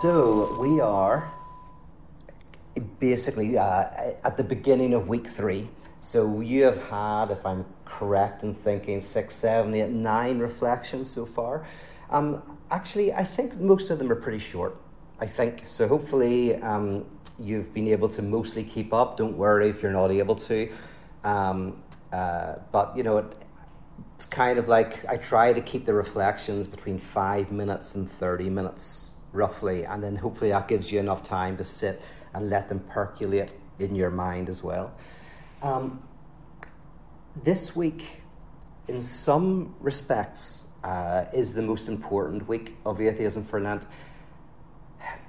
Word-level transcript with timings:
So 0.00 0.56
we 0.58 0.80
are 0.80 1.30
basically 2.98 3.58
uh, 3.58 3.84
at 4.24 4.38
the 4.38 4.42
beginning 4.42 4.94
of 4.94 5.08
week 5.08 5.26
three. 5.26 5.68
So 5.98 6.40
you 6.40 6.64
have 6.64 6.82
had, 6.84 7.30
if 7.30 7.44
I'm 7.44 7.66
correct 7.84 8.42
in 8.42 8.54
thinking, 8.54 9.02
six, 9.02 9.34
seven, 9.34 9.74
eight, 9.74 9.90
nine 9.90 10.38
reflections 10.38 11.10
so 11.10 11.26
far. 11.26 11.66
Um, 12.08 12.58
actually, 12.70 13.12
I 13.12 13.24
think 13.24 13.60
most 13.60 13.90
of 13.90 13.98
them 13.98 14.10
are 14.10 14.16
pretty 14.16 14.38
short. 14.38 14.80
I 15.20 15.26
think 15.26 15.66
so. 15.66 15.86
Hopefully, 15.86 16.54
um, 16.62 17.04
you've 17.38 17.74
been 17.74 17.88
able 17.88 18.08
to 18.08 18.22
mostly 18.22 18.64
keep 18.64 18.94
up. 18.94 19.18
Don't 19.18 19.36
worry 19.36 19.68
if 19.68 19.82
you're 19.82 19.92
not 19.92 20.10
able 20.10 20.36
to. 20.36 20.70
Um, 21.24 21.82
uh, 22.10 22.54
but 22.72 22.96
you 22.96 23.02
know, 23.02 23.18
it, 23.18 23.36
it's 24.16 24.24
kind 24.24 24.58
of 24.58 24.66
like 24.66 25.04
I 25.04 25.18
try 25.18 25.52
to 25.52 25.60
keep 25.60 25.84
the 25.84 25.92
reflections 25.92 26.66
between 26.66 26.96
five 26.96 27.52
minutes 27.52 27.94
and 27.94 28.10
thirty 28.10 28.48
minutes 28.48 29.12
roughly, 29.32 29.84
and 29.84 30.02
then 30.02 30.16
hopefully 30.16 30.50
that 30.50 30.68
gives 30.68 30.90
you 30.92 31.00
enough 31.00 31.22
time 31.22 31.56
to 31.56 31.64
sit 31.64 32.00
and 32.34 32.50
let 32.50 32.68
them 32.68 32.80
percolate 32.80 33.54
in 33.78 33.94
your 33.94 34.10
mind 34.10 34.48
as 34.48 34.62
well. 34.62 34.92
Um, 35.62 36.02
this 37.42 37.76
week, 37.76 38.22
in 38.88 39.00
some 39.00 39.74
respects, 39.80 40.64
uh, 40.82 41.26
is 41.32 41.52
the 41.52 41.62
most 41.62 41.88
important 41.88 42.48
week 42.48 42.76
of 42.86 43.00
atheism 43.00 43.44
for 43.44 43.60
Lent 43.60 43.86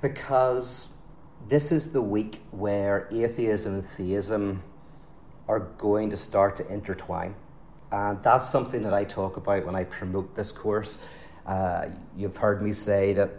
because 0.02 0.96
this 1.48 1.72
is 1.72 1.92
the 1.92 2.02
week 2.02 2.42
where 2.52 3.08
atheism 3.12 3.76
and 3.76 3.86
theism 3.86 4.64
are 5.48 5.60
going 5.60 6.10
to 6.10 6.18
start 6.18 6.56
to 6.56 6.68
intertwine. 6.72 7.36
And 7.92 8.24
that's 8.24 8.50
something 8.50 8.84
that 8.84 8.94
I 8.94 9.04
talk 9.04 9.38
about 9.38 9.66
when 9.66 9.76
I 9.76 9.84
promote 9.84 10.36
this 10.36 10.52
course. 10.52 11.04
Uh, 11.46 11.88
you've 12.16 12.38
heard 12.38 12.62
me 12.62 12.72
say 12.72 13.14
that 13.14 13.32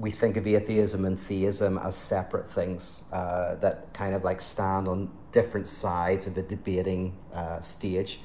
we 0.00 0.10
think 0.10 0.36
of 0.38 0.46
atheism 0.46 1.04
and 1.04 1.20
theism 1.20 1.78
as 1.84 1.94
separate 1.94 2.48
things 2.48 3.02
uh, 3.12 3.54
that 3.56 3.92
kind 3.92 4.14
of 4.14 4.24
like 4.24 4.40
stand 4.40 4.88
on 4.88 5.10
different 5.30 5.68
sides 5.68 6.26
of 6.26 6.34
the 6.34 6.42
debating 6.42 7.14
uh, 7.34 7.60
stage. 7.60 8.20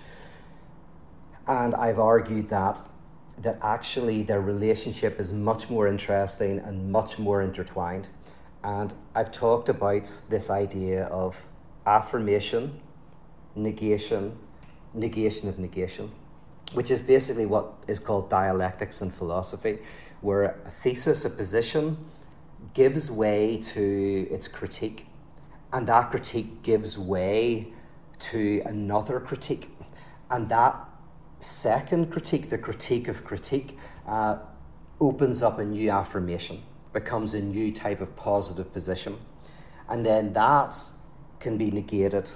And 1.47 1.75
I've 1.75 1.99
argued 1.99 2.49
that 2.49 2.81
that 3.37 3.57
actually 3.61 4.23
their 4.23 4.39
relationship 4.39 5.19
is 5.19 5.33
much 5.33 5.69
more 5.69 5.87
interesting 5.87 6.59
and 6.59 6.89
much 6.89 7.19
more 7.19 7.41
intertwined. 7.41 8.07
And 8.63 8.93
I've 9.13 9.31
talked 9.31 9.67
about 9.67 10.21
this 10.29 10.49
idea 10.49 11.03
of 11.07 11.45
affirmation, 11.85 12.79
negation, 13.53 14.37
negation 14.93 15.49
of 15.49 15.59
negation, 15.59 16.11
which 16.71 16.89
is 16.89 17.01
basically 17.01 17.45
what 17.45 17.73
is 17.89 17.99
called 17.99 18.29
dialectics 18.29 19.01
in 19.01 19.11
philosophy, 19.11 19.79
where 20.25 20.43
a 20.65 20.71
thesis, 20.71 21.23
a 21.23 21.29
position, 21.29 21.97
gives 22.73 23.11
way 23.11 23.57
to 23.57 24.27
its 24.31 24.47
critique, 24.47 25.05
and 25.71 25.87
that 25.87 26.09
critique 26.09 26.63
gives 26.63 26.97
way 26.97 27.67
to 28.17 28.61
another 28.65 29.19
critique, 29.19 29.69
and 30.31 30.49
that 30.49 30.75
second 31.39 32.11
critique, 32.11 32.49
the 32.49 32.57
critique 32.57 33.07
of 33.07 33.23
critique, 33.23 33.77
uh, 34.07 34.37
opens 34.99 35.43
up 35.43 35.59
a 35.59 35.65
new 35.65 35.91
affirmation, 35.91 36.63
becomes 36.91 37.35
a 37.35 37.41
new 37.41 37.71
type 37.71 38.01
of 38.01 38.15
positive 38.15 38.73
position. 38.73 39.17
And 39.87 40.03
then 40.03 40.33
that 40.33 40.75
can 41.39 41.55
be 41.57 41.69
negated. 41.69 42.31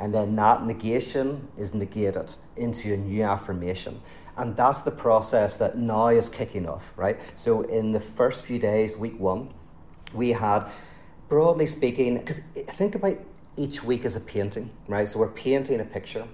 And 0.00 0.12
then 0.12 0.34
that 0.36 0.64
negation 0.64 1.48
is 1.56 1.72
negated 1.72 2.32
into 2.56 2.94
a 2.94 2.96
new 2.96 3.22
affirmation. 3.22 4.00
And 4.38 4.56
that's 4.56 4.82
the 4.82 4.90
process 4.92 5.56
that 5.56 5.76
now 5.76 6.08
is 6.08 6.28
kicking 6.28 6.68
off, 6.68 6.92
right? 6.96 7.18
So, 7.34 7.62
in 7.62 7.92
the 7.92 8.00
first 8.00 8.44
few 8.44 8.58
days, 8.58 8.96
week 8.96 9.18
one, 9.18 9.50
we 10.14 10.30
had, 10.30 10.64
broadly 11.28 11.66
speaking, 11.66 12.16
because 12.16 12.40
think 12.68 12.94
about 12.94 13.18
each 13.56 13.82
week 13.82 14.04
as 14.04 14.14
a 14.14 14.20
painting, 14.20 14.70
right? 14.86 15.08
So, 15.08 15.18
we're 15.18 15.28
painting 15.28 15.80
a 15.80 15.84
picture. 15.84 16.26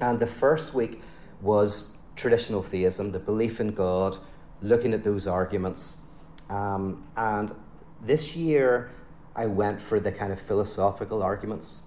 And 0.00 0.18
the 0.18 0.26
first 0.26 0.72
week, 0.74 1.02
was 1.44 1.92
traditional 2.16 2.62
theism, 2.62 3.12
the 3.12 3.18
belief 3.18 3.60
in 3.60 3.72
God, 3.72 4.16
looking 4.62 4.94
at 4.94 5.04
those 5.04 5.26
arguments. 5.26 5.98
Um, 6.48 7.06
and 7.16 7.52
this 8.02 8.34
year, 8.34 8.90
I 9.36 9.46
went 9.46 9.80
for 9.80 10.00
the 10.00 10.10
kind 10.10 10.32
of 10.32 10.40
philosophical 10.40 11.22
arguments. 11.22 11.82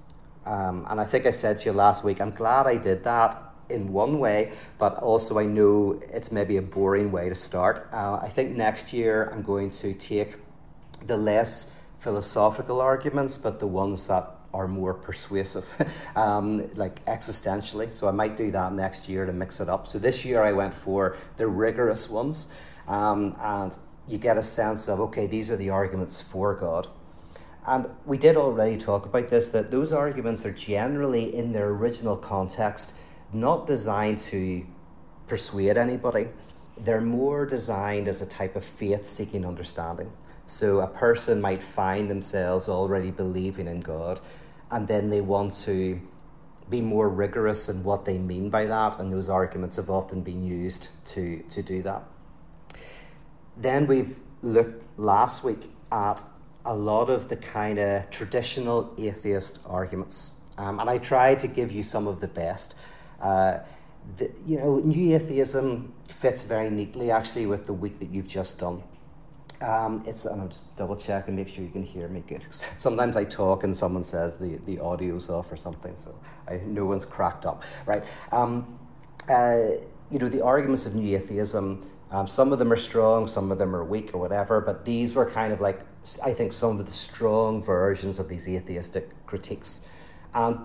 Um, 0.45 0.85
and 0.89 1.01
I 1.01 1.05
think 1.05 1.25
I 1.25 1.31
said 1.31 1.57
to 1.59 1.69
you 1.69 1.73
last 1.73 2.03
week, 2.03 2.21
I'm 2.21 2.31
glad 2.31 2.67
I 2.67 2.77
did 2.77 3.03
that 3.03 3.46
in 3.69 3.91
one 3.91 4.19
way, 4.19 4.51
but 4.77 4.95
also 4.95 5.39
I 5.39 5.45
know 5.45 5.99
it's 6.13 6.31
maybe 6.31 6.57
a 6.57 6.61
boring 6.61 7.11
way 7.11 7.29
to 7.29 7.35
start. 7.35 7.87
Uh, 7.91 8.19
I 8.21 8.29
think 8.29 8.55
next 8.55 8.93
year 8.93 9.29
I'm 9.31 9.41
going 9.41 9.69
to 9.71 9.93
take 9.93 10.35
the 11.05 11.17
less 11.17 11.71
philosophical 11.99 12.81
arguments, 12.81 13.37
but 13.37 13.59
the 13.59 13.67
ones 13.67 14.07
that 14.07 14.31
are 14.53 14.67
more 14.67 14.93
persuasive, 14.93 15.69
um, 16.15 16.69
like 16.75 17.03
existentially. 17.05 17.95
So 17.97 18.07
I 18.07 18.11
might 18.11 18.37
do 18.37 18.51
that 18.51 18.73
next 18.73 19.09
year 19.09 19.25
to 19.25 19.33
mix 19.33 19.59
it 19.59 19.69
up. 19.69 19.87
So 19.87 19.99
this 19.99 20.25
year 20.25 20.41
I 20.41 20.53
went 20.53 20.73
for 20.73 21.17
the 21.35 21.47
rigorous 21.47 22.09
ones, 22.09 22.47
um, 22.87 23.35
and 23.39 23.77
you 24.07 24.17
get 24.17 24.37
a 24.37 24.43
sense 24.43 24.87
of 24.87 24.99
okay, 25.01 25.27
these 25.27 25.51
are 25.51 25.57
the 25.57 25.69
arguments 25.69 26.21
for 26.21 26.55
God. 26.55 26.87
And 27.65 27.89
we 28.05 28.17
did 28.17 28.37
already 28.37 28.77
talk 28.77 29.05
about 29.05 29.27
this 29.27 29.49
that 29.49 29.71
those 29.71 29.91
arguments 29.91 30.45
are 30.45 30.53
generally 30.53 31.35
in 31.35 31.51
their 31.51 31.67
original 31.67 32.15
context 32.15 32.93
not 33.33 33.67
designed 33.67 34.19
to 34.19 34.65
persuade 35.27 35.77
anybody. 35.77 36.27
They're 36.77 37.01
more 37.01 37.45
designed 37.45 38.07
as 38.07 38.21
a 38.21 38.25
type 38.25 38.55
of 38.55 38.63
faith 38.63 39.07
seeking 39.07 39.45
understanding. 39.45 40.11
So 40.45 40.79
a 40.79 40.87
person 40.87 41.41
might 41.41 41.61
find 41.61 42.09
themselves 42.09 42.69
already 42.69 43.11
believing 43.11 43.67
in 43.67 43.81
God, 43.81 44.21
and 44.71 44.87
then 44.87 45.09
they 45.09 45.21
want 45.21 45.53
to 45.65 45.99
be 46.69 46.81
more 46.81 47.09
rigorous 47.09 47.69
in 47.69 47.83
what 47.83 48.05
they 48.05 48.17
mean 48.17 48.49
by 48.49 48.65
that, 48.65 48.99
and 48.99 49.11
those 49.11 49.29
arguments 49.29 49.75
have 49.75 49.89
often 49.89 50.21
been 50.21 50.43
used 50.43 50.89
to, 51.05 51.43
to 51.49 51.61
do 51.61 51.81
that. 51.81 52.03
Then 53.57 53.87
we've 53.87 54.19
looked 54.41 54.85
last 54.97 55.43
week 55.43 55.69
at 55.91 56.23
a 56.65 56.75
lot 56.75 57.09
of 57.09 57.29
the 57.29 57.37
kind 57.37 57.79
of 57.79 58.09
traditional 58.09 58.93
atheist 58.97 59.59
arguments, 59.65 60.31
um, 60.57 60.79
and 60.79 60.89
I 60.89 60.97
tried 60.97 61.39
to 61.39 61.47
give 61.47 61.71
you 61.71 61.83
some 61.83 62.07
of 62.07 62.19
the 62.19 62.27
best. 62.27 62.75
Uh, 63.21 63.59
the, 64.17 64.31
you 64.45 64.57
know, 64.57 64.77
new 64.77 65.15
atheism 65.15 65.93
fits 66.07 66.43
very 66.43 66.69
neatly 66.69 67.11
actually 67.11 67.45
with 67.45 67.65
the 67.65 67.73
week 67.73 67.99
that 67.99 68.09
you've 68.09 68.27
just 68.27 68.59
done. 68.59 68.83
Um, 69.59 70.03
it's 70.05 70.25
and 70.25 70.39
I'll 70.39 70.47
just 70.47 70.75
double 70.75 70.95
check 70.95 71.27
and 71.27 71.35
make 71.35 71.47
sure 71.47 71.63
you 71.63 71.71
can 71.71 71.83
hear 71.83 72.07
me 72.07 72.23
good. 72.27 72.45
Sometimes 72.77 73.17
I 73.17 73.23
talk 73.25 73.63
and 73.63 73.75
someone 73.75 74.03
says 74.03 74.37
the, 74.37 74.59
the 74.65 74.79
audio's 74.79 75.29
off 75.29 75.51
or 75.51 75.57
something, 75.57 75.95
so 75.95 76.15
I, 76.47 76.57
no 76.65 76.85
one's 76.85 77.05
cracked 77.05 77.45
up, 77.45 77.63
right? 77.85 78.03
Um, 78.31 78.79
uh, 79.27 79.71
you 80.11 80.19
know, 80.19 80.29
the 80.29 80.43
arguments 80.43 80.85
of 80.85 80.95
new 80.95 81.15
atheism, 81.15 81.89
um, 82.11 82.27
some 82.27 82.53
of 82.53 82.59
them 82.59 82.71
are 82.71 82.77
strong, 82.77 83.27
some 83.27 83.51
of 83.51 83.57
them 83.57 83.75
are 83.75 83.83
weak 83.83 84.13
or 84.13 84.19
whatever, 84.19 84.61
but 84.61 84.85
these 84.85 85.13
were 85.13 85.29
kind 85.29 85.51
of 85.51 85.59
like, 85.59 85.81
I 86.23 86.33
think, 86.33 86.53
some 86.53 86.79
of 86.79 86.85
the 86.85 86.91
strong 86.91 87.61
versions 87.61 88.19
of 88.19 88.29
these 88.29 88.47
atheistic 88.47 89.25
critiques. 89.25 89.81
And 90.33 90.59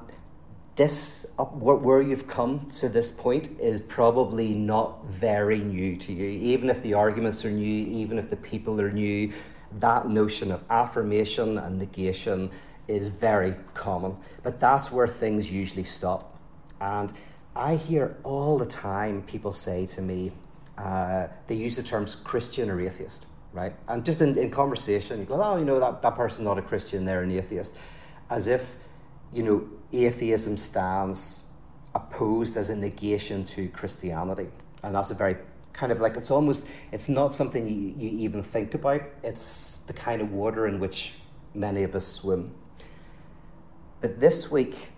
this 0.75 1.27
where 1.37 2.01
you've 2.01 2.27
come 2.27 2.67
to 2.71 2.89
this 2.89 3.13
point 3.13 3.61
is 3.61 3.83
probably 3.83 4.55
not 4.55 5.05
very 5.07 5.59
new 5.59 5.97
to 5.97 6.13
you. 6.13 6.27
Even 6.27 6.71
if 6.71 6.81
the 6.83 6.95
arguments 6.95 7.45
are 7.45 7.51
new 7.51 7.87
even 7.87 8.19
if 8.19 8.31
the 8.31 8.37
people 8.37 8.81
are 8.81 8.91
new 8.91 9.33
that 9.79 10.09
notion 10.09 10.53
of 10.53 10.63
affirmation 10.71 11.57
and 11.59 11.79
negation 11.79 12.51
is 12.89 13.09
very 13.09 13.55
common. 13.75 14.17
But 14.43 14.61
that's 14.61 14.91
where 14.93 15.09
things 15.09 15.51
usually 15.51 15.85
stop. 15.85 16.39
And 16.81 17.13
i 17.55 17.77
hear 17.77 18.17
all 18.23 18.57
the 18.57 18.65
time 18.65 19.23
people 19.25 19.53
say 19.53 19.85
to 19.85 20.01
me 20.01 20.33
uh, 20.79 21.27
they 21.49 21.55
use 21.55 21.77
the 21.77 21.83
terms 21.83 22.15
christian 22.15 22.71
or 22.71 22.81
atheist 22.81 23.27
right? 23.53 23.75
And 23.89 24.03
just 24.05 24.23
in, 24.23 24.39
in 24.39 24.51
conversation 24.51 25.21
you 25.21 25.27
go 25.27 25.41
oh 25.43 25.59
you 25.59 25.65
know 25.65 25.79
that, 25.79 26.01
that 26.01 26.15
person's 26.15 26.47
not 26.47 26.59
a 26.59 26.63
christian 26.63 27.05
they're 27.05 27.23
an 27.23 27.31
atheist. 27.31 27.77
As 28.31 28.47
if 28.47 28.77
you 29.33 29.43
know 29.43 29.69
atheism 29.93 30.57
stands 30.57 31.45
opposed 31.95 32.57
as 32.57 32.71
a 32.71 32.77
negation 32.77 33.45
to 33.45 33.69
Christianity. 33.69 34.49
And 34.83 34.95
that's 34.95 35.11
a 35.11 35.15
very 35.15 35.37
kind 35.73 35.91
of 35.91 36.01
like 36.01 36.17
it's 36.17 36.31
almost 36.31 36.67
it's 36.91 37.09
not 37.09 37.33
something 37.33 37.67
you, 37.67 37.95
you 37.97 38.19
even 38.19 38.43
think 38.43 38.75
about. 38.75 39.03
It's 39.23 39.79
the 39.79 39.93
kind 39.93 40.21
of 40.21 40.33
water 40.33 40.67
in 40.67 40.81
which 40.81 41.15
many 41.55 41.83
of 41.83 41.95
us 41.95 42.07
swim. 42.07 42.55
But 44.01 44.21
this 44.21 44.51
week 44.51 44.91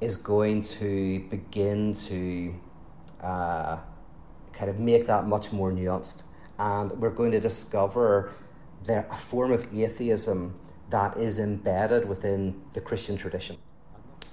is 0.00 0.16
going 0.16 0.62
to 0.62 1.20
begin 1.30 1.94
to 1.94 2.54
uh, 3.20 3.78
kind 4.52 4.70
of 4.70 4.78
make 4.78 5.06
that 5.06 5.26
much 5.26 5.52
more 5.52 5.70
nuanced. 5.70 6.22
And 6.58 6.92
we're 6.92 7.10
going 7.10 7.32
to 7.32 7.40
discover 7.40 8.32
there 8.84 9.06
a 9.10 9.16
form 9.16 9.52
of 9.52 9.74
atheism 9.74 10.58
that 10.90 11.16
is 11.16 11.38
embedded 11.38 12.08
within 12.08 12.62
the 12.72 12.80
Christian 12.80 13.16
tradition. 13.16 13.58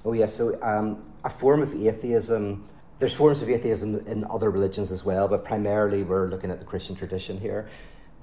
Oh, 0.05 0.13
yes. 0.13 0.33
So, 0.33 0.61
um, 0.61 1.05
a 1.23 1.29
form 1.29 1.61
of 1.61 1.73
atheism, 1.73 2.67
there's 2.99 3.13
forms 3.13 3.41
of 3.41 3.49
atheism 3.49 4.05
in 4.07 4.25
other 4.29 4.49
religions 4.49 4.91
as 4.91 5.05
well, 5.05 5.27
but 5.27 5.45
primarily 5.45 6.03
we're 6.03 6.27
looking 6.27 6.51
at 6.51 6.59
the 6.59 6.65
Christian 6.65 6.95
tradition 6.95 7.39
here. 7.39 7.67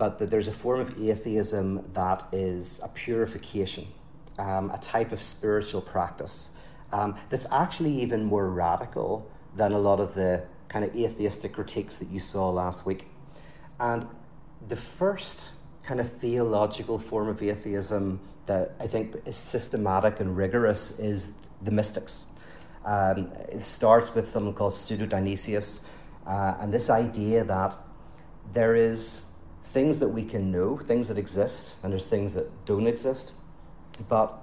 but 0.00 0.17
that 0.17 0.31
there's 0.31 0.49
a 0.49 0.53
form 0.53 0.81
of 0.81 0.99
atheism 0.99 1.87
that 1.93 2.27
is 2.32 2.81
a 2.82 2.88
purification, 2.88 3.87
um, 4.38 4.71
a 4.71 4.79
type 4.79 5.12
of 5.12 5.21
spiritual 5.21 5.82
practice 5.82 6.53
um, 6.91 7.15
that's 7.29 7.44
actually 7.53 8.00
even 8.00 8.25
more 8.25 8.49
radical 8.49 9.31
than 9.55 9.73
a 9.73 9.79
lot 9.79 10.00
of 10.00 10.15
the 10.15 10.43
kind 10.71 10.87
of 10.87 10.97
atheistic 10.97 11.53
critiques 11.53 11.99
that 11.99 12.09
you 12.09 12.19
saw 12.19 12.49
last 12.49 12.87
week. 12.87 13.09
And 13.79 14.06
the 14.69 14.77
first 14.77 15.53
kind 15.82 16.00
of 16.00 16.11
theological 16.11 16.99
form 16.99 17.29
of 17.29 17.43
atheism 17.43 18.21
that 18.47 18.77
I 18.81 18.87
think 18.87 19.17
is 19.27 19.37
systematic 19.37 20.19
and 20.21 20.35
rigorous 20.35 20.99
is 20.99 21.35
the 21.62 21.70
mystics. 21.70 22.26
Um, 22.84 23.32
it 23.48 23.62
starts 23.62 24.14
with 24.14 24.28
someone 24.28 24.54
called 24.54 24.74
Pseudo 24.74 25.06
Dionysius, 25.06 25.88
uh, 26.26 26.54
and 26.60 26.72
this 26.72 26.88
idea 26.90 27.44
that 27.44 27.76
there 28.52 28.74
is 28.74 29.22
things 29.62 29.98
that 29.98 30.08
we 30.08 30.24
can 30.24 30.50
know, 30.50 30.76
things 30.78 31.08
that 31.08 31.18
exist, 31.18 31.76
and 31.82 31.92
there's 31.92 32.06
things 32.06 32.34
that 32.34 32.64
don't 32.64 32.86
exist. 32.86 33.32
But 34.08 34.36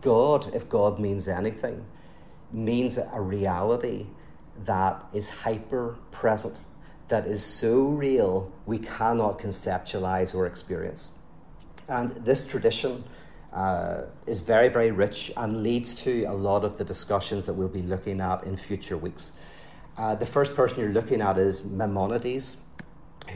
God, 0.00 0.54
if 0.54 0.68
God 0.68 0.98
means 0.98 1.28
anything, 1.28 1.84
means 2.52 2.98
a 2.98 3.20
reality 3.20 4.06
that 4.64 5.04
is 5.12 5.28
hyper 5.28 5.96
present, 6.10 6.60
that 7.08 7.26
is 7.26 7.44
so 7.44 7.84
real 7.84 8.52
we 8.66 8.78
cannot 8.78 9.38
conceptualize 9.38 10.34
or 10.34 10.46
experience. 10.46 11.12
And 11.88 12.10
this 12.10 12.46
tradition 12.46 13.04
uh, 13.54 14.02
is 14.26 14.40
very, 14.40 14.68
very 14.68 14.90
rich 14.90 15.30
and 15.36 15.62
leads 15.62 15.94
to 15.94 16.24
a 16.24 16.32
lot 16.32 16.64
of 16.64 16.76
the 16.76 16.84
discussions 16.84 17.46
that 17.46 17.54
we'll 17.54 17.68
be 17.68 17.82
looking 17.82 18.20
at 18.20 18.42
in 18.44 18.56
future 18.56 18.96
weeks. 18.96 19.32
Uh, 19.96 20.14
the 20.14 20.26
first 20.26 20.54
person 20.54 20.80
you're 20.80 20.92
looking 20.92 21.20
at 21.20 21.38
is 21.38 21.64
Maimonides, 21.64 22.56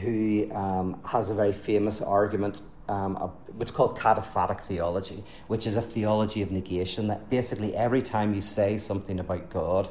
who 0.01 0.51
um, 0.51 0.99
has 1.05 1.29
a 1.29 1.33
very 1.33 1.53
famous 1.53 2.01
argument, 2.01 2.61
um, 2.89 3.15
which 3.55 3.69
is 3.69 3.71
called 3.71 3.97
cataphatic 3.97 4.59
theology, 4.61 5.23
which 5.47 5.65
is 5.65 5.77
a 5.77 5.81
theology 5.81 6.41
of 6.41 6.51
negation. 6.51 7.07
That 7.07 7.29
basically 7.29 7.73
every 7.75 8.01
time 8.01 8.33
you 8.33 8.41
say 8.41 8.77
something 8.77 9.19
about 9.19 9.49
God, 9.49 9.89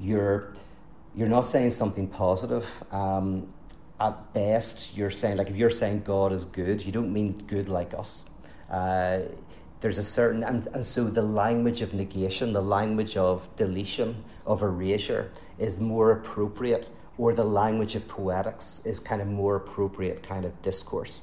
you're 0.00 0.52
you're 1.14 1.28
not 1.28 1.46
saying 1.46 1.70
something 1.70 2.08
positive. 2.08 2.68
Um, 2.90 3.52
at 4.00 4.32
best, 4.34 4.96
you're 4.96 5.10
saying 5.10 5.36
like 5.36 5.50
if 5.50 5.56
you're 5.56 5.70
saying 5.70 6.02
God 6.02 6.32
is 6.32 6.44
good, 6.44 6.84
you 6.84 6.90
don't 6.90 7.12
mean 7.12 7.44
good 7.46 7.68
like 7.68 7.94
us. 7.94 8.24
Uh, 8.72 9.20
there's 9.80 9.98
a 9.98 10.04
certain 10.04 10.42
and, 10.42 10.66
and 10.74 10.86
so 10.86 11.04
the 11.04 11.22
language 11.22 11.82
of 11.82 11.92
negation, 11.92 12.52
the 12.52 12.62
language 12.62 13.16
of 13.16 13.48
deletion, 13.56 14.24
of 14.46 14.62
erasure 14.62 15.30
is 15.58 15.80
more 15.80 16.10
appropriate 16.12 16.88
or 17.18 17.34
the 17.34 17.44
language 17.44 17.94
of 17.94 18.08
poetics 18.08 18.80
is 18.84 18.98
kind 18.98 19.20
of 19.20 19.28
more 19.28 19.56
appropriate 19.56 20.22
kind 20.22 20.44
of 20.44 20.62
discourse. 20.62 21.20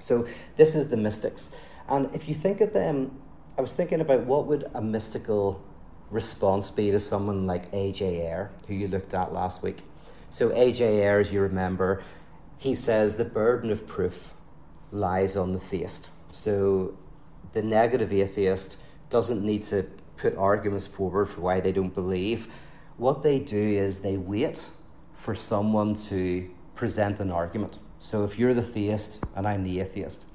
So 0.00 0.26
this 0.56 0.74
is 0.74 0.88
the 0.88 0.96
mystics. 0.96 1.50
And 1.88 2.12
if 2.14 2.28
you 2.28 2.34
think 2.34 2.60
of 2.60 2.72
them, 2.72 3.18
I 3.56 3.60
was 3.60 3.72
thinking 3.72 4.00
about 4.00 4.24
what 4.24 4.46
would 4.46 4.64
a 4.74 4.82
mystical 4.82 5.62
response 6.10 6.70
be 6.70 6.90
to 6.90 6.98
someone 6.98 7.44
like 7.44 7.66
A.J. 7.72 8.22
Ayer, 8.22 8.50
who 8.66 8.74
you 8.74 8.88
looked 8.88 9.14
at 9.14 9.32
last 9.32 9.62
week. 9.62 9.78
So 10.30 10.50
A.J. 10.52 11.00
Ayer, 11.00 11.20
as 11.20 11.32
you 11.32 11.40
remember, 11.40 12.02
he 12.58 12.74
says 12.74 13.16
the 13.16 13.24
burden 13.24 13.70
of 13.70 13.86
proof 13.86 14.34
lies 14.90 15.36
on 15.36 15.52
the 15.52 15.58
theist. 15.58 16.10
So 16.34 16.96
the 17.52 17.62
negative 17.62 18.12
atheist 18.12 18.76
doesn't 19.08 19.44
need 19.44 19.62
to 19.64 19.86
put 20.16 20.36
arguments 20.36 20.86
forward 20.86 21.26
for 21.26 21.40
why 21.42 21.60
they 21.60 21.70
don't 21.70 21.94
believe. 21.94 22.48
What 22.96 23.22
they 23.22 23.38
do 23.38 23.56
is 23.56 24.00
they 24.00 24.16
wait 24.16 24.70
for 25.14 25.34
someone 25.36 25.94
to 25.94 26.50
present 26.74 27.20
an 27.20 27.30
argument. 27.30 27.78
So 28.00 28.24
if 28.24 28.36
you're 28.38 28.52
the 28.52 28.62
theist 28.62 29.22
and 29.36 29.46
I'm 29.46 29.62
the 29.62 29.80
atheist, 29.80 30.26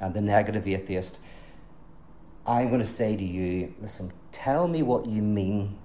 and 0.00 0.14
the 0.14 0.20
negative 0.20 0.66
atheist, 0.66 1.18
I'm 2.46 2.68
going 2.68 2.80
to 2.80 2.86
say 2.86 3.16
to 3.16 3.24
you, 3.24 3.74
listen, 3.80 4.12
tell 4.32 4.68
me 4.68 4.82
what 4.82 5.06
you 5.06 5.20
mean 5.20 5.78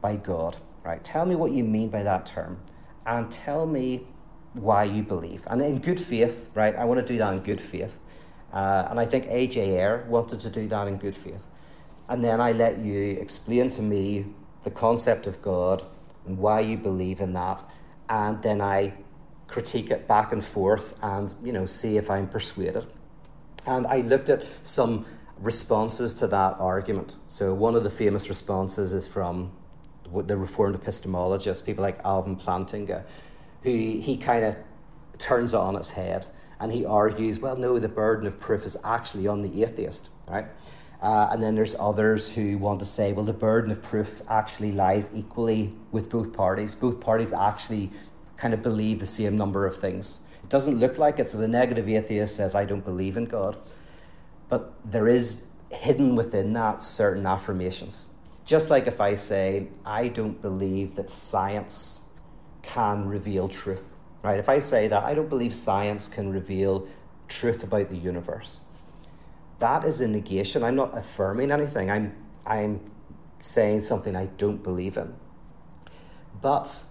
by 0.00 0.16
God, 0.16 0.56
right? 0.82 1.04
Tell 1.04 1.26
me 1.26 1.36
what 1.36 1.52
you 1.52 1.62
mean 1.62 1.90
by 1.90 2.02
that 2.02 2.26
term, 2.26 2.60
and 3.06 3.30
tell 3.30 3.66
me 3.66 4.06
why 4.54 4.84
you 4.84 5.02
believe. 5.02 5.46
And 5.48 5.60
in 5.60 5.78
good 5.78 6.00
faith, 6.00 6.50
right? 6.54 6.74
I 6.74 6.84
want 6.86 6.98
to 6.98 7.06
do 7.06 7.18
that 7.18 7.32
in 7.34 7.40
good 7.40 7.60
faith. 7.60 7.98
Uh, 8.52 8.86
and 8.90 9.00
I 9.00 9.06
think 9.06 9.26
A.J. 9.28 9.78
Ayer 9.78 10.04
wanted 10.08 10.40
to 10.40 10.50
do 10.50 10.68
that 10.68 10.86
in 10.88 10.98
good 10.98 11.16
faith. 11.16 11.42
And 12.08 12.22
then 12.22 12.40
I 12.40 12.52
let 12.52 12.78
you 12.78 13.16
explain 13.20 13.68
to 13.70 13.82
me 13.82 14.26
the 14.64 14.70
concept 14.70 15.26
of 15.26 15.40
God 15.40 15.82
and 16.26 16.38
why 16.38 16.60
you 16.60 16.76
believe 16.76 17.20
in 17.20 17.32
that. 17.32 17.62
And 18.08 18.42
then 18.42 18.60
I 18.60 18.94
critique 19.46 19.90
it 19.90 20.06
back 20.06 20.32
and 20.32 20.44
forth 20.44 20.94
and, 21.02 21.34
you 21.42 21.52
know, 21.52 21.66
see 21.66 21.96
if 21.96 22.10
I'm 22.10 22.28
persuaded. 22.28 22.86
And 23.66 23.86
I 23.86 23.98
looked 23.98 24.28
at 24.28 24.44
some 24.62 25.06
responses 25.38 26.14
to 26.14 26.26
that 26.28 26.56
argument. 26.58 27.16
So 27.28 27.54
one 27.54 27.74
of 27.74 27.84
the 27.84 27.90
famous 27.90 28.28
responses 28.28 28.92
is 28.92 29.06
from 29.06 29.52
the 30.14 30.36
Reformed 30.36 30.78
epistemologists, 30.78 31.64
people 31.64 31.82
like 31.82 32.00
Alvin 32.04 32.36
Plantinga, 32.36 33.04
who 33.62 33.70
he 33.70 34.16
kind 34.16 34.44
of 34.44 34.56
turns 35.18 35.54
it 35.54 35.58
on 35.58 35.76
its 35.76 35.90
head 35.90 36.26
and 36.62 36.72
he 36.72 36.86
argues, 36.86 37.40
well, 37.40 37.56
no, 37.56 37.80
the 37.80 37.88
burden 37.88 38.24
of 38.24 38.38
proof 38.38 38.64
is 38.64 38.76
actually 38.84 39.26
on 39.26 39.42
the 39.42 39.64
atheist, 39.64 40.10
right? 40.28 40.46
Uh, 41.02 41.28
and 41.32 41.42
then 41.42 41.56
there's 41.56 41.74
others 41.80 42.30
who 42.30 42.56
want 42.56 42.78
to 42.78 42.84
say, 42.84 43.12
well, 43.12 43.24
the 43.24 43.32
burden 43.32 43.72
of 43.72 43.82
proof 43.82 44.22
actually 44.30 44.70
lies 44.70 45.10
equally 45.12 45.74
with 45.90 46.08
both 46.08 46.32
parties. 46.32 46.76
Both 46.76 47.00
parties 47.00 47.32
actually 47.32 47.90
kind 48.36 48.54
of 48.54 48.62
believe 48.62 49.00
the 49.00 49.08
same 49.08 49.36
number 49.36 49.66
of 49.66 49.76
things. 49.76 50.20
It 50.44 50.50
doesn't 50.50 50.76
look 50.76 50.98
like 50.98 51.18
it, 51.18 51.26
so 51.26 51.36
the 51.36 51.48
negative 51.48 51.88
atheist 51.88 52.36
says, 52.36 52.54
I 52.54 52.64
don't 52.64 52.84
believe 52.84 53.16
in 53.16 53.24
God. 53.24 53.58
But 54.48 54.72
there 54.84 55.08
is 55.08 55.42
hidden 55.72 56.14
within 56.14 56.52
that 56.52 56.84
certain 56.84 57.26
affirmations. 57.26 58.06
Just 58.44 58.70
like 58.70 58.86
if 58.86 59.00
I 59.00 59.16
say, 59.16 59.66
I 59.84 60.06
don't 60.06 60.40
believe 60.40 60.94
that 60.94 61.10
science 61.10 62.02
can 62.62 63.08
reveal 63.08 63.48
truth 63.48 63.94
right? 64.22 64.38
If 64.38 64.48
I 64.48 64.58
say 64.58 64.88
that 64.88 65.04
I 65.04 65.14
don't 65.14 65.28
believe 65.28 65.54
science 65.54 66.08
can 66.08 66.32
reveal 66.32 66.86
truth 67.28 67.64
about 67.64 67.90
the 67.90 67.96
universe, 67.96 68.60
that 69.58 69.84
is 69.84 70.00
a 70.00 70.08
negation. 70.08 70.64
I'm 70.64 70.76
not 70.76 70.96
affirming 70.96 71.50
anything. 71.50 71.90
I'm 71.90 72.14
I'm 72.44 72.80
saying 73.40 73.82
something 73.82 74.16
I 74.16 74.26
don't 74.26 74.62
believe 74.62 74.96
in. 74.96 75.14
But 76.40 76.84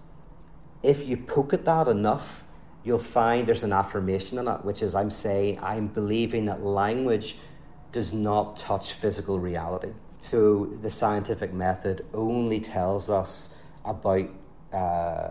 if 0.82 1.06
you 1.06 1.16
poke 1.16 1.52
at 1.52 1.64
that 1.66 1.88
enough, 1.88 2.44
you'll 2.84 2.98
find 2.98 3.46
there's 3.46 3.62
an 3.62 3.72
affirmation 3.72 4.38
in 4.38 4.48
it, 4.48 4.64
which 4.64 4.82
is 4.82 4.94
I'm 4.94 5.10
saying 5.10 5.58
I'm 5.62 5.88
believing 5.88 6.46
that 6.46 6.64
language 6.64 7.36
does 7.92 8.12
not 8.12 8.56
touch 8.56 8.94
physical 8.94 9.38
reality. 9.38 9.92
So 10.20 10.66
the 10.66 10.90
scientific 10.90 11.52
method 11.52 12.06
only 12.14 12.60
tells 12.60 13.10
us 13.10 13.56
about 13.84 14.28
uh, 14.72 15.30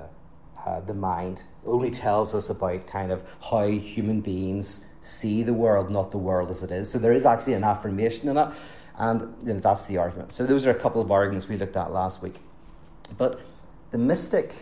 uh, 0.65 0.81
the 0.81 0.93
mind 0.93 1.43
only 1.65 1.91
tells 1.91 2.33
us 2.33 2.49
about 2.49 2.87
kind 2.87 3.11
of 3.11 3.23
how 3.49 3.67
human 3.67 4.21
beings 4.21 4.85
see 5.01 5.43
the 5.43 5.53
world, 5.53 5.89
not 5.89 6.11
the 6.11 6.17
world 6.17 6.49
as 6.49 6.63
it 6.63 6.71
is. 6.71 6.89
So 6.89 6.99
there 6.99 7.13
is 7.13 7.25
actually 7.25 7.53
an 7.53 7.63
affirmation 7.63 8.29
in 8.29 8.37
it, 8.37 8.49
and 8.97 9.21
you 9.43 9.53
know, 9.53 9.59
that's 9.59 9.85
the 9.85 9.97
argument. 9.97 10.31
So 10.31 10.45
those 10.45 10.65
are 10.65 10.71
a 10.71 10.79
couple 10.79 11.01
of 11.01 11.11
arguments 11.11 11.47
we 11.47 11.57
looked 11.57 11.75
at 11.75 11.91
last 11.91 12.21
week. 12.21 12.35
But 13.17 13.41
the 13.91 13.97
mystic 13.97 14.55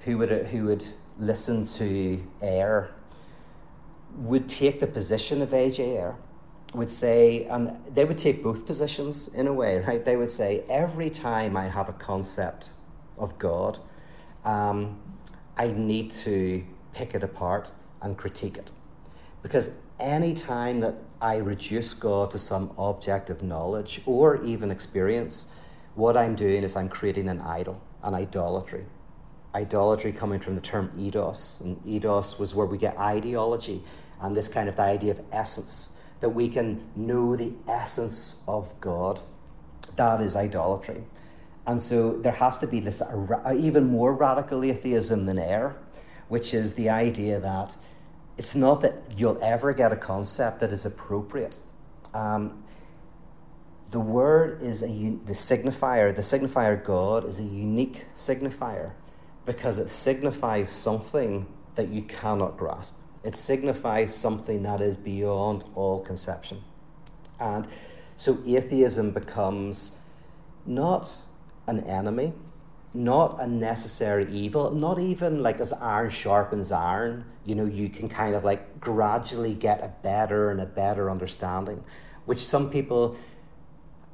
who 0.00 0.18
would 0.18 0.30
who 0.46 0.64
would 0.66 0.86
listen 1.18 1.64
to 1.64 2.22
Ayer 2.42 2.90
would 4.16 4.48
take 4.48 4.80
the 4.80 4.86
position 4.86 5.42
of 5.42 5.52
A.J. 5.52 5.96
Ayer, 5.96 6.16
would 6.74 6.90
say, 6.90 7.44
and 7.44 7.78
they 7.86 8.04
would 8.04 8.18
take 8.18 8.42
both 8.42 8.66
positions 8.66 9.28
in 9.28 9.46
a 9.46 9.52
way, 9.52 9.78
right? 9.80 10.04
They 10.04 10.16
would 10.16 10.30
say, 10.30 10.64
every 10.68 11.10
time 11.10 11.56
I 11.56 11.68
have 11.68 11.88
a 11.88 11.92
concept 11.92 12.70
of 13.18 13.38
God, 13.38 13.78
um, 14.44 14.98
I 15.56 15.68
need 15.68 16.10
to 16.12 16.64
pick 16.92 17.14
it 17.14 17.22
apart 17.22 17.72
and 18.02 18.16
critique 18.16 18.56
it. 18.56 18.72
Because 19.42 19.70
any 19.98 20.34
time 20.34 20.80
that 20.80 20.96
I 21.20 21.36
reduce 21.36 21.94
God 21.94 22.30
to 22.30 22.38
some 22.38 22.72
object 22.78 23.30
of 23.30 23.42
knowledge 23.42 24.00
or 24.06 24.42
even 24.42 24.70
experience, 24.70 25.48
what 25.94 26.16
I'm 26.16 26.34
doing 26.34 26.62
is 26.62 26.76
I'm 26.76 26.88
creating 26.88 27.28
an 27.28 27.40
idol, 27.40 27.80
an 28.02 28.14
idolatry. 28.14 28.86
Idolatry 29.54 30.12
coming 30.12 30.40
from 30.40 30.54
the 30.54 30.60
term 30.60 30.90
eidos, 30.96 31.60
and 31.60 31.82
eidos 31.84 32.38
was 32.38 32.54
where 32.54 32.66
we 32.66 32.78
get 32.78 32.96
ideology 32.96 33.82
and 34.20 34.36
this 34.36 34.48
kind 34.48 34.68
of 34.68 34.76
the 34.76 34.82
idea 34.82 35.10
of 35.12 35.20
essence, 35.32 35.90
that 36.20 36.28
we 36.28 36.48
can 36.48 36.82
know 36.94 37.36
the 37.36 37.52
essence 37.66 38.42
of 38.46 38.78
God. 38.80 39.20
That 39.96 40.20
is 40.20 40.36
idolatry. 40.36 41.04
And 41.70 41.80
so 41.80 42.14
there 42.16 42.32
has 42.32 42.58
to 42.58 42.66
be 42.66 42.80
this 42.80 43.00
even 43.54 43.84
more 43.86 44.12
radical 44.12 44.64
atheism 44.64 45.26
than 45.26 45.38
Ayer, 45.38 45.76
which 46.26 46.52
is 46.52 46.72
the 46.72 46.90
idea 46.90 47.38
that 47.38 47.76
it's 48.36 48.56
not 48.56 48.80
that 48.80 48.94
you'll 49.16 49.38
ever 49.40 49.72
get 49.72 49.92
a 49.92 49.96
concept 49.96 50.58
that 50.58 50.72
is 50.72 50.84
appropriate. 50.84 51.58
Um, 52.12 52.64
the 53.92 54.00
word 54.00 54.60
is 54.60 54.82
a 54.82 54.88
the 55.26 55.32
signifier. 55.32 56.12
The 56.12 56.22
signifier 56.22 56.82
God 56.82 57.24
is 57.24 57.38
a 57.38 57.44
unique 57.44 58.06
signifier 58.16 58.90
because 59.46 59.78
it 59.78 59.90
signifies 59.90 60.72
something 60.72 61.46
that 61.76 61.86
you 61.86 62.02
cannot 62.02 62.56
grasp. 62.56 62.96
It 63.22 63.36
signifies 63.36 64.12
something 64.12 64.64
that 64.64 64.80
is 64.80 64.96
beyond 64.96 65.62
all 65.76 66.00
conception. 66.00 66.64
And 67.38 67.68
so 68.16 68.38
atheism 68.44 69.12
becomes 69.12 70.00
not 70.66 71.29
an 71.70 71.80
enemy, 71.84 72.32
not 72.92 73.40
a 73.40 73.46
necessary 73.46 74.30
evil, 74.30 74.70
not 74.72 74.98
even 74.98 75.42
like 75.42 75.60
as 75.60 75.72
iron 75.72 76.10
sharpens 76.10 76.72
iron, 76.72 77.24
you 77.46 77.54
know, 77.54 77.64
you 77.64 77.88
can 77.88 78.08
kind 78.08 78.34
of 78.34 78.44
like 78.44 78.80
gradually 78.80 79.54
get 79.54 79.82
a 79.82 79.88
better 80.02 80.50
and 80.50 80.60
a 80.60 80.66
better 80.66 81.10
understanding, 81.10 81.82
which 82.26 82.44
some 82.44 82.68
people 82.68 83.16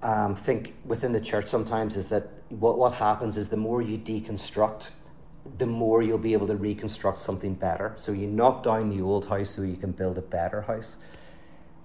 um, 0.03 0.35
think 0.37 0.75
within 0.85 1.13
the 1.13 1.21
church 1.21 1.47
sometimes 1.49 1.97
is 1.97 2.09
that 2.09 2.29
what, 2.51 2.79
what 2.79 2.93
happens 2.93 3.37
is 3.37 3.49
the 3.49 3.57
more 3.57 3.81
you 3.83 3.99
deconstruct, 3.99 4.91
the 5.59 5.67
more 5.67 6.03
you'll 6.03 6.19
be 6.19 6.35
able 6.35 6.47
to 6.47 6.57
reconstruct 6.57 7.19
something 7.19 7.55
better. 7.55 7.95
So 7.97 8.13
you 8.13 8.27
knock 8.27 8.63
down 8.63 8.91
the 8.91 9.03
old 9.03 9.27
house 9.27 9.51
so 9.51 9.63
you 9.63 9.77
can 9.77 9.93
build 9.93 10.19
a 10.19 10.23
better 10.23 10.63
house. 10.63 10.97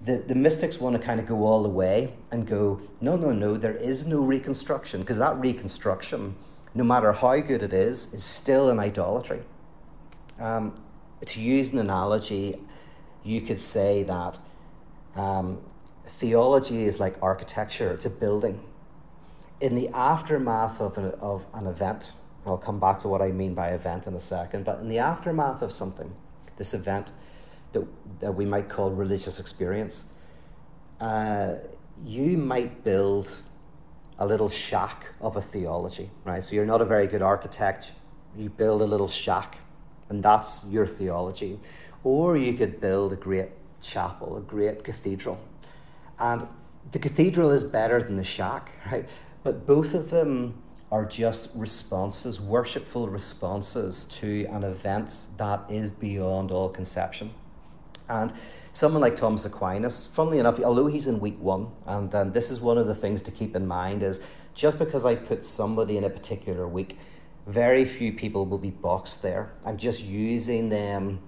The, 0.04 0.18
the 0.18 0.36
mystics 0.36 0.80
want 0.80 0.96
to 0.96 1.02
kind 1.02 1.20
of 1.20 1.28
go 1.28 1.46
all 1.46 1.62
the 1.62 1.70
way 1.70 2.14
and 2.32 2.48
go, 2.48 2.82
no, 3.02 3.16
no, 3.16 3.32
no, 3.32 3.56
there 3.56 3.76
is 3.76 4.06
no 4.06 4.22
reconstruction, 4.24 5.02
because 5.02 5.18
that 5.20 5.40
reconstruction, 5.40 6.36
no 6.74 6.84
matter 6.84 7.12
how 7.12 7.40
good 7.40 7.62
it 7.62 7.72
is, 7.72 8.12
is 8.14 8.24
still 8.24 8.70
an 8.70 8.80
idolatry. 8.80 9.42
Um, 10.40 10.74
to 11.26 11.40
use 11.40 11.72
an 11.72 11.78
analogy, 11.78 12.60
you 13.24 13.42
could 13.42 13.60
say 13.60 14.02
that 14.04 14.40
um, 15.16 15.62
theology 16.08 16.86
is 16.86 17.00
like 17.00 17.16
architecture, 17.22 17.92
it's 17.92 18.06
a 18.06 18.10
building. 18.10 18.60
In 19.60 19.76
the 19.76 19.90
aftermath 19.90 20.82
of 20.82 20.98
an, 20.98 21.12
of 21.22 21.46
an 21.54 21.68
event, 21.68 22.14
I'll 22.48 22.58
come 22.58 22.80
back 22.80 22.98
to 23.00 23.08
what 23.08 23.22
I 23.22 23.32
mean 23.32 23.54
by 23.54 23.70
event 23.70 24.08
in 24.08 24.16
a 24.16 24.20
second, 24.20 24.66
but 24.66 24.80
in 24.80 24.90
the 24.90 24.98
aftermath 24.98 25.62
of 25.62 25.72
something, 25.72 26.16
this 26.58 26.74
event 26.74 27.12
that, 27.74 27.86
that 28.20 28.32
we 28.34 28.46
might 28.46 28.70
call 28.70 28.92
religious 28.92 29.40
experience, 29.40 30.06
uh, 31.00 31.56
you 32.06 32.38
might 32.38 32.84
build 32.84 33.42
a 34.20 34.26
little 34.26 34.50
shack 34.50 35.08
of 35.20 35.36
a 35.36 35.42
theology, 35.42 36.10
right? 36.24 36.44
So 36.44 36.56
you're 36.56 36.66
not 36.66 36.82
a 36.82 36.86
very 36.86 37.08
good 37.08 37.22
architect, 37.22 37.94
you 38.36 38.50
build 38.50 38.82
a 38.82 38.86
little 38.86 39.08
shack, 39.08 39.58
and 40.10 40.22
that's 40.22 40.66
your 40.70 40.86
theology. 40.86 41.60
Or 42.04 42.38
you 42.38 42.54
could 42.54 42.80
build 42.80 43.14
a 43.14 43.16
great 43.16 43.50
chapel, 43.82 44.38
a 44.38 44.42
great 44.42 44.84
cathedral. 44.84 45.40
And 46.20 46.48
the 46.92 47.00
cathedral 47.00 47.52
is 47.52 47.64
better 47.64 48.02
than 48.02 48.16
the 48.16 48.24
shack, 48.24 48.72
right? 48.92 49.08
But 49.44 49.66
both 49.66 49.94
of 49.94 50.10
them 50.10 50.62
are 50.92 51.06
just 51.06 51.50
responses, 51.56 52.40
worshipful 52.42 53.08
responses 53.08 54.04
to 54.06 54.46
an 54.46 54.64
event 54.64 55.28
that 55.38 55.64
is 55.70 55.90
beyond 55.90 56.52
all 56.52 56.70
conception. 56.70 57.32
And 58.12 58.34
someone 58.74 59.02
like 59.02 59.16
Thomas 59.16 59.46
Aquinas, 59.46 60.06
funnily 60.08 60.40
enough, 60.40 60.60
although 60.60 60.88
he's 60.88 61.08
in 61.08 61.20
week 61.20 61.40
one, 61.40 61.72
and 61.88 62.14
um, 62.14 62.32
this 62.34 62.52
is 62.52 62.60
one 62.60 62.78
of 62.78 62.88
the 62.88 62.96
things 62.96 63.22
to 63.24 63.32
keep 63.32 63.56
in 63.56 63.66
mind 63.66 64.04
is 64.04 64.20
just 64.54 64.78
because 64.78 65.06
I 65.06 65.16
put 65.16 65.46
somebody 65.46 65.98
in 65.98 66.04
a 66.04 66.10
particular 66.10 66.68
week, 66.68 66.98
very 67.48 67.86
few 67.86 68.12
people 68.12 68.46
will 68.46 68.58
be 68.58 68.70
boxed 68.70 69.22
there. 69.22 69.54
I'm 69.66 69.78
just 69.78 70.04
using 70.04 70.70
them 70.70 71.20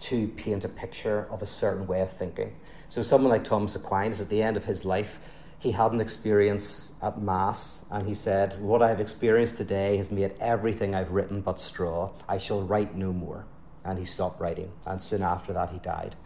to 0.00 0.28
paint 0.28 0.64
a 0.64 0.68
picture 0.68 1.28
of 1.30 1.42
a 1.42 1.46
certain 1.46 1.86
way 1.86 2.00
of 2.00 2.10
thinking. 2.10 2.56
So 2.88 3.02
someone 3.02 3.30
like 3.30 3.44
Thomas 3.44 3.76
Aquinas, 3.76 4.22
at 4.22 4.30
the 4.30 4.42
end 4.42 4.56
of 4.56 4.64
his 4.64 4.84
life, 4.84 5.20
he 5.58 5.72
had 5.72 5.92
an 5.92 6.00
experience 6.00 6.98
at 7.02 7.20
Mass, 7.20 7.84
and 7.90 8.08
he 8.08 8.14
said, 8.14 8.58
What 8.62 8.82
I 8.82 8.88
have 8.88 9.00
experienced 9.00 9.58
today 9.58 9.98
has 9.98 10.10
made 10.10 10.32
everything 10.40 10.94
I've 10.94 11.10
written 11.10 11.42
but 11.42 11.60
straw. 11.60 12.12
I 12.26 12.38
shall 12.38 12.62
write 12.62 12.96
no 12.96 13.12
more. 13.12 13.44
And 13.84 13.98
he 13.98 14.06
stopped 14.06 14.40
writing, 14.40 14.72
and 14.86 15.02
soon 15.02 15.22
after 15.22 15.52
that, 15.52 15.68
he 15.68 15.78
died. 15.78 16.16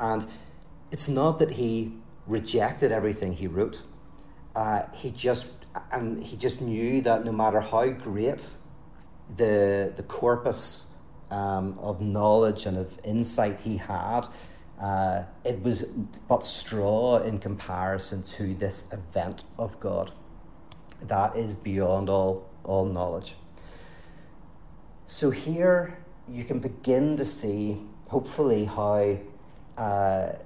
And 0.00 0.26
it's 0.90 1.08
not 1.08 1.38
that 1.38 1.52
he 1.52 1.92
rejected 2.26 2.90
everything 2.90 3.34
he 3.34 3.46
wrote, 3.46 3.82
uh, 4.56 4.82
he 4.92 5.10
just 5.10 5.46
and 5.92 6.24
he 6.24 6.36
just 6.36 6.60
knew 6.60 7.00
that 7.02 7.24
no 7.24 7.30
matter 7.30 7.60
how 7.60 7.88
great 7.90 8.54
the 9.36 9.92
the 9.94 10.02
corpus 10.02 10.86
um, 11.30 11.78
of 11.78 12.00
knowledge 12.00 12.66
and 12.66 12.76
of 12.76 12.98
insight 13.04 13.60
he 13.60 13.76
had, 13.76 14.22
uh, 14.80 15.22
it 15.44 15.62
was 15.62 15.82
but 16.28 16.44
straw 16.44 17.18
in 17.18 17.38
comparison 17.38 18.22
to 18.22 18.54
this 18.54 18.92
event 18.92 19.44
of 19.58 19.78
God 19.78 20.10
that 21.02 21.36
is 21.36 21.56
beyond 21.56 22.08
all, 22.08 22.48
all 22.64 22.84
knowledge. 22.84 23.36
So 25.06 25.30
here 25.30 25.98
you 26.28 26.44
can 26.44 26.60
begin 26.60 27.16
to 27.16 27.24
see, 27.24 27.82
hopefully, 28.08 28.64
how 28.64 29.18
uh, 29.80 30.38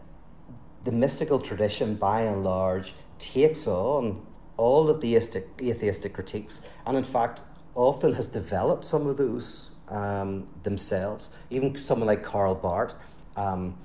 the 0.84 0.92
mystical 0.92 1.38
tradition, 1.38 1.96
by 1.96 2.22
and 2.22 2.44
large, 2.44 2.94
takes 3.18 3.66
on 3.66 4.24
all 4.56 4.88
of 4.88 5.00
the 5.00 5.16
atheistic, 5.16 6.14
critiques, 6.14 6.66
and 6.86 6.96
in 6.96 7.04
fact, 7.04 7.42
often 7.74 8.14
has 8.14 8.28
developed 8.28 8.86
some 8.86 9.06
of 9.06 9.16
those 9.16 9.70
um, 9.88 10.46
themselves. 10.62 11.30
Even 11.50 11.76
someone 11.76 12.06
like 12.06 12.22
Karl 12.22 12.54
Barth. 12.54 12.94
Um, 13.36 13.76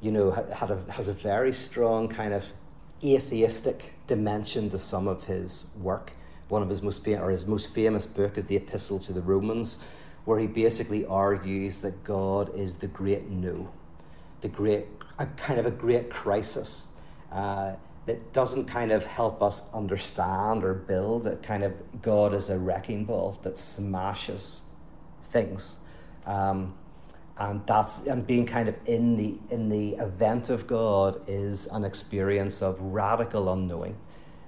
you 0.00 0.12
know, 0.12 0.30
had 0.30 0.70
a, 0.70 0.92
has 0.92 1.08
a 1.08 1.12
very 1.12 1.52
strong 1.52 2.08
kind 2.08 2.32
of 2.32 2.52
atheistic 3.02 3.94
dimension 4.06 4.68
to 4.70 4.78
some 4.78 5.08
of 5.08 5.24
his 5.24 5.66
work. 5.80 6.12
One 6.48 6.62
of 6.62 6.68
his 6.68 6.82
most 6.82 7.04
fam- 7.04 7.22
or 7.22 7.30
his 7.30 7.46
most 7.46 7.68
famous 7.74 8.06
book 8.06 8.38
is 8.38 8.46
the 8.46 8.56
Epistle 8.56 8.98
to 9.00 9.12
the 9.12 9.20
Romans, 9.20 9.84
where 10.24 10.38
he 10.38 10.46
basically 10.46 11.04
argues 11.06 11.80
that 11.80 12.04
God 12.04 12.54
is 12.54 12.76
the 12.76 12.86
great 12.86 13.28
no, 13.28 13.70
the 14.40 14.48
great 14.48 14.97
a 15.18 15.26
kind 15.26 15.58
of 15.58 15.66
a 15.66 15.70
great 15.70 16.10
crisis 16.10 16.86
uh, 17.32 17.74
that 18.06 18.32
doesn't 18.32 18.64
kind 18.66 18.92
of 18.92 19.04
help 19.04 19.42
us 19.42 19.72
understand 19.74 20.64
or 20.64 20.74
build. 20.74 21.26
It 21.26 21.42
kind 21.42 21.62
of 21.62 21.72
God 22.00 22.32
is 22.34 22.48
a 22.48 22.58
wrecking 22.58 23.04
ball 23.04 23.38
that 23.42 23.58
smashes 23.58 24.62
things. 25.22 25.78
Um, 26.26 26.74
and 27.38 27.64
that's 27.66 28.06
and 28.06 28.26
being 28.26 28.46
kind 28.46 28.68
of 28.68 28.74
in 28.86 29.16
the 29.16 29.36
in 29.50 29.68
the 29.68 29.90
event 29.96 30.50
of 30.50 30.66
God 30.66 31.20
is 31.28 31.66
an 31.66 31.84
experience 31.84 32.62
of 32.62 32.80
radical 32.80 33.52
unknowing. 33.52 33.96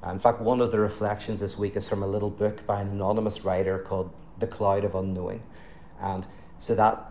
In 0.08 0.18
fact, 0.18 0.40
one 0.40 0.60
of 0.60 0.72
the 0.72 0.80
reflections 0.80 1.40
this 1.40 1.58
week 1.58 1.76
is 1.76 1.88
from 1.88 2.02
a 2.02 2.06
little 2.06 2.30
book 2.30 2.66
by 2.66 2.80
an 2.80 2.88
anonymous 2.88 3.44
writer 3.44 3.78
called 3.78 4.10
"The 4.38 4.46
Cloud 4.46 4.84
of 4.84 4.94
Unknowing," 4.94 5.42
and 6.00 6.26
so 6.58 6.74
that 6.74 7.09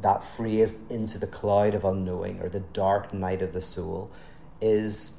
that 0.00 0.24
phrase 0.24 0.74
"into 0.88 1.18
the 1.18 1.26
cloud 1.26 1.74
of 1.74 1.84
unknowing" 1.84 2.40
or 2.40 2.48
the 2.48 2.60
dark 2.60 3.12
night 3.12 3.42
of 3.42 3.52
the 3.52 3.60
soul 3.60 4.10
is 4.60 5.12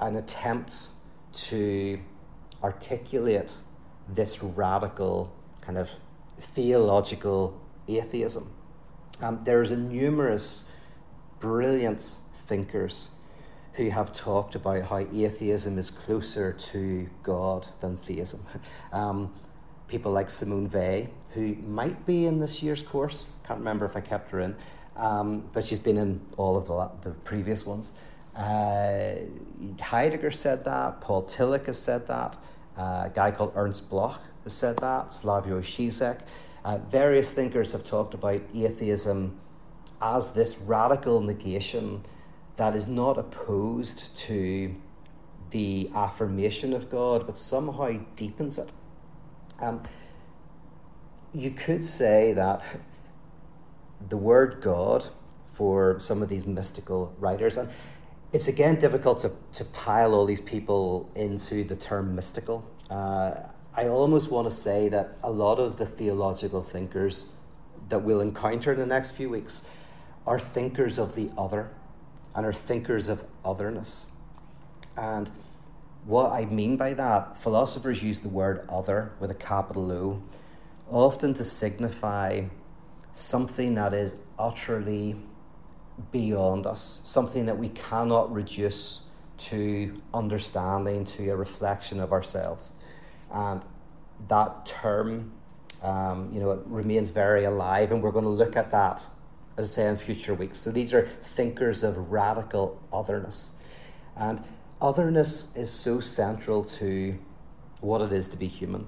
an 0.00 0.16
attempt 0.16 0.92
to 1.32 1.98
articulate 2.62 3.56
this 4.08 4.42
radical 4.42 5.32
kind 5.60 5.78
of 5.78 5.90
theological 6.38 7.60
atheism 7.88 8.50
um, 9.22 9.40
there's 9.44 9.70
a 9.70 9.76
numerous 9.76 10.70
brilliant 11.40 12.16
thinkers 12.46 13.10
who 13.74 13.90
have 13.90 14.12
talked 14.12 14.54
about 14.54 14.82
how 14.82 14.98
atheism 14.98 15.78
is 15.78 15.90
closer 15.90 16.52
to 16.52 17.08
God 17.22 17.68
than 17.80 17.96
theism. 17.96 18.44
Um, 18.92 19.32
people 19.86 20.10
like 20.10 20.30
Simone 20.30 20.68
Weil, 20.68 21.06
who 21.30 21.54
might 21.54 22.06
be 22.06 22.26
in 22.26 22.40
this 22.40 22.60
year's 22.62 22.82
course, 22.82 23.24
can't 23.50 23.58
remember 23.58 23.84
if 23.84 23.96
I 23.96 24.00
kept 24.00 24.30
her 24.30 24.38
in, 24.38 24.54
um, 24.96 25.42
but 25.52 25.64
she's 25.64 25.80
been 25.80 25.96
in 25.96 26.20
all 26.36 26.56
of 26.56 26.68
the, 26.68 27.08
the 27.08 27.16
previous 27.24 27.66
ones. 27.66 27.94
Uh, 28.36 29.14
Heidegger 29.80 30.30
said 30.30 30.64
that, 30.66 31.00
Paul 31.00 31.24
Tillich 31.24 31.66
has 31.66 31.76
said 31.76 32.06
that, 32.06 32.36
uh, 32.78 33.06
a 33.06 33.10
guy 33.12 33.32
called 33.32 33.52
Ernst 33.56 33.90
Bloch 33.90 34.20
has 34.44 34.52
said 34.52 34.76
that, 34.78 35.08
Slavoj 35.08 35.62
Žižek. 35.62 36.20
Uh, 36.64 36.78
various 36.78 37.32
thinkers 37.32 37.72
have 37.72 37.82
talked 37.82 38.14
about 38.14 38.40
atheism 38.54 39.36
as 40.00 40.30
this 40.30 40.56
radical 40.58 41.20
negation 41.20 42.04
that 42.54 42.76
is 42.76 42.86
not 42.86 43.18
opposed 43.18 44.14
to 44.14 44.72
the 45.50 45.90
affirmation 45.92 46.72
of 46.72 46.88
God, 46.88 47.26
but 47.26 47.36
somehow 47.36 47.98
deepens 48.14 48.60
it. 48.60 48.70
Um, 49.58 49.82
you 51.34 51.50
could 51.50 51.84
say 51.84 52.32
that 52.34 52.62
the 54.08 54.16
word 54.16 54.60
God 54.60 55.06
for 55.46 55.98
some 56.00 56.22
of 56.22 56.28
these 56.28 56.46
mystical 56.46 57.14
writers, 57.18 57.56
and 57.56 57.68
it's 58.32 58.48
again 58.48 58.78
difficult 58.78 59.18
to, 59.18 59.32
to 59.54 59.64
pile 59.64 60.14
all 60.14 60.24
these 60.24 60.40
people 60.40 61.10
into 61.14 61.64
the 61.64 61.76
term 61.76 62.14
mystical. 62.14 62.64
Uh, 62.88 63.32
I 63.74 63.88
almost 63.88 64.30
want 64.30 64.48
to 64.48 64.54
say 64.54 64.88
that 64.88 65.16
a 65.22 65.30
lot 65.30 65.58
of 65.58 65.76
the 65.76 65.86
theological 65.86 66.62
thinkers 66.62 67.30
that 67.88 68.00
we'll 68.00 68.20
encounter 68.20 68.72
in 68.72 68.78
the 68.78 68.86
next 68.86 69.12
few 69.12 69.28
weeks 69.28 69.66
are 70.26 70.38
thinkers 70.38 70.98
of 70.98 71.14
the 71.14 71.30
other 71.36 71.70
and 72.34 72.46
are 72.46 72.52
thinkers 72.52 73.08
of 73.08 73.24
otherness. 73.44 74.06
And 74.96 75.30
what 76.04 76.32
I 76.32 76.44
mean 76.46 76.76
by 76.76 76.94
that, 76.94 77.38
philosophers 77.38 78.02
use 78.02 78.20
the 78.20 78.28
word 78.28 78.64
other 78.68 79.12
with 79.20 79.30
a 79.30 79.34
capital 79.34 79.90
O 79.92 80.22
often 80.90 81.34
to 81.34 81.44
signify 81.44 82.44
something 83.12 83.74
that 83.74 83.92
is 83.92 84.16
utterly 84.38 85.16
beyond 86.10 86.66
us, 86.66 87.00
something 87.04 87.46
that 87.46 87.58
we 87.58 87.68
cannot 87.70 88.32
reduce 88.32 89.02
to 89.36 90.00
understanding, 90.12 91.04
to 91.04 91.30
a 91.30 91.36
reflection 91.36 92.00
of 92.00 92.12
ourselves. 92.12 92.72
And 93.32 93.64
that 94.28 94.66
term, 94.66 95.32
um, 95.82 96.30
you 96.32 96.40
know, 96.40 96.50
it 96.50 96.60
remains 96.66 97.10
very 97.10 97.44
alive, 97.44 97.90
and 97.92 98.02
we're 98.02 98.10
going 98.10 98.24
to 98.24 98.30
look 98.30 98.56
at 98.56 98.70
that, 98.70 99.06
as 99.56 99.70
I 99.70 99.82
say, 99.82 99.88
in 99.88 99.96
future 99.96 100.34
weeks. 100.34 100.58
So 100.58 100.70
these 100.70 100.92
are 100.92 101.08
thinkers 101.22 101.82
of 101.82 102.10
radical 102.10 102.80
otherness. 102.92 103.52
And 104.16 104.42
otherness 104.80 105.54
is 105.56 105.70
so 105.70 106.00
central 106.00 106.64
to 106.64 107.18
what 107.80 108.02
it 108.02 108.12
is 108.12 108.28
to 108.28 108.36
be 108.36 108.46
human. 108.46 108.86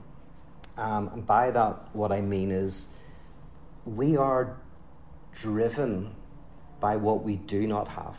Um, 0.76 1.08
and 1.08 1.26
by 1.26 1.50
that, 1.50 1.94
what 1.94 2.12
I 2.12 2.20
mean 2.20 2.50
is 2.50 2.88
we 3.84 4.16
are 4.16 4.56
driven 5.32 6.14
by 6.80 6.96
what 6.96 7.22
we 7.22 7.36
do 7.36 7.66
not 7.66 7.88
have. 7.88 8.16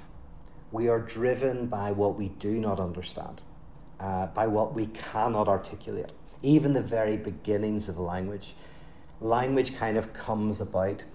We 0.71 0.87
are 0.87 0.99
driven 0.99 1.67
by 1.67 1.91
what 1.91 2.17
we 2.17 2.29
do 2.29 2.59
not 2.59 2.79
understand, 2.79 3.41
uh, 3.99 4.27
by 4.27 4.47
what 4.47 4.73
we 4.73 4.87
cannot 4.87 5.47
articulate. 5.47 6.11
Even 6.41 6.73
the 6.73 6.81
very 6.81 7.17
beginnings 7.17 7.87
of 7.87 7.99
language. 7.99 8.55
Language 9.21 9.77
kind 9.77 9.97
of 9.97 10.13
comes 10.13 10.59
about 10.59 11.05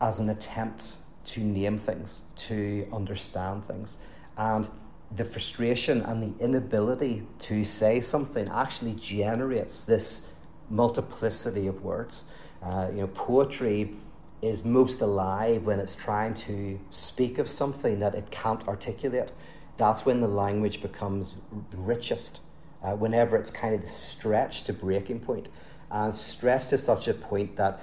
as 0.00 0.20
an 0.20 0.28
attempt 0.28 0.96
to 1.24 1.40
name 1.40 1.78
things, 1.78 2.22
to 2.34 2.86
understand 2.92 3.64
things. 3.64 3.98
And 4.36 4.68
the 5.14 5.24
frustration 5.24 6.02
and 6.02 6.22
the 6.22 6.44
inability 6.44 7.26
to 7.40 7.64
say 7.64 8.00
something 8.00 8.48
actually 8.48 8.94
generates 8.94 9.84
this 9.84 10.30
multiplicity 10.68 11.66
of 11.66 11.82
words. 11.82 12.24
Uh, 12.62 12.88
you 12.90 13.00
know, 13.00 13.06
poetry 13.08 13.94
is 14.42 14.64
most 14.64 15.00
alive 15.00 15.64
when 15.64 15.78
it's 15.78 15.94
trying 15.94 16.34
to 16.34 16.78
speak 16.90 17.38
of 17.38 17.48
something 17.48 17.98
that 17.98 18.14
it 18.14 18.30
can't 18.30 18.66
articulate. 18.68 19.32
That's 19.76 20.04
when 20.04 20.20
the 20.20 20.28
language 20.28 20.80
becomes 20.80 21.32
richest, 21.74 22.40
uh, 22.82 22.92
whenever 22.92 23.36
it's 23.36 23.50
kind 23.50 23.74
of 23.74 23.88
stretched 23.88 24.66
to 24.66 24.72
breaking 24.72 25.20
point, 25.20 25.48
and 25.90 26.14
stretched 26.14 26.70
to 26.70 26.78
such 26.78 27.08
a 27.08 27.14
point 27.14 27.56
that 27.56 27.80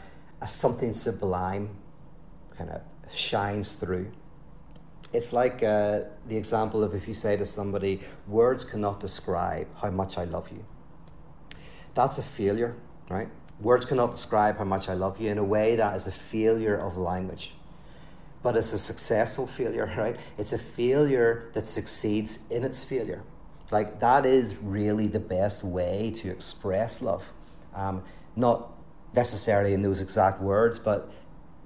something 0.48 0.94
sublime 0.94 1.70
kind 2.56 2.70
of 2.70 2.82
shines 3.14 3.74
through. 3.74 4.12
It's 5.14 5.32
like 5.32 5.64
uh, 5.64 6.02
the 6.28 6.38
example 6.38 6.84
of 6.84 6.94
if 6.94 7.08
you 7.08 7.14
say 7.14 7.38
to 7.38 7.46
somebody, 7.46 8.02
Words 8.28 8.64
cannot 8.64 9.00
describe 9.00 9.68
how 9.82 9.90
much 9.90 10.18
I 10.18 10.26
love 10.26 10.50
you. 10.50 10.66
That's 11.94 12.18
a 12.18 12.24
failure, 12.24 12.76
right? 13.10 13.30
Words 13.60 13.86
cannot 13.86 14.12
describe 14.12 14.58
how 14.58 14.66
much 14.66 14.88
I 14.88 14.94
love 14.94 15.20
you 15.20 15.30
in 15.30 15.38
a 15.38 15.44
way 15.44 15.76
that 15.76 15.96
is 15.96 16.06
a 16.08 16.12
failure 16.12 16.76
of 16.76 16.96
language. 16.98 17.54
But 18.44 18.56
it's 18.56 18.72
a 18.72 18.78
successful 18.78 19.48
failure, 19.48 19.92
right? 19.98 20.20
It's 20.38 20.54
a 20.54 20.60
failure 20.60 21.50
that 21.54 21.68
succeeds 21.68 22.40
in 22.50 22.64
its 22.64 22.84
failure. 22.84 23.24
Like, 23.72 24.00
that 24.00 24.26
is 24.26 24.58
really 24.58 25.08
the 25.08 25.20
best 25.20 25.64
way 25.64 26.12
to 26.18 26.30
express 26.30 27.02
love. 27.02 27.32
Um, 27.76 28.04
not 28.36 28.72
necessarily 29.16 29.74
in 29.74 29.82
those 29.82 30.02
exact 30.02 30.40
words, 30.42 30.80
but 30.80 31.12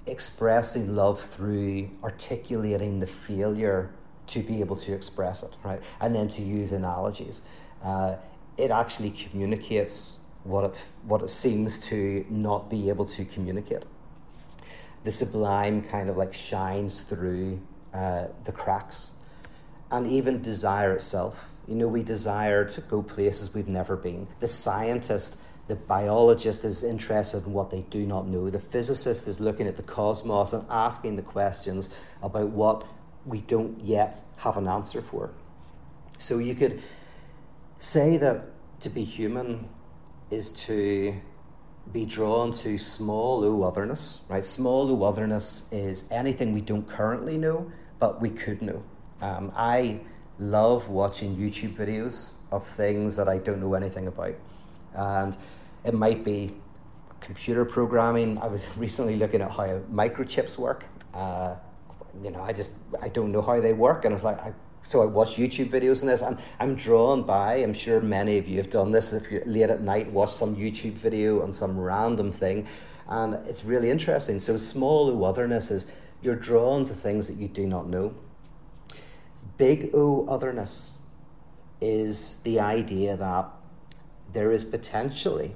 expressing 0.06 0.96
love 0.96 1.20
through 1.20 1.90
articulating 2.02 2.98
the 2.98 3.06
failure 3.06 3.92
to 4.26 4.40
be 4.40 4.60
able 4.60 4.76
to 4.76 4.92
express 4.94 5.42
it, 5.42 5.54
right? 5.62 5.80
And 6.00 6.14
then 6.14 6.28
to 6.28 6.42
use 6.42 6.72
analogies. 6.72 7.42
Uh, 7.82 8.16
it 8.56 8.70
actually 8.70 9.10
communicates 9.10 10.20
what 10.44 10.64
it, 10.64 10.88
what 11.04 11.22
it 11.22 11.28
seems 11.28 11.78
to 11.78 12.24
not 12.28 12.68
be 12.68 12.88
able 12.88 13.04
to 13.04 13.24
communicate. 13.24 13.84
The 15.04 15.12
sublime 15.12 15.82
kind 15.82 16.08
of 16.08 16.16
like 16.16 16.32
shines 16.32 17.02
through 17.02 17.60
uh, 17.92 18.28
the 18.44 18.52
cracks. 18.52 19.12
And 19.90 20.06
even 20.06 20.40
desire 20.40 20.92
itself. 20.92 21.48
You 21.68 21.74
know, 21.74 21.86
we 21.86 22.02
desire 22.02 22.64
to 22.64 22.80
go 22.80 23.02
places 23.02 23.54
we've 23.54 23.68
never 23.68 23.94
been. 23.94 24.26
The 24.40 24.48
scientist, 24.48 25.38
the 25.68 25.76
biologist 25.76 26.64
is 26.64 26.82
interested 26.82 27.44
in 27.44 27.52
what 27.52 27.70
they 27.70 27.82
do 27.82 28.06
not 28.06 28.26
know. 28.26 28.48
The 28.48 28.58
physicist 28.58 29.28
is 29.28 29.38
looking 29.38 29.66
at 29.66 29.76
the 29.76 29.82
cosmos 29.82 30.52
and 30.52 30.64
asking 30.70 31.16
the 31.16 31.22
questions 31.22 31.90
about 32.22 32.48
what 32.48 32.84
we 33.26 33.42
don't 33.42 33.80
yet 33.80 34.22
have 34.38 34.56
an 34.56 34.66
answer 34.66 35.02
for. 35.02 35.30
So 36.18 36.38
you 36.38 36.54
could 36.54 36.82
say 37.78 38.16
that 38.16 38.46
to 38.80 38.88
be 38.88 39.04
human 39.04 39.68
is 40.32 40.50
to 40.50 41.14
be 41.92 42.06
drawn 42.06 42.52
to 42.52 42.78
small 42.78 43.44
o 43.44 43.62
otherness, 43.62 44.22
right? 44.28 44.44
Small 44.44 44.90
o 44.90 45.02
otherness 45.04 45.68
is 45.70 46.08
anything 46.10 46.54
we 46.54 46.60
don't 46.60 46.88
currently 46.88 47.36
know, 47.36 47.70
but 47.98 48.20
we 48.20 48.30
could 48.30 48.62
know. 48.62 48.82
Um, 49.20 49.52
I 49.54 50.00
love 50.38 50.88
watching 50.88 51.36
YouTube 51.36 51.76
videos 51.76 52.32
of 52.50 52.66
things 52.66 53.16
that 53.16 53.28
I 53.28 53.38
don't 53.38 53.60
know 53.60 53.74
anything 53.74 54.06
about. 54.08 54.34
And 54.94 55.36
it 55.84 55.94
might 55.94 56.24
be 56.24 56.54
computer 57.20 57.64
programming. 57.64 58.38
I 58.38 58.46
was 58.46 58.66
recently 58.76 59.16
looking 59.16 59.42
at 59.42 59.50
how 59.50 59.80
microchips 59.92 60.58
work. 60.58 60.86
Uh, 61.14 61.56
you 62.22 62.30
know, 62.30 62.42
I 62.42 62.52
just 62.52 62.72
I 63.00 63.08
don't 63.08 63.32
know 63.32 63.42
how 63.42 63.60
they 63.60 63.72
work, 63.72 64.04
and 64.04 64.12
I 64.12 64.16
was 64.16 64.24
like 64.24 64.40
I 64.40 64.52
so 64.86 65.02
I 65.02 65.06
watch 65.06 65.36
YouTube 65.36 65.70
videos 65.70 66.02
on 66.02 66.08
this, 66.08 66.22
and 66.22 66.38
I'm 66.60 66.74
drawn 66.74 67.22
by. 67.22 67.56
I'm 67.56 67.74
sure 67.74 68.00
many 68.00 68.38
of 68.38 68.48
you 68.48 68.58
have 68.58 68.70
done 68.70 68.90
this. 68.90 69.12
If 69.12 69.30
you're 69.30 69.44
late 69.44 69.70
at 69.70 69.82
night, 69.82 70.10
watch 70.10 70.32
some 70.32 70.56
YouTube 70.56 70.92
video 70.92 71.42
on 71.42 71.52
some 71.52 71.78
random 71.78 72.32
thing, 72.32 72.66
and 73.08 73.34
it's 73.46 73.64
really 73.64 73.90
interesting. 73.90 74.40
So 74.40 74.56
small 74.56 75.10
O 75.10 75.24
otherness 75.24 75.70
is 75.70 75.90
you're 76.20 76.36
drawn 76.36 76.84
to 76.84 76.94
things 76.94 77.28
that 77.28 77.36
you 77.36 77.48
do 77.48 77.66
not 77.66 77.88
know. 77.88 78.14
Big 79.56 79.90
O 79.94 80.26
otherness 80.26 80.98
is 81.80 82.38
the 82.44 82.60
idea 82.60 83.16
that 83.16 83.48
there 84.32 84.52
is 84.52 84.64
potentially 84.64 85.54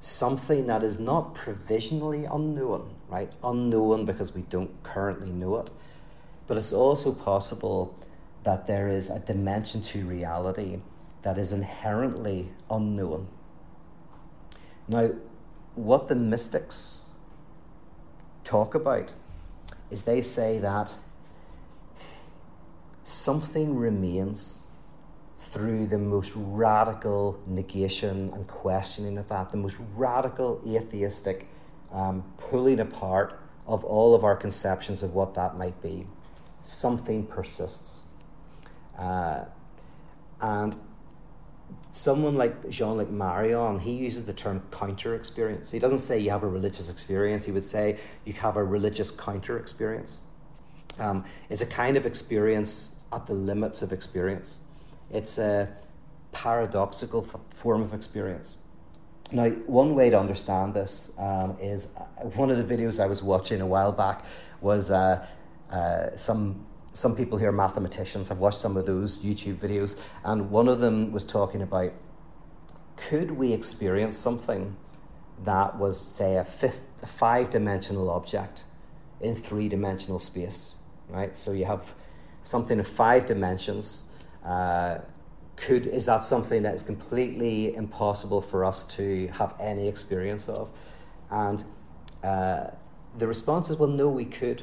something 0.00 0.66
that 0.66 0.82
is 0.82 0.98
not 0.98 1.34
provisionally 1.34 2.24
unknown, 2.24 2.94
right? 3.08 3.32
Unknown 3.44 4.04
because 4.04 4.34
we 4.34 4.42
don't 4.42 4.82
currently 4.82 5.30
know 5.30 5.58
it, 5.58 5.70
but 6.46 6.56
it's 6.56 6.72
also 6.72 7.12
possible 7.12 7.96
that 8.44 8.66
there 8.66 8.88
is 8.88 9.10
a 9.10 9.20
dimension 9.20 9.80
to 9.82 10.04
reality 10.04 10.80
that 11.22 11.38
is 11.38 11.52
inherently 11.52 12.48
unknown. 12.70 13.28
Now, 14.88 15.10
what 15.74 16.08
the 16.08 16.16
mystics 16.16 17.06
talk 18.44 18.74
about 18.74 19.14
is 19.90 20.02
they 20.02 20.20
say 20.20 20.58
that 20.58 20.92
something 23.04 23.76
remains 23.76 24.66
through 25.38 25.86
the 25.86 25.98
most 25.98 26.32
radical 26.34 27.40
negation 27.46 28.30
and 28.32 28.46
questioning 28.46 29.18
of 29.18 29.28
that, 29.28 29.50
the 29.50 29.56
most 29.56 29.76
radical 29.94 30.60
atheistic 30.66 31.48
um, 31.92 32.24
pulling 32.36 32.80
apart 32.80 33.38
of 33.66 33.84
all 33.84 34.14
of 34.14 34.24
our 34.24 34.36
conceptions 34.36 35.02
of 35.02 35.14
what 35.14 35.34
that 35.34 35.56
might 35.56 35.80
be. 35.82 36.06
Something 36.62 37.26
persists. 37.26 38.04
Uh, 38.98 39.44
and 40.40 40.76
someone 41.92 42.34
like 42.34 42.68
Jean 42.70 42.96
Luc 42.96 43.10
Marion, 43.10 43.78
he 43.78 43.92
uses 43.92 44.24
the 44.24 44.32
term 44.32 44.62
counter 44.70 45.14
experience. 45.14 45.70
He 45.70 45.78
doesn't 45.78 45.98
say 45.98 46.18
you 46.18 46.30
have 46.30 46.42
a 46.42 46.48
religious 46.48 46.88
experience, 46.88 47.44
he 47.44 47.52
would 47.52 47.64
say 47.64 47.98
you 48.24 48.32
have 48.34 48.56
a 48.56 48.64
religious 48.64 49.10
counter 49.10 49.58
experience. 49.58 50.20
Um, 50.98 51.24
it's 51.48 51.62
a 51.62 51.66
kind 51.66 51.96
of 51.96 52.06
experience 52.06 52.96
at 53.12 53.26
the 53.26 53.34
limits 53.34 53.82
of 53.82 53.92
experience, 53.92 54.60
it's 55.10 55.38
a 55.38 55.68
paradoxical 56.32 57.22
form 57.50 57.82
of 57.82 57.92
experience. 57.92 58.56
Now, 59.30 59.48
one 59.48 59.94
way 59.94 60.10
to 60.10 60.18
understand 60.18 60.74
this 60.74 61.12
um, 61.18 61.56
is 61.60 61.94
uh, 61.96 62.26
one 62.28 62.50
of 62.50 62.56
the 62.56 62.76
videos 62.76 63.02
I 63.02 63.06
was 63.06 63.22
watching 63.22 63.60
a 63.60 63.66
while 63.66 63.92
back 63.92 64.24
was 64.60 64.90
uh, 64.90 65.26
uh, 65.70 66.16
some 66.16 66.66
some 66.92 67.16
people 67.16 67.38
here 67.38 67.48
are 67.48 67.52
mathematicians. 67.52 68.30
I've 68.30 68.38
watched 68.38 68.58
some 68.58 68.76
of 68.76 68.86
those 68.86 69.18
YouTube 69.18 69.56
videos, 69.56 70.00
and 70.24 70.50
one 70.50 70.68
of 70.68 70.80
them 70.80 71.12
was 71.12 71.24
talking 71.24 71.62
about 71.62 71.92
could 72.96 73.32
we 73.32 73.52
experience 73.52 74.16
something 74.16 74.76
that 75.44 75.78
was, 75.78 76.00
say, 76.00 76.36
a, 76.36 76.44
fifth, 76.44 76.82
a 77.02 77.06
five 77.06 77.50
dimensional 77.50 78.10
object 78.10 78.64
in 79.20 79.34
three 79.34 79.68
dimensional 79.68 80.18
space, 80.18 80.74
right? 81.08 81.36
So 81.36 81.52
you 81.52 81.64
have 81.64 81.94
something 82.42 82.78
of 82.78 82.86
five 82.86 83.26
dimensions. 83.26 84.04
Uh, 84.44 84.98
could 85.56 85.86
is 85.86 86.06
that 86.06 86.22
something 86.22 86.62
that 86.62 86.74
is 86.74 86.82
completely 86.82 87.74
impossible 87.74 88.40
for 88.40 88.64
us 88.64 88.84
to 88.96 89.28
have 89.28 89.54
any 89.60 89.88
experience 89.88 90.48
of? 90.48 90.70
And 91.30 91.64
uh, 92.22 92.68
the 93.16 93.26
response 93.26 93.70
is, 93.70 93.76
well, 93.76 93.88
no, 93.88 94.08
we 94.08 94.24
could, 94.24 94.62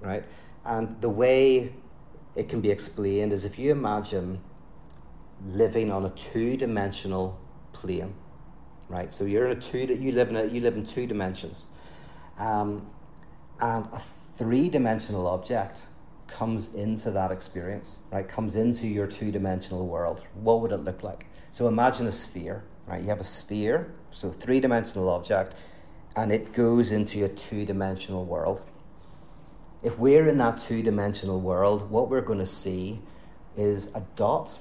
right? 0.00 0.24
And 0.68 1.00
the 1.00 1.08
way 1.08 1.72
it 2.36 2.48
can 2.48 2.60
be 2.60 2.70
explained 2.70 3.32
is 3.32 3.46
if 3.46 3.58
you 3.58 3.72
imagine 3.72 4.40
living 5.46 5.90
on 5.90 6.04
a 6.04 6.10
two-dimensional 6.10 7.40
plane, 7.72 8.12
right? 8.88 9.10
So 9.12 9.24
you're 9.24 9.46
in 9.46 9.56
a 9.56 9.60
two. 9.60 9.78
You 9.78 10.12
live 10.12 10.28
in 10.28 10.36
a, 10.36 10.44
you 10.44 10.60
live 10.60 10.76
in 10.76 10.84
two 10.84 11.06
dimensions, 11.06 11.68
um, 12.38 12.86
and 13.60 13.86
a 13.86 14.00
three-dimensional 14.36 15.26
object 15.26 15.86
comes 16.26 16.74
into 16.74 17.10
that 17.12 17.32
experience, 17.32 18.02
right? 18.12 18.28
Comes 18.28 18.54
into 18.54 18.86
your 18.86 19.06
two 19.06 19.32
dimensional 19.32 19.86
world. 19.86 20.22
What 20.34 20.60
would 20.60 20.72
it 20.72 20.84
look 20.84 21.02
like? 21.02 21.26
So 21.50 21.66
imagine 21.66 22.06
a 22.06 22.12
sphere, 22.12 22.64
right? 22.86 23.00
You 23.00 23.08
have 23.08 23.20
a 23.20 23.24
sphere, 23.24 23.94
so 24.10 24.30
three 24.30 24.60
dimensional 24.60 25.08
object, 25.08 25.54
and 26.14 26.30
it 26.30 26.52
goes 26.52 26.92
into 26.92 27.24
a 27.24 27.28
two 27.28 27.64
dimensional 27.64 28.26
world. 28.26 28.62
If 29.80 29.96
we're 29.96 30.26
in 30.26 30.38
that 30.38 30.58
two 30.58 30.82
dimensional 30.82 31.40
world, 31.40 31.90
what 31.90 32.10
we're 32.10 32.20
going 32.20 32.40
to 32.40 32.46
see 32.46 33.00
is 33.56 33.94
a 33.94 34.04
dot 34.16 34.58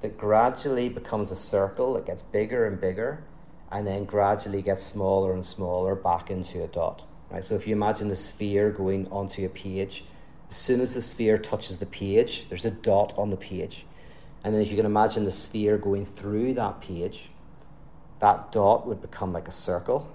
that 0.00 0.16
gradually 0.16 0.88
becomes 0.88 1.30
a 1.30 1.36
circle 1.36 1.94
that 1.94 2.06
gets 2.06 2.22
bigger 2.22 2.66
and 2.66 2.80
bigger 2.80 3.24
and 3.70 3.86
then 3.86 4.04
gradually 4.04 4.62
gets 4.62 4.82
smaller 4.82 5.34
and 5.34 5.44
smaller 5.44 5.94
back 5.94 6.30
into 6.30 6.64
a 6.64 6.68
dot. 6.68 7.04
Right? 7.30 7.44
So 7.44 7.54
if 7.54 7.66
you 7.66 7.74
imagine 7.74 8.08
the 8.08 8.16
sphere 8.16 8.70
going 8.70 9.08
onto 9.10 9.44
a 9.44 9.48
page, 9.50 10.04
as 10.48 10.56
soon 10.56 10.80
as 10.80 10.94
the 10.94 11.02
sphere 11.02 11.36
touches 11.36 11.76
the 11.76 11.86
page, 11.86 12.48
there's 12.48 12.64
a 12.64 12.70
dot 12.70 13.12
on 13.18 13.28
the 13.28 13.36
page. 13.36 13.84
And 14.42 14.54
then 14.54 14.62
if 14.62 14.70
you 14.70 14.76
can 14.76 14.86
imagine 14.86 15.24
the 15.24 15.30
sphere 15.30 15.76
going 15.76 16.06
through 16.06 16.54
that 16.54 16.80
page, 16.80 17.28
that 18.20 18.52
dot 18.52 18.86
would 18.86 19.02
become 19.02 19.34
like 19.34 19.48
a 19.48 19.52
circle. 19.52 20.10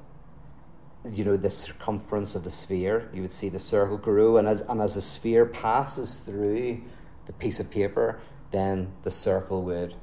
You 1.05 1.25
know, 1.25 1.37
the 1.37 1.49
circumference 1.49 2.35
of 2.35 2.43
the 2.43 2.51
sphere, 2.51 3.09
you 3.13 3.21
would 3.21 3.31
see 3.31 3.49
the 3.49 3.59
circle 3.59 3.97
grow, 3.97 4.37
and 4.37 4.47
as, 4.47 4.61
and 4.61 4.81
as 4.81 4.95
the 4.95 5.01
sphere 5.01 5.45
passes 5.45 6.17
through 6.17 6.81
the 7.25 7.33
piece 7.33 7.59
of 7.59 7.69
paper, 7.69 8.19
then 8.51 8.93
the 9.03 9.11
circle 9.11 9.63
would 9.63 9.95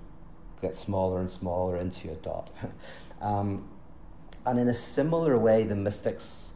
get 0.60 0.76
smaller 0.76 1.18
and 1.18 1.30
smaller 1.30 1.76
into 1.76 2.10
a 2.10 2.16
dot. 2.16 2.50
um, 3.20 3.68
and 4.44 4.58
in 4.58 4.68
a 4.68 4.74
similar 4.74 5.38
way, 5.38 5.62
the 5.64 5.76
mystics 5.76 6.54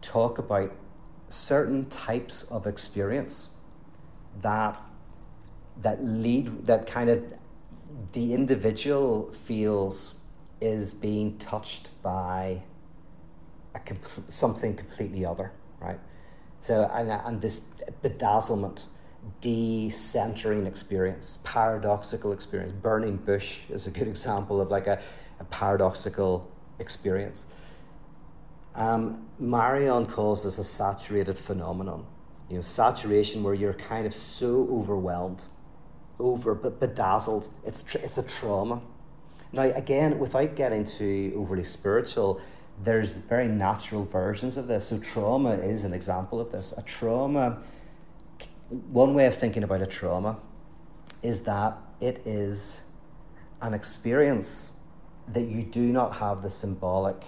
talk 0.00 0.38
about 0.38 0.72
certain 1.28 1.86
types 1.86 2.44
of 2.44 2.66
experience 2.66 3.50
that 4.40 4.80
that 5.76 6.02
lead 6.02 6.66
that 6.66 6.86
kind 6.86 7.10
of 7.10 7.22
the 8.12 8.32
individual 8.32 9.30
feels 9.32 10.20
is 10.60 10.94
being 10.94 11.36
touched 11.38 11.90
by 12.02 12.62
a 13.74 13.78
compl- 13.78 14.30
something 14.32 14.74
completely 14.74 15.24
other, 15.24 15.52
right? 15.80 15.98
So 16.60 16.90
and, 16.92 17.10
and 17.10 17.40
this 17.40 17.60
bedazzlement, 18.02 18.84
decentering 19.40 20.66
experience, 20.66 21.38
paradoxical 21.44 22.32
experience. 22.32 22.72
Burning 22.72 23.16
bush 23.16 23.62
is 23.70 23.86
a 23.86 23.90
good 23.90 24.08
example 24.14 24.60
of 24.60 24.70
like 24.70 24.86
a, 24.86 25.00
a 25.40 25.44
paradoxical 25.44 26.50
experience. 26.78 27.46
Um, 28.74 29.26
Marion 29.38 30.06
calls 30.06 30.44
this 30.44 30.58
a 30.58 30.64
saturated 30.64 31.38
phenomenon. 31.38 32.06
You 32.48 32.56
know, 32.56 32.62
saturation 32.62 33.42
where 33.42 33.54
you're 33.54 33.74
kind 33.74 34.06
of 34.06 34.14
so 34.14 34.68
overwhelmed, 34.70 35.42
over 36.18 36.54
but 36.54 36.80
bedazzled. 36.80 37.50
It's 37.64 37.82
tr- 37.82 37.98
it's 37.98 38.18
a 38.18 38.22
trauma. 38.22 38.80
Now, 39.52 39.62
again, 39.62 40.18
without 40.18 40.54
getting 40.56 40.84
too 40.84 41.32
overly 41.36 41.64
spiritual, 41.64 42.40
there's 42.82 43.14
very 43.14 43.48
natural 43.48 44.04
versions 44.04 44.56
of 44.56 44.68
this. 44.68 44.88
So, 44.88 44.98
trauma 44.98 45.52
is 45.54 45.84
an 45.84 45.92
example 45.92 46.40
of 46.40 46.52
this. 46.52 46.72
A 46.76 46.82
trauma, 46.82 47.58
one 48.90 49.14
way 49.14 49.26
of 49.26 49.36
thinking 49.36 49.62
about 49.62 49.82
a 49.82 49.86
trauma 49.86 50.38
is 51.22 51.42
that 51.42 51.76
it 52.00 52.22
is 52.24 52.82
an 53.60 53.74
experience 53.74 54.72
that 55.26 55.42
you 55.42 55.62
do 55.62 55.92
not 55.92 56.16
have 56.16 56.42
the 56.42 56.50
symbolic 56.50 57.22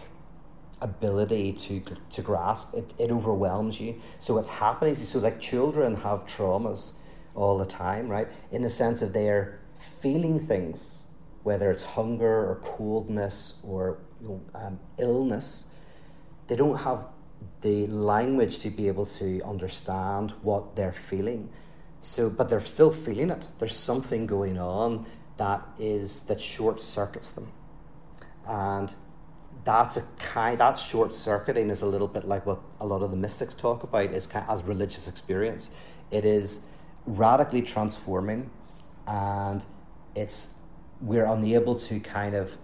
ability 0.81 1.53
to, 1.53 1.83
to 2.11 2.23
grasp. 2.23 2.75
It, 2.75 2.95
it 2.99 3.11
overwhelms 3.11 3.81
you. 3.81 4.01
So 4.19 4.35
what's 4.35 4.49
happening. 4.49 4.93
Is 4.93 5.09
so 5.09 5.19
like 5.19 5.41
children 5.41 5.97
have 5.97 6.27
traumas 6.27 6.95
all 7.35 7.59
the 7.59 7.67
time, 7.67 8.09
right? 8.09 8.29
In 8.51 8.63
the 8.63 8.69
sense 8.69 9.03
of 9.03 9.13
they're 9.13 9.61
feeling 9.79 10.39
things, 10.39 11.03
whether 11.43 11.71
it's 11.71 11.85
hunger 11.85 12.49
or 12.51 12.61
coldness 12.63 13.59
or 13.63 13.99
you 14.21 14.29
know, 14.29 14.41
um, 14.55 14.81
illness. 14.99 15.67
They 16.47 16.57
don't 16.57 16.79
have 16.79 17.07
the 17.61 17.87
language 17.87 18.59
to 18.61 18.71
be 18.71 18.89
able 18.89 19.07
to 19.07 19.41
understand 19.43 20.33
what 20.43 20.77
they're 20.77 20.93
feeling. 20.93 21.51
So, 22.01 22.31
but 22.31 22.49
they're 22.49 22.61
still 22.61 22.91
feeling 22.91 23.31
it. 23.31 23.49
There's 23.59 23.77
something 23.77 24.27
going 24.27 24.59
on 24.59 25.07
that 25.37 25.63
is 25.79 26.21
that 26.23 26.41
short 26.41 26.81
circuits 26.81 27.31
them, 27.31 27.49
and 28.47 28.95
that's 29.65 29.97
a 29.99 30.03
kind 30.19 30.59
that 30.59 30.79
short 30.79 31.15
circuiting 31.15 31.69
is 31.69 31.83
a 31.83 31.87
little 31.87 32.09
bit 32.09 32.27
like 32.27 32.47
what 32.47 32.61
a 32.81 32.87
lot 32.87 33.03
of 33.03 33.11
the 33.11 33.17
mystics 33.17 33.55
talk 33.55 33.83
about 33.83 34.07
is 34.13 34.27
kind 34.27 34.47
of, 34.47 34.51
as 34.51 34.65
religious 34.65 35.09
experience. 35.09 35.73
It 36.11 36.25
is 36.25 36.67
radically 37.07 37.63
transforming, 37.63 38.51
and 39.07 39.65
it's 40.15 40.55
we're 41.03 41.27
unable 41.27 41.75
to 41.75 42.01
kind 42.01 42.35
of 42.35 42.57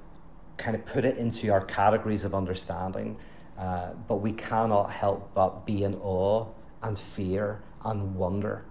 kind 0.57 0.75
of 0.75 0.85
put 0.87 1.05
it 1.05 1.17
into 1.17 1.51
our 1.51 1.61
categories 1.61 2.25
of 2.25 2.35
understanding, 2.35 3.17
uh, 3.59 3.91
but 4.09 4.17
we 4.17 4.33
cannot 4.33 4.91
help 4.91 5.33
but 5.35 5.67
be 5.67 5.85
in 5.85 5.95
awe 5.97 6.47
and 6.83 6.99
fear 6.99 7.63
and 7.85 8.15
wonder 8.15 8.65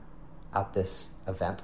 at 0.53 0.73
this 0.73 1.11
event. 1.27 1.63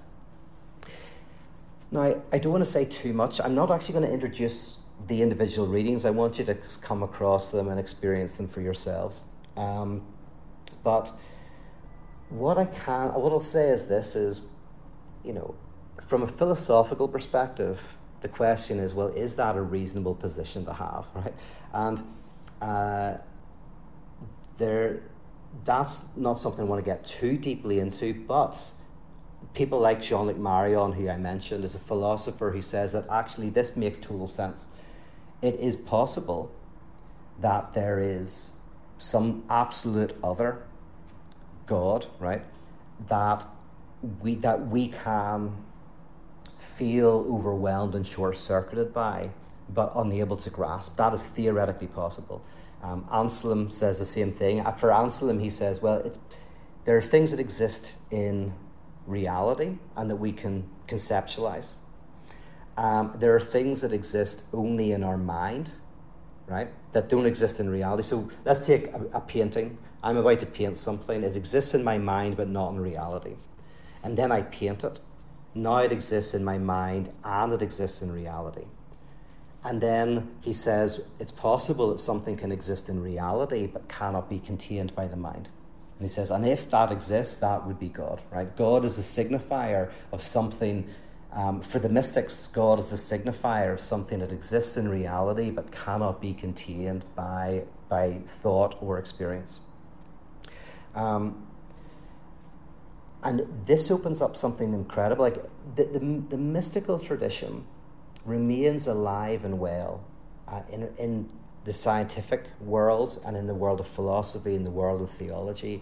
Now, 1.91 2.21
I 2.31 2.37
don't 2.37 2.51
want 2.53 2.63
to 2.63 2.69
say 2.69 2.85
too 2.85 3.13
much. 3.13 3.41
I'm 3.41 3.55
not 3.55 3.69
actually 3.69 3.93
going 3.93 4.05
to 4.05 4.13
introduce 4.13 4.79
the 5.07 5.21
individual 5.21 5.67
readings. 5.67 6.05
I 6.05 6.11
want 6.11 6.39
you 6.39 6.45
to 6.45 6.55
come 6.81 7.03
across 7.03 7.49
them 7.49 7.67
and 7.67 7.79
experience 7.79 8.33
them 8.35 8.47
for 8.47 8.61
yourselves. 8.61 9.23
Um, 9.57 10.03
but 10.83 11.11
what 12.29 12.57
I 12.57 12.65
can, 12.65 13.09
what 13.09 13.31
I'll 13.31 13.41
say 13.41 13.69
is 13.69 13.87
this: 13.87 14.15
is 14.15 14.41
you 15.23 15.33
know, 15.33 15.55
from 16.07 16.23
a 16.23 16.27
philosophical 16.27 17.07
perspective, 17.07 17.97
the 18.21 18.27
question 18.27 18.79
is, 18.79 18.93
well, 18.93 19.09
is 19.09 19.35
that 19.35 19.55
a 19.55 19.61
reasonable 19.61 20.15
position 20.15 20.63
to 20.65 20.73
have, 20.73 21.05
right? 21.15 21.33
And 21.73 22.03
uh, 22.61 23.17
there, 24.57 25.01
that's 25.65 26.05
not 26.15 26.39
something 26.39 26.65
I 26.65 26.67
want 26.67 26.83
to 26.83 26.89
get 26.89 27.03
too 27.03 27.37
deeply 27.37 27.79
into, 27.79 28.13
but 28.13 28.73
people 29.53 29.79
like 29.79 30.01
Jean-Luc 30.01 30.37
Marion, 30.37 30.93
who 30.93 31.09
I 31.09 31.17
mentioned, 31.17 31.63
is 31.63 31.75
a 31.75 31.79
philosopher 31.79 32.51
who 32.51 32.61
says 32.61 32.93
that 32.93 33.05
actually 33.09 33.49
this 33.49 33.75
makes 33.75 33.97
total 33.97 34.27
sense 34.27 34.67
it 35.41 35.55
is 35.55 35.75
possible 35.75 36.51
that 37.39 37.73
there 37.73 37.99
is 37.99 38.53
some 38.97 39.43
absolute 39.49 40.13
other 40.23 40.63
God, 41.65 42.05
right? 42.19 42.43
That 43.07 43.45
we 44.21 44.35
that 44.35 44.67
we 44.67 44.89
can 44.89 45.55
feel 46.61 47.25
overwhelmed 47.29 47.95
and 47.95 48.05
short 48.05 48.37
circuited 48.37 48.93
by, 48.93 49.29
but 49.69 49.91
unable 49.95 50.37
to 50.37 50.49
grasp. 50.49 50.97
That 50.97 51.13
is 51.13 51.23
theoretically 51.23 51.87
possible. 51.87 52.43
Um, 52.83 53.05
Anselm 53.11 53.69
says 53.69 53.99
the 53.99 54.05
same 54.05 54.31
thing. 54.31 54.61
Uh, 54.61 54.71
for 54.71 54.91
Anselm, 54.91 55.39
he 55.39 55.49
says, 55.49 55.81
well, 55.81 56.11
there 56.85 56.97
are 56.97 57.01
things 57.01 57.31
that 57.31 57.39
exist 57.39 57.93
in 58.09 58.53
reality 59.05 59.77
and 59.95 60.09
that 60.09 60.15
we 60.15 60.31
can 60.31 60.67
conceptualize. 60.87 61.75
Um, 62.77 63.13
there 63.17 63.35
are 63.35 63.39
things 63.39 63.81
that 63.81 63.93
exist 63.93 64.43
only 64.53 64.91
in 64.91 65.03
our 65.03 65.17
mind, 65.17 65.73
right? 66.47 66.69
That 66.93 67.09
don't 67.09 67.25
exist 67.25 67.59
in 67.59 67.69
reality. 67.69 68.03
So 68.03 68.29
let's 68.45 68.65
take 68.65 68.87
a, 68.87 69.01
a 69.13 69.21
painting. 69.21 69.77
I'm 70.03 70.17
about 70.17 70.39
to 70.39 70.45
paint 70.45 70.77
something. 70.77 71.23
It 71.23 71.35
exists 71.35 71.73
in 71.73 71.83
my 71.83 71.97
mind, 71.97 72.37
but 72.37 72.49
not 72.49 72.71
in 72.71 72.79
reality. 72.79 73.35
And 74.03 74.17
then 74.17 74.31
I 74.31 74.41
paint 74.41 74.83
it. 74.83 74.99
Now 75.53 75.77
it 75.77 75.91
exists 75.91 76.33
in 76.33 76.43
my 76.43 76.57
mind 76.57 77.09
and 77.23 77.51
it 77.53 77.61
exists 77.61 78.01
in 78.01 78.11
reality. 78.11 78.65
And 79.63 79.79
then 79.79 80.29
he 80.41 80.53
says 80.53 81.05
it's 81.19 81.31
possible 81.31 81.89
that 81.89 81.99
something 81.99 82.35
can 82.35 82.51
exist 82.51 82.89
in 82.89 83.01
reality 83.01 83.67
but 83.67 83.87
cannot 83.87 84.29
be 84.29 84.39
contained 84.39 84.95
by 84.95 85.07
the 85.07 85.17
mind. 85.17 85.49
And 85.99 86.09
he 86.09 86.11
says, 86.11 86.31
and 86.31 86.47
if 86.47 86.69
that 86.71 86.91
exists, 86.91 87.35
that 87.35 87.67
would 87.67 87.79
be 87.79 87.89
God, 87.89 88.23
right? 88.31 88.55
God 88.55 88.83
is 88.85 88.97
a 88.97 89.01
signifier 89.01 89.91
of 90.11 90.23
something 90.23 90.87
um, 91.33 91.61
for 91.61 91.79
the 91.79 91.87
mystics, 91.87 92.47
God 92.47 92.79
is 92.79 92.89
the 92.89 92.97
signifier 92.97 93.71
of 93.71 93.79
something 93.79 94.19
that 94.19 94.31
exists 94.31 94.75
in 94.75 94.89
reality 94.89 95.49
but 95.49 95.71
cannot 95.71 96.19
be 96.19 96.33
contained 96.33 97.05
by, 97.15 97.63
by 97.87 98.17
thought 98.25 98.75
or 98.81 98.99
experience. 98.99 99.61
Um, 100.93 101.47
and 103.23 103.47
this 103.65 103.91
opens 103.91 104.21
up 104.21 104.35
something 104.35 104.73
incredible. 104.73 105.23
Like 105.23 105.43
the, 105.75 105.83
the, 105.83 105.99
the 105.99 106.37
mystical 106.37 106.97
tradition 106.99 107.65
remains 108.25 108.87
alive 108.87 109.45
and 109.45 109.59
well 109.59 110.03
uh, 110.47 110.61
in, 110.71 110.89
in 110.97 111.29
the 111.63 111.73
scientific 111.73 112.47
world 112.59 113.21
and 113.25 113.37
in 113.37 113.47
the 113.47 113.53
world 113.53 113.79
of 113.79 113.87
philosophy, 113.87 114.55
in 114.55 114.63
the 114.63 114.71
world 114.71 115.01
of 115.01 115.09
theology, 115.11 115.81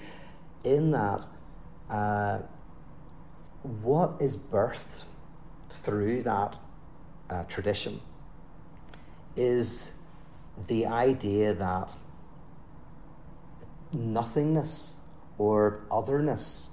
in 0.64 0.92
that 0.92 1.26
uh, 1.90 2.40
what 3.64 4.22
is 4.22 4.38
birthed 4.38 5.06
through 5.70 6.24
that 6.24 6.58
uh, 7.30 7.44
tradition 7.44 8.02
is 9.36 9.94
the 10.68 10.86
idea 10.86 11.54
that 11.54 11.96
nothingness 13.94 15.00
or 15.38 15.82
otherness 15.90 16.69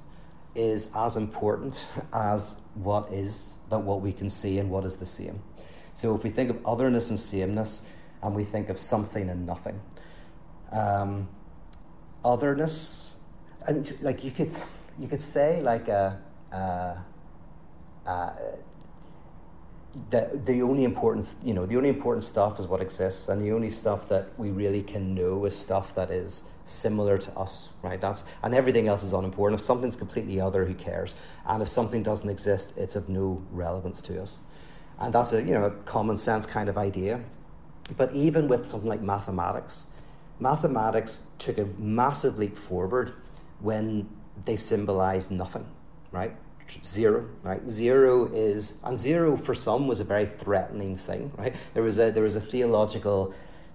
is 0.57 0.90
as 0.97 1.16
important 1.16 1.87
as 2.12 2.57
what 2.75 3.12
is, 3.12 3.55
that 3.71 3.79
what 3.79 4.01
we 4.01 4.12
can 4.12 4.31
see 4.31 4.59
and 4.59 4.71
what 4.71 4.85
is 4.85 4.97
the 4.97 5.07
same. 5.07 5.40
So 5.95 6.14
if 6.14 6.25
we 6.25 6.31
think 6.31 6.51
of 6.51 6.59
otherness 6.66 7.11
and 7.11 7.19
sameness, 7.19 7.87
and 8.23 8.35
we 8.35 8.45
think 8.45 8.69
of 8.69 8.79
something 8.79 9.29
and 9.29 9.47
nothing, 9.47 9.81
um, 10.73 11.29
otherness, 12.25 13.12
and 13.66 13.97
like 14.03 14.25
you 14.25 14.31
could, 14.31 14.51
you 14.99 15.09
could 15.09 15.21
say 15.21 15.62
like 15.62 15.88
a, 15.88 16.19
a, 16.53 16.97
a 18.07 18.33
the, 20.11 20.41
the 20.45 20.63
only 20.63 20.85
important 20.85 21.27
you 21.43 21.55
know 21.55 21.65
the 21.65 21.77
only 21.77 21.89
important 21.89 22.25
stuff 22.25 22.59
is 22.59 22.67
what 22.67 22.81
exists 22.81 23.29
and 23.29 23.41
the 23.41 23.53
only 23.53 23.71
stuff 23.71 24.09
that 24.09 24.27
we 24.39 24.51
really 24.51 24.83
can 24.83 25.15
know 25.15 25.45
is 25.47 25.59
stuff 25.59 25.95
that 25.95 26.11
is 26.11 26.45
similar 26.65 27.17
to 27.17 27.33
us 27.33 27.71
right? 27.83 28.01
That's 28.01 28.25
and 28.43 28.55
everything 28.55 28.89
else 28.89 29.05
is 29.05 29.13
unimportant. 29.13 29.61
If 29.61 29.65
something's 29.65 29.97
completely 29.97 30.41
other 30.41 30.65
who 30.67 30.75
cares? 30.75 31.17
And 31.47 31.63
if 31.63 31.69
something 31.69 32.03
doesn't 32.03 32.29
exist 32.29 32.75
it's 32.77 32.97
of 32.97 33.09
no 33.09 33.43
relevance 33.51 34.03
to 34.03 34.21
us. 34.21 34.41
And 34.99 35.13
that's 35.15 35.33
a 35.33 35.43
you 35.43 35.55
know 35.55 35.65
a 35.65 35.71
common 35.71 36.19
sense 36.19 36.47
kind 36.47 36.69
of 36.69 36.77
idea. 36.77 37.21
But 37.97 38.13
even 38.13 38.49
with 38.49 38.67
something 38.67 38.89
like 38.89 39.01
mathematics 39.01 39.87
mathematics 40.39 41.19
took 41.39 41.57
a 41.57 41.65
massive 41.79 42.39
leap 42.39 42.57
forward 42.57 43.15
when 43.61 44.09
they 44.45 44.57
symbolized 44.57 45.31
nothing 45.31 45.67
right 46.13 46.37
zero, 46.85 47.29
right? 47.43 47.69
Zero 47.69 48.27
is, 48.27 48.81
and 48.85 48.99
zero 48.99 49.37
for 49.37 49.55
some 49.55 49.87
was 49.87 50.01
a 50.01 50.05
very 50.05 50.27
threatening 50.27 50.97
thing, 50.97 51.33
right? 51.37 51.55
There 51.75 51.83
was 51.83 51.99
a, 51.99 52.11
there 52.11 52.23
was 52.23 52.37
a 52.37 52.41
theological 52.41 53.35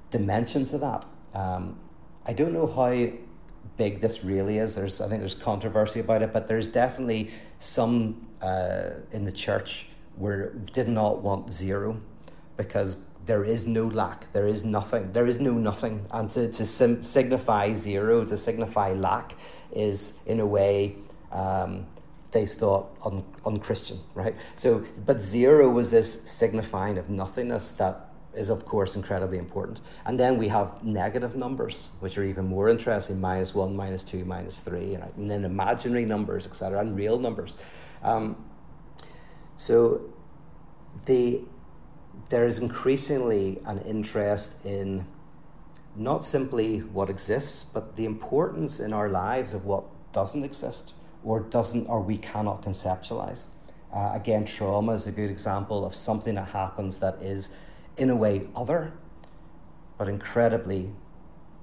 dimension 0.09 0.63
to 0.65 0.77
that. 0.79 1.05
Um, 1.33 1.79
I 2.25 2.33
don't 2.33 2.53
know 2.53 2.67
how 2.67 3.11
big 3.77 4.01
this 4.01 4.23
really 4.23 4.57
is. 4.57 4.75
There's, 4.75 5.01
I 5.01 5.07
think 5.07 5.21
there's 5.21 5.35
controversy 5.35 5.99
about 5.99 6.21
it, 6.21 6.33
but 6.33 6.47
there's 6.47 6.69
definitely 6.69 7.31
some 7.57 8.27
uh, 8.41 8.91
in 9.11 9.25
the 9.25 9.31
church 9.31 9.87
where 10.15 10.49
did 10.73 10.87
not 10.87 11.21
want 11.21 11.51
zero 11.51 11.99
because 12.57 12.97
there 13.25 13.43
is 13.43 13.65
no 13.67 13.87
lack, 13.87 14.31
there 14.33 14.47
is 14.47 14.63
nothing, 14.63 15.11
there 15.13 15.27
is 15.27 15.39
no 15.39 15.53
nothing. 15.53 16.05
And 16.11 16.29
to, 16.31 16.51
to 16.51 16.65
sim- 16.65 17.01
signify 17.01 17.73
zero, 17.73 18.25
to 18.25 18.35
signify 18.35 18.93
lack, 18.93 19.35
is 19.71 20.19
in 20.25 20.39
a 20.39 20.45
way 20.45 20.95
um, 21.31 21.85
they 22.31 22.45
thought 22.45 22.89
un, 23.05 23.23
unchristian, 23.45 23.99
right? 24.15 24.35
So, 24.55 24.85
but 25.05 25.21
zero 25.21 25.69
was 25.69 25.91
this 25.91 26.23
signifying 26.31 26.97
of 26.97 27.09
nothingness 27.09 27.71
that 27.73 28.07
is, 28.33 28.49
of 28.49 28.65
course, 28.65 28.95
incredibly 28.95 29.37
important. 29.37 29.81
And 30.05 30.17
then 30.17 30.37
we 30.37 30.47
have 30.47 30.83
negative 30.83 31.35
numbers, 31.35 31.89
which 31.99 32.17
are 32.17 32.23
even 32.23 32.47
more 32.47 32.69
interesting 32.69 33.19
minus 33.19 33.53
one, 33.53 33.75
minus 33.75 34.03
two, 34.03 34.23
minus 34.23 34.61
three, 34.61 34.95
right? 34.95 35.15
and 35.17 35.29
then 35.29 35.43
imaginary 35.43 36.05
numbers, 36.05 36.47
etc., 36.47 36.79
and 36.79 36.95
real 36.95 37.19
numbers. 37.19 37.57
Um, 38.01 38.37
so, 39.57 40.01
the, 41.05 41.41
there 42.29 42.47
is 42.47 42.59
increasingly 42.59 43.59
an 43.65 43.79
interest 43.79 44.65
in 44.65 45.05
not 45.95 46.23
simply 46.23 46.79
what 46.79 47.09
exists, 47.09 47.63
but 47.63 47.97
the 47.97 48.05
importance 48.05 48.79
in 48.79 48.93
our 48.93 49.09
lives 49.09 49.53
of 49.53 49.65
what 49.65 49.83
doesn't 50.13 50.45
exist 50.45 50.93
or 51.23 51.41
doesn't 51.41 51.87
or 51.87 52.01
we 52.01 52.17
cannot 52.17 52.61
conceptualize. 52.61 53.47
Uh, 53.93 54.11
again, 54.13 54.45
trauma 54.45 54.93
is 54.93 55.07
a 55.07 55.11
good 55.11 55.29
example 55.29 55.85
of 55.85 55.95
something 55.95 56.35
that 56.35 56.47
happens 56.49 56.97
that 56.99 57.21
is, 57.21 57.53
in 57.97 58.09
a 58.09 58.15
way, 58.15 58.47
other, 58.55 58.93
but 59.97 60.07
incredibly 60.07 60.89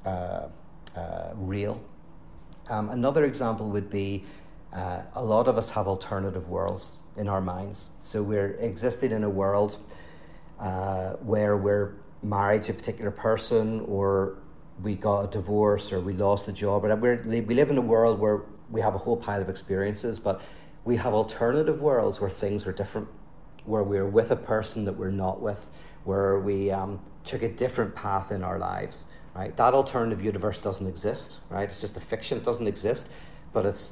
uh, 0.05 0.49
uh, 0.94 1.31
real. 1.35 1.81
Um, 2.68 2.90
another 2.90 3.25
example 3.25 3.71
would 3.71 3.88
be 3.88 4.25
uh, 4.75 5.03
a 5.14 5.23
lot 5.23 5.49
of 5.49 5.57
us 5.57 5.71
have 5.71 5.88
alternative 5.88 6.49
worlds 6.49 6.99
in 7.16 7.29
our 7.29 7.40
minds. 7.40 7.90
So 8.03 8.23
we're 8.23 8.53
existing 8.61 9.12
in 9.12 9.25
a 9.25 9.31
world 9.31 9.79
uh, 10.61 11.12
where 11.14 11.57
we're 11.57 11.94
married 12.23 12.64
to 12.64 12.73
a 12.73 12.75
particular 12.75 13.11
person, 13.11 13.81
or 13.88 14.38
we 14.83 14.94
got 14.94 15.21
a 15.25 15.27
divorce, 15.29 15.92
or 15.92 16.01
we 16.01 16.12
lost 16.12 16.47
a 16.49 16.53
job, 16.53 16.85
or 16.85 16.94
we 16.97 17.40
live 17.40 17.71
in 17.71 17.79
a 17.79 17.83
world 17.83 18.18
where 18.18 18.42
we 18.70 18.81
have 18.81 18.94
a 18.94 18.98
whole 18.98 19.16
pile 19.16 19.40
of 19.40 19.48
experiences, 19.48 20.18
but 20.18 20.40
we 20.85 20.96
have 20.96 21.14
alternative 21.14 21.81
worlds 21.81 22.20
where 22.20 22.31
things 22.31 22.66
were 22.66 22.72
different, 22.72 23.09
where 23.64 23.83
we're 23.83 24.07
with 24.07 24.31
a 24.31 24.37
person 24.37 24.85
that 24.85 24.94
we're 24.94 25.11
not 25.11 25.40
with, 25.40 25.68
where 26.04 26.38
we 26.38 26.70
um, 26.70 27.00
took 27.24 27.42
a 27.42 27.48
different 27.48 27.94
path 27.94 28.31
in 28.31 28.42
our 28.42 28.59
lives. 28.59 29.07
Right? 29.35 29.57
That 29.57 29.74
alternative 29.74 30.22
universe 30.22 30.59
doesn't 30.59 30.87
exist. 30.87 31.38
Right? 31.48 31.68
It's 31.68 31.81
just 31.81 31.96
a 31.96 32.00
fiction. 32.00 32.38
It 32.38 32.44
doesn't 32.44 32.66
exist, 32.66 33.11
but 33.52 33.66
it's 33.66 33.90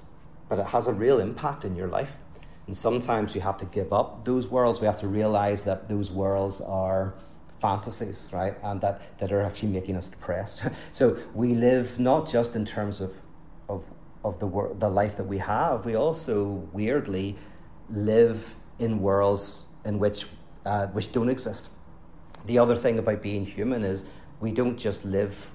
but 0.48 0.58
it 0.58 0.66
has 0.66 0.86
a 0.86 0.92
real 0.92 1.20
impact 1.20 1.64
in 1.64 1.76
your 1.76 1.88
life. 1.88 2.18
And 2.66 2.76
sometimes 2.76 3.34
you 3.34 3.40
have 3.40 3.58
to 3.58 3.64
give 3.64 3.92
up 3.92 4.24
those 4.24 4.48
worlds. 4.48 4.80
We 4.80 4.86
have 4.86 5.00
to 5.00 5.08
realize 5.08 5.64
that 5.64 5.88
those 5.88 6.10
worlds 6.10 6.60
are 6.60 7.14
fantasies, 7.60 8.28
right? 8.32 8.54
And 8.62 8.80
that, 8.80 9.18
that 9.18 9.32
are 9.32 9.40
actually 9.40 9.70
making 9.70 9.96
us 9.96 10.08
depressed. 10.08 10.62
so 10.92 11.18
we 11.34 11.54
live 11.54 11.98
not 11.98 12.28
just 12.28 12.54
in 12.56 12.64
terms 12.64 13.00
of, 13.00 13.14
of 13.68 13.88
of 14.24 14.38
the 14.38 14.46
world, 14.46 14.80
the 14.80 14.88
life 14.88 15.16
that 15.16 15.24
we 15.26 15.38
have, 15.38 15.84
we 15.84 15.94
also 15.94 16.68
weirdly 16.72 17.36
live 17.88 18.56
in 18.78 19.00
worlds 19.00 19.66
in 19.84 19.98
which 19.98 20.26
uh, 20.64 20.86
which 20.88 21.12
don't 21.12 21.28
exist. 21.28 21.70
The 22.46 22.58
other 22.58 22.76
thing 22.76 22.98
about 22.98 23.22
being 23.22 23.46
human 23.46 23.84
is 23.84 24.04
we 24.40 24.50
don't 24.50 24.76
just 24.76 25.04
live 25.04 25.50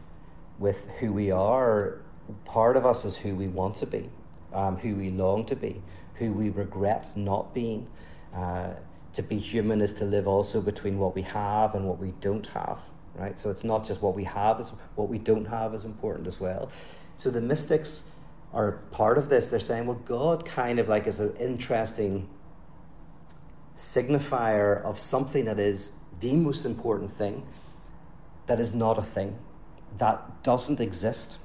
with 0.58 0.90
who 1.00 1.12
we 1.12 1.32
are. 1.32 2.02
Part 2.46 2.78
of 2.78 2.86
us 2.86 3.04
is 3.04 3.18
who 3.18 3.36
we 3.36 3.48
want 3.48 3.76
to 3.76 3.86
be, 3.86 4.10
um, 4.54 4.78
who 4.78 4.96
we 4.96 5.10
long 5.10 5.46
to 5.46 5.56
be, 5.56 5.82
who 6.16 6.32
we 6.32 6.50
regret 6.50 7.12
not 7.16 7.54
being. 7.54 7.88
Uh, 8.34 8.72
to 9.14 9.22
be 9.22 9.38
human 9.38 9.82
is 9.82 9.92
to 9.94 10.06
live 10.06 10.28
also 10.28 10.62
between 10.62 10.98
what 10.98 11.14
we 11.14 11.22
have 11.24 11.76
and 11.76 11.86
what 11.86 12.00
we 12.00 12.14
don't 12.22 12.48
have, 12.48 12.80
right? 13.16 13.38
So 13.38 13.50
it's 13.50 13.66
not 13.66 13.86
just 13.86 14.02
what 14.02 14.16
we 14.16 14.24
have; 14.24 14.60
it's 14.60 14.72
what 14.96 15.10
we 15.10 15.18
don't 15.18 15.46
have 15.46 15.74
is 15.74 15.84
important 15.84 16.28
as 16.28 16.40
well. 16.40 16.72
So 17.18 17.30
the 17.30 17.42
mystics 17.42 18.10
are 18.54 18.74
part 18.92 19.18
of 19.18 19.30
this, 19.30 19.48
they're 19.48 19.60
saying, 19.60 19.86
well, 19.86 20.02
God 20.06 20.46
kind 20.46 20.80
of 20.80 20.90
like 20.90 21.08
is 21.08 21.20
an 21.20 21.36
interesting 21.38 22.28
signifier 23.76 24.82
of 24.84 25.00
something 25.00 25.46
that 25.46 25.60
is 25.60 25.94
the 26.20 26.36
most 26.36 26.66
important 26.66 27.12
thing, 27.12 27.44
that 28.48 28.60
is 28.60 28.74
not 28.74 28.98
a 28.98 29.02
thing, 29.02 29.38
that 29.98 30.44
doesn't 30.44 30.80
exist, 30.80 31.38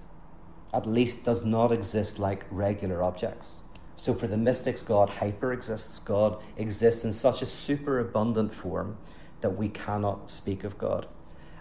at 0.74 0.86
least 0.86 1.24
does 1.24 1.44
not 1.44 1.72
exist 1.72 2.18
like 2.18 2.44
regular 2.50 3.02
objects. 3.02 3.62
So 3.96 4.12
for 4.12 4.26
the 4.26 4.36
mystics, 4.36 4.82
God 4.82 5.08
hyper 5.08 5.52
exists. 5.52 5.98
God 5.98 6.38
exists 6.56 7.04
in 7.04 7.12
such 7.12 7.40
a 7.40 7.46
superabundant 7.46 8.52
form 8.52 8.98
that 9.40 9.50
we 9.50 9.68
cannot 9.68 10.28
speak 10.28 10.64
of 10.64 10.76
God. 10.76 11.06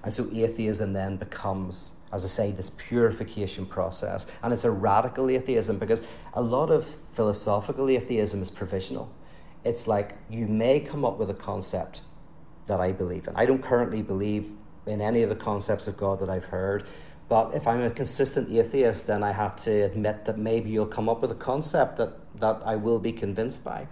And 0.03 0.13
so 0.13 0.29
atheism 0.33 0.93
then 0.93 1.17
becomes 1.17 1.94
as 2.15 2.23
I 2.23 2.29
say, 2.29 2.51
this 2.51 2.69
purification 2.69 3.65
process. 3.65 4.25
And 4.41 4.53
it's 4.53 4.63
a 4.63 4.71
radical 4.71 5.29
atheism 5.29 5.77
because 5.77 6.01
a 6.33 6.41
lot 6.41 6.71
of 6.71 6.85
philosophical 6.85 7.89
atheism 7.89 8.41
is 8.41 8.49
provisional. 8.49 9.13
It's 9.65 9.85
like 9.85 10.15
you 10.29 10.47
may 10.47 10.79
come 10.79 11.03
up 11.03 11.19
with 11.19 11.29
a 11.29 11.33
concept 11.33 12.01
that 12.67 12.79
I 12.79 12.93
believe 12.93 13.27
in. 13.27 13.35
I 13.35 13.45
don't 13.45 13.61
currently 13.61 14.01
believe 14.01 14.53
in 14.85 15.01
any 15.01 15.23
of 15.23 15.29
the 15.29 15.35
concepts 15.35 15.87
of 15.87 15.97
God 15.97 16.19
that 16.19 16.29
I've 16.29 16.45
heard. 16.45 16.85
But 17.27 17.53
if 17.53 17.67
I'm 17.67 17.81
a 17.81 17.89
consistent 17.89 18.49
atheist, 18.49 19.07
then 19.07 19.21
I 19.21 19.33
have 19.33 19.55
to 19.57 19.71
admit 19.71 20.25
that 20.25 20.37
maybe 20.37 20.69
you'll 20.69 20.85
come 20.85 21.09
up 21.09 21.21
with 21.21 21.31
a 21.31 21.35
concept 21.35 21.97
that, 21.97 22.13
that 22.39 22.61
I 22.65 22.77
will 22.77 22.99
be 22.99 23.11
convinced 23.11 23.63
by. 23.63 23.87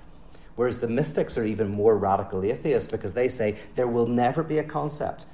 Whereas 0.55 0.79
the 0.79 0.87
mystics 0.87 1.37
are 1.37 1.45
even 1.45 1.71
more 1.71 1.97
radical 1.97 2.45
atheists 2.45 2.89
because 2.89 3.13
they 3.13 3.27
say 3.27 3.57
there 3.75 3.87
will 3.87 4.07
never 4.07 4.43
be 4.43 4.59
a 4.59 4.63
concept 4.63 5.25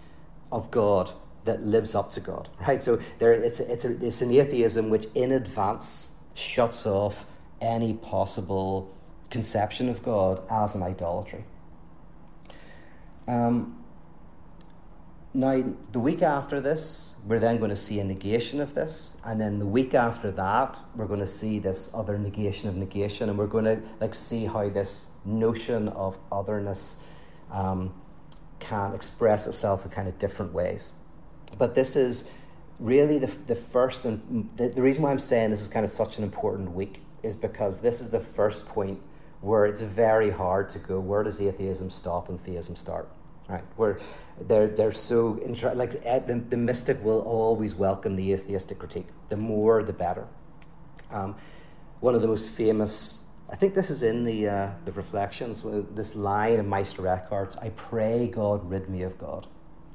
of 0.51 0.71
God 0.71 1.11
that 1.45 1.65
lives 1.65 1.95
up 1.95 2.11
to 2.11 2.19
God, 2.19 2.49
right? 2.67 2.81
So 2.81 2.99
there, 3.19 3.33
it's, 3.33 3.59
it's, 3.59 3.85
a, 3.85 4.05
it's 4.05 4.21
an 4.21 4.31
atheism 4.31 4.89
which 4.89 5.05
in 5.15 5.31
advance 5.31 6.13
shuts 6.33 6.85
off 6.85 7.25
any 7.61 7.93
possible 7.93 8.95
conception 9.29 9.89
of 9.89 10.03
God 10.03 10.41
as 10.49 10.75
an 10.75 10.83
idolatry. 10.83 11.43
Um, 13.27 13.75
now, 15.33 15.63
the 15.91 15.99
week 15.99 16.23
after 16.23 16.59
this, 16.59 17.17
we're 17.27 17.39
then 17.39 17.57
going 17.57 17.69
to 17.69 17.75
see 17.75 17.99
a 17.99 18.03
negation 18.03 18.59
of 18.59 18.73
this, 18.73 19.17
and 19.23 19.39
then 19.39 19.59
the 19.59 19.65
week 19.65 19.93
after 19.93 20.31
that, 20.31 20.79
we're 20.95 21.05
going 21.05 21.19
to 21.19 21.27
see 21.27 21.59
this 21.59 21.91
other 21.93 22.17
negation 22.17 22.67
of 22.67 22.75
negation, 22.75 23.29
and 23.29 23.37
we're 23.37 23.45
going 23.45 23.65
to 23.65 23.81
like 23.99 24.15
see 24.15 24.45
how 24.45 24.67
this 24.69 25.05
notion 25.25 25.89
of 25.89 26.17
otherness 26.31 26.97
um, 27.51 27.93
can 28.59 28.93
express 28.93 29.45
itself 29.45 29.85
in 29.85 29.91
kind 29.91 30.07
of 30.07 30.17
different 30.17 30.51
ways. 30.51 30.93
But 31.57 31.75
this 31.75 31.95
is 31.95 32.29
really 32.79 33.19
the, 33.19 33.27
the 33.47 33.55
first, 33.55 34.05
and 34.05 34.49
the, 34.55 34.69
the 34.69 34.81
reason 34.81 35.03
why 35.03 35.11
I'm 35.11 35.19
saying 35.19 35.49
this 35.49 35.61
is 35.61 35.67
kind 35.67 35.85
of 35.85 35.91
such 35.91 36.17
an 36.17 36.23
important 36.23 36.71
week 36.71 37.01
is 37.23 37.35
because 37.35 37.79
this 37.79 37.99
is 37.99 38.09
the 38.09 38.19
first 38.19 38.65
point 38.65 38.99
where 39.41 39.65
it's 39.65 39.81
very 39.81 40.29
hard 40.29 40.69
to 40.69 40.79
go 40.79 40.99
where 40.99 41.23
does 41.23 41.41
atheism 41.41 41.89
stop 41.89 42.29
and 42.29 42.39
theism 42.39 42.75
start 42.75 43.09
right 43.47 43.63
where 43.77 43.97
they're, 44.41 44.67
they're 44.67 44.91
so 44.91 45.39
like 45.75 45.95
eh, 46.03 46.19
the, 46.19 46.35
the 46.35 46.57
mystic 46.57 47.01
will 47.03 47.21
always 47.21 47.75
welcome 47.75 48.15
the 48.15 48.33
atheistic 48.33 48.79
critique 48.79 49.07
the 49.29 49.37
more 49.37 49.81
the 49.83 49.93
better 49.93 50.27
um, 51.11 51.35
one 51.99 52.15
of 52.15 52.21
the 52.21 52.27
most 52.27 52.49
famous 52.49 53.23
I 53.51 53.55
think 53.55 53.73
this 53.73 53.89
is 53.89 54.03
in 54.03 54.25
the 54.25 54.47
uh, 54.47 54.69
the 54.85 54.91
reflections. 54.91 55.65
This 55.95 56.15
line 56.15 56.59
of 56.59 56.67
Meister 56.67 57.07
Eckhart's, 57.07 57.57
"I 57.57 57.69
pray 57.69 58.27
God 58.27 58.69
rid 58.69 58.89
me 58.89 59.01
of 59.01 59.17
God," 59.17 59.47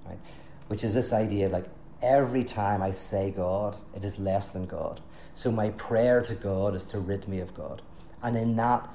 right? 0.04 0.18
Which 0.68 0.84
is 0.84 0.94
this 0.94 1.12
idea 1.12 1.48
like 1.48 1.66
every 2.02 2.44
time 2.44 2.82
I 2.82 2.92
say 2.92 3.30
God, 3.30 3.76
it 3.94 4.04
is 4.04 4.18
less 4.18 4.50
than 4.50 4.66
God. 4.66 5.00
So 5.32 5.50
my 5.50 5.70
prayer 5.70 6.22
to 6.22 6.34
God 6.34 6.74
is 6.74 6.86
to 6.88 6.98
rid 6.98 7.28
me 7.28 7.40
of 7.40 7.54
God, 7.54 7.82
and 8.22 8.36
in 8.36 8.56
that 8.56 8.88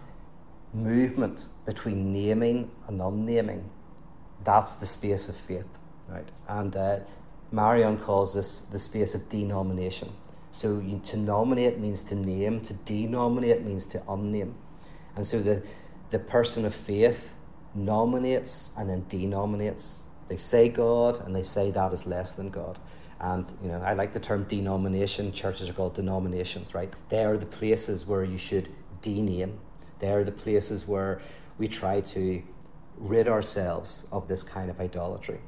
movement 0.73 1.47
between 1.65 2.13
naming 2.13 2.71
and 2.87 3.01
unnaming, 3.01 3.69
that's 4.43 4.73
the 4.73 4.85
space 4.85 5.27
of 5.29 5.35
faith, 5.35 5.77
right? 6.07 6.27
And 6.47 6.75
uh, 6.75 6.99
Marion 7.51 7.97
calls 7.97 8.35
this 8.35 8.61
the 8.61 8.79
space 8.79 9.15
of 9.15 9.27
denomination. 9.29 10.13
So 10.51 10.79
you, 10.79 11.01
to 11.05 11.17
nominate 11.17 11.79
means 11.79 12.03
to 12.05 12.15
name, 12.15 12.61
to 12.61 12.73
denominate 12.73 13.63
means 13.63 13.85
to 13.87 13.99
unname. 13.99 14.53
And 15.15 15.25
so 15.25 15.41
the, 15.41 15.63
the 16.09 16.19
person 16.19 16.65
of 16.65 16.73
faith 16.73 17.35
nominates 17.75 18.71
and 18.77 18.89
then 18.89 19.05
denominates. 19.07 20.01
They 20.29 20.37
say 20.37 20.69
God 20.69 21.25
and 21.25 21.35
they 21.35 21.43
say 21.43 21.71
that 21.71 21.91
is 21.91 22.05
less 22.05 22.31
than 22.31 22.49
God. 22.49 22.79
And 23.19 23.51
you 23.61 23.67
know, 23.69 23.81
I 23.81 23.93
like 23.93 24.13
the 24.13 24.19
term 24.19 24.43
denomination. 24.43 25.33
Churches 25.33 25.69
are 25.69 25.73
called 25.73 25.95
denominations, 25.95 26.73
right? 26.73 26.93
They 27.09 27.25
are 27.25 27.35
the 27.35 27.45
places 27.45 28.05
where 28.05 28.23
you 28.23 28.37
should 28.37 28.69
dename. 29.01 29.57
They 29.99 30.11
are 30.11 30.23
the 30.23 30.31
places 30.31 30.87
where 30.87 31.19
we 31.57 31.67
try 31.67 31.99
to 32.01 32.41
rid 32.97 33.27
ourselves 33.27 34.07
of 34.11 34.27
this 34.27 34.43
kind 34.43 34.69
of 34.69 34.79
idolatry. 34.79 35.39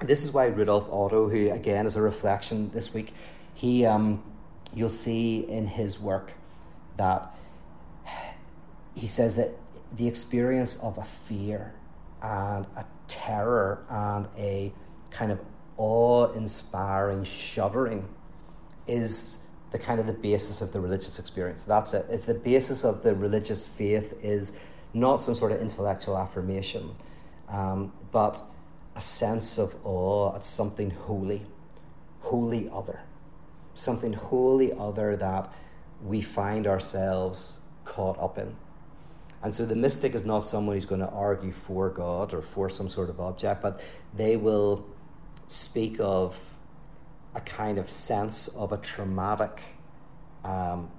This 0.00 0.24
is 0.24 0.32
why 0.32 0.46
Rudolf 0.46 0.88
Otto, 0.90 1.28
who 1.28 1.50
again 1.50 1.86
is 1.86 1.96
a 1.96 2.02
reflection 2.02 2.70
this 2.70 2.92
week, 2.92 3.14
he, 3.54 3.86
um, 3.86 4.22
you'll 4.74 4.88
see 4.88 5.38
in 5.38 5.66
his 5.66 6.00
work 6.00 6.34
that 6.96 7.34
he 8.94 9.06
says 9.06 9.36
that 9.36 9.52
the 9.92 10.08
experience 10.08 10.76
of 10.76 10.98
a 10.98 11.04
fear 11.04 11.74
and 12.22 12.66
a 12.76 12.84
terror 13.08 13.84
and 13.88 14.26
a 14.36 14.72
kind 15.10 15.32
of 15.32 15.40
awe-inspiring 15.76 17.24
shuddering 17.24 18.08
is 18.86 19.40
the 19.70 19.78
kind 19.78 20.00
of 20.00 20.06
the 20.06 20.12
basis 20.12 20.60
of 20.60 20.72
the 20.72 20.80
religious 20.80 21.18
experience. 21.18 21.64
That's 21.64 21.92
it. 21.92 22.06
It's 22.08 22.24
the 22.24 22.34
basis 22.34 22.84
of 22.84 23.02
the 23.02 23.14
religious 23.14 23.66
faith 23.66 24.18
is 24.22 24.56
not 24.94 25.22
some 25.22 25.34
sort 25.34 25.52
of 25.52 25.60
intellectual 25.60 26.16
affirmation, 26.16 26.92
um, 27.48 27.92
but 28.12 28.42
a 28.94 29.00
sense 29.00 29.58
of 29.58 29.74
awe 29.84 30.34
at 30.34 30.44
something 30.44 30.90
holy, 30.90 31.42
holy 32.20 32.70
other 32.72 33.00
something 33.76 34.14
wholly 34.14 34.72
other 34.72 35.16
that 35.16 35.52
we 36.04 36.20
find 36.20 36.66
ourselves 36.66 37.60
caught 37.84 38.18
up 38.18 38.38
in. 38.38 38.56
And 39.42 39.54
so 39.54 39.66
the 39.66 39.76
mystic 39.76 40.14
is 40.14 40.24
not 40.24 40.40
someone 40.40 40.76
who's 40.76 40.86
going 40.86 41.00
to 41.00 41.10
argue 41.10 41.52
for 41.52 41.90
God 41.90 42.32
or 42.32 42.42
for 42.42 42.68
some 42.70 42.88
sort 42.88 43.10
of 43.10 43.20
object, 43.20 43.62
but 43.62 43.82
they 44.14 44.36
will 44.36 44.86
speak 45.46 45.98
of 46.00 46.38
a 47.34 47.40
kind 47.40 47.78
of 47.78 47.90
sense 47.90 48.48
of 48.48 48.72
a 48.72 48.78
traumatic 48.78 49.62
um, 50.42 50.90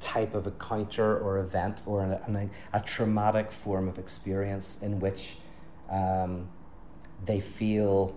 type 0.00 0.34
of 0.34 0.46
encounter 0.46 1.18
or 1.18 1.38
event 1.38 1.82
or 1.86 2.02
an, 2.02 2.12
an, 2.36 2.50
a 2.72 2.80
traumatic 2.80 3.52
form 3.52 3.88
of 3.88 3.98
experience 3.98 4.82
in 4.82 5.00
which 5.00 5.36
um, 5.90 6.48
they 7.24 7.40
feel 7.40 8.16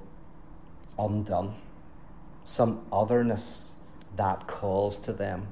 undone, 0.98 1.54
some 2.45 2.86
otherness 2.91 3.76
that 4.15 4.48
calls 4.48 5.00
to 5.00 5.13
them 5.13 5.48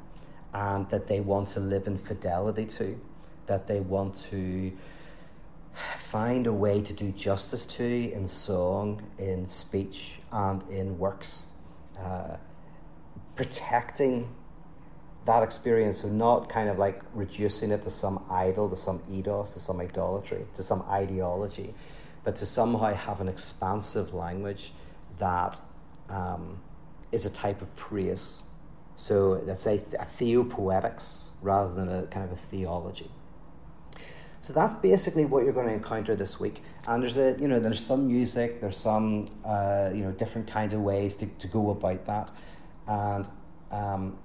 and 0.54 0.90
that 0.90 1.08
they 1.08 1.20
want 1.20 1.48
to 1.48 1.60
live 1.60 1.88
in 1.88 1.98
fidelity 1.98 2.66
to, 2.66 3.00
that 3.48 3.68
they 3.68 3.80
want 3.80 4.16
to 4.16 4.72
find 5.98 6.48
a 6.48 6.54
way 6.54 6.82
to 6.82 6.94
do 6.94 7.12
justice 7.12 7.66
to 7.66 8.12
in 8.12 8.28
song, 8.28 9.02
in 9.18 9.46
speech, 9.48 10.20
and 10.32 10.64
in 10.70 10.98
works. 10.98 11.46
Uh, 12.00 12.38
protecting 13.36 14.34
that 15.26 15.44
experience, 15.44 16.02
so 16.02 16.08
not 16.08 16.48
kind 16.50 16.70
of 16.70 16.78
like 16.78 17.02
reducing 17.14 17.72
it 17.72 17.82
to 17.82 17.90
some 17.90 18.24
idol, 18.30 18.70
to 18.70 18.76
some 18.76 19.02
ethos, 19.12 19.52
to 19.52 19.60
some 19.60 19.80
idolatry, 19.82 20.46
to 20.56 20.64
some 20.64 20.82
ideology, 20.84 21.74
but 22.24 22.36
to 22.36 22.46
somehow 22.46 22.94
have 22.94 23.20
an 23.20 23.28
expansive 23.28 24.14
language 24.14 24.72
that 25.20 25.60
um, 26.10 26.60
is 27.12 27.26
a 27.26 27.30
type 27.30 27.62
of 27.62 27.76
praise 27.76 28.42
so 28.98 29.44
let's 29.46 29.62
say 29.62 29.80
a 30.00 30.06
theopoetics 30.06 31.30
rather 31.44 31.72
than 31.72 31.88
a 31.88 32.08
kind 32.08 32.26
of 32.26 32.32
a 32.32 32.36
theology. 32.36 33.12
So 34.48 34.54
that's 34.54 34.74
basically 34.76 35.26
what 35.26 35.44
you're 35.44 35.52
going 35.52 35.68
to 35.68 35.74
encounter 35.74 36.16
this 36.16 36.40
week. 36.40 36.62
And 36.88 37.04
there's 37.04 37.18
a 37.18 37.36
you 37.38 37.50
know 37.50 37.60
there's 37.60 37.86
some 37.86 38.08
music, 38.08 38.62
there's 38.62 38.78
some 38.78 39.26
uh, 39.44 39.92
you 39.94 40.06
know 40.06 40.14
different 40.14 40.48
kinds 40.48 40.74
of 40.74 40.80
ways 40.80 41.16
to, 41.16 41.26
to 41.26 41.48
go 41.50 41.70
about 41.72 42.06
that, 42.06 42.32
and 42.88 43.28
um, 43.72 44.18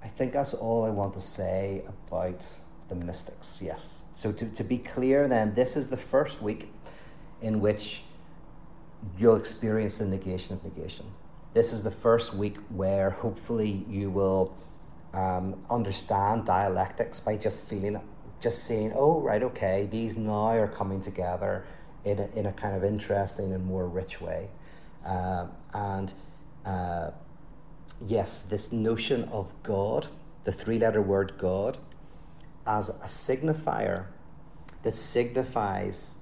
I 0.00 0.06
think 0.06 0.32
that's 0.32 0.54
all 0.54 0.84
I 0.84 0.90
want 0.90 1.12
to 1.14 1.20
say 1.20 1.82
about 1.88 2.46
the 2.88 2.94
mystics. 2.94 3.58
Yes. 3.60 4.04
So 4.12 4.30
to, 4.30 4.46
to 4.46 4.62
be 4.62 4.78
clear, 4.78 5.26
then 5.26 5.54
this 5.54 5.76
is 5.76 5.88
the 5.88 5.96
first 5.96 6.40
week 6.40 6.72
in 7.42 7.58
which 7.58 8.04
you'll 9.18 9.34
experience 9.34 9.98
the 9.98 10.06
negation 10.06 10.54
of 10.54 10.62
negation 10.62 11.06
this 11.54 11.72
is 11.72 11.82
the 11.82 11.90
first 11.90 12.34
week 12.34 12.56
where 12.68 13.10
hopefully 13.10 13.84
you 13.88 14.10
will 14.10 14.56
um, 15.12 15.60
understand 15.70 16.44
dialectics 16.44 17.18
by 17.18 17.36
just 17.36 17.64
feeling 17.64 17.96
it, 17.96 18.02
just 18.40 18.64
saying, 18.64 18.92
oh, 18.94 19.20
right, 19.20 19.42
okay, 19.42 19.88
these 19.90 20.16
now 20.16 20.48
are 20.48 20.68
coming 20.68 21.00
together 21.00 21.64
in 22.04 22.18
a, 22.18 22.26
in 22.36 22.46
a 22.46 22.52
kind 22.52 22.76
of 22.76 22.84
interesting 22.84 23.52
and 23.52 23.64
more 23.64 23.88
rich 23.88 24.20
way. 24.20 24.48
Uh, 25.04 25.46
and 25.74 26.14
uh, 26.64 27.10
yes, 28.00 28.40
this 28.42 28.72
notion 28.72 29.24
of 29.24 29.52
God, 29.62 30.08
the 30.44 30.52
three 30.52 30.78
letter 30.78 31.02
word 31.02 31.34
God, 31.38 31.78
as 32.66 32.88
a 32.88 33.06
signifier 33.06 34.06
that 34.82 34.94
signifies 34.94 36.18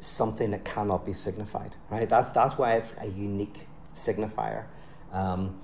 something 0.00 0.52
that 0.52 0.64
cannot 0.64 1.04
be 1.04 1.12
signified, 1.12 1.74
right? 1.90 2.08
That's, 2.08 2.30
that's 2.30 2.56
why 2.56 2.74
it's 2.74 2.96
a 3.00 3.06
unique 3.06 3.66
signifier. 3.94 4.66
Um, 5.12 5.60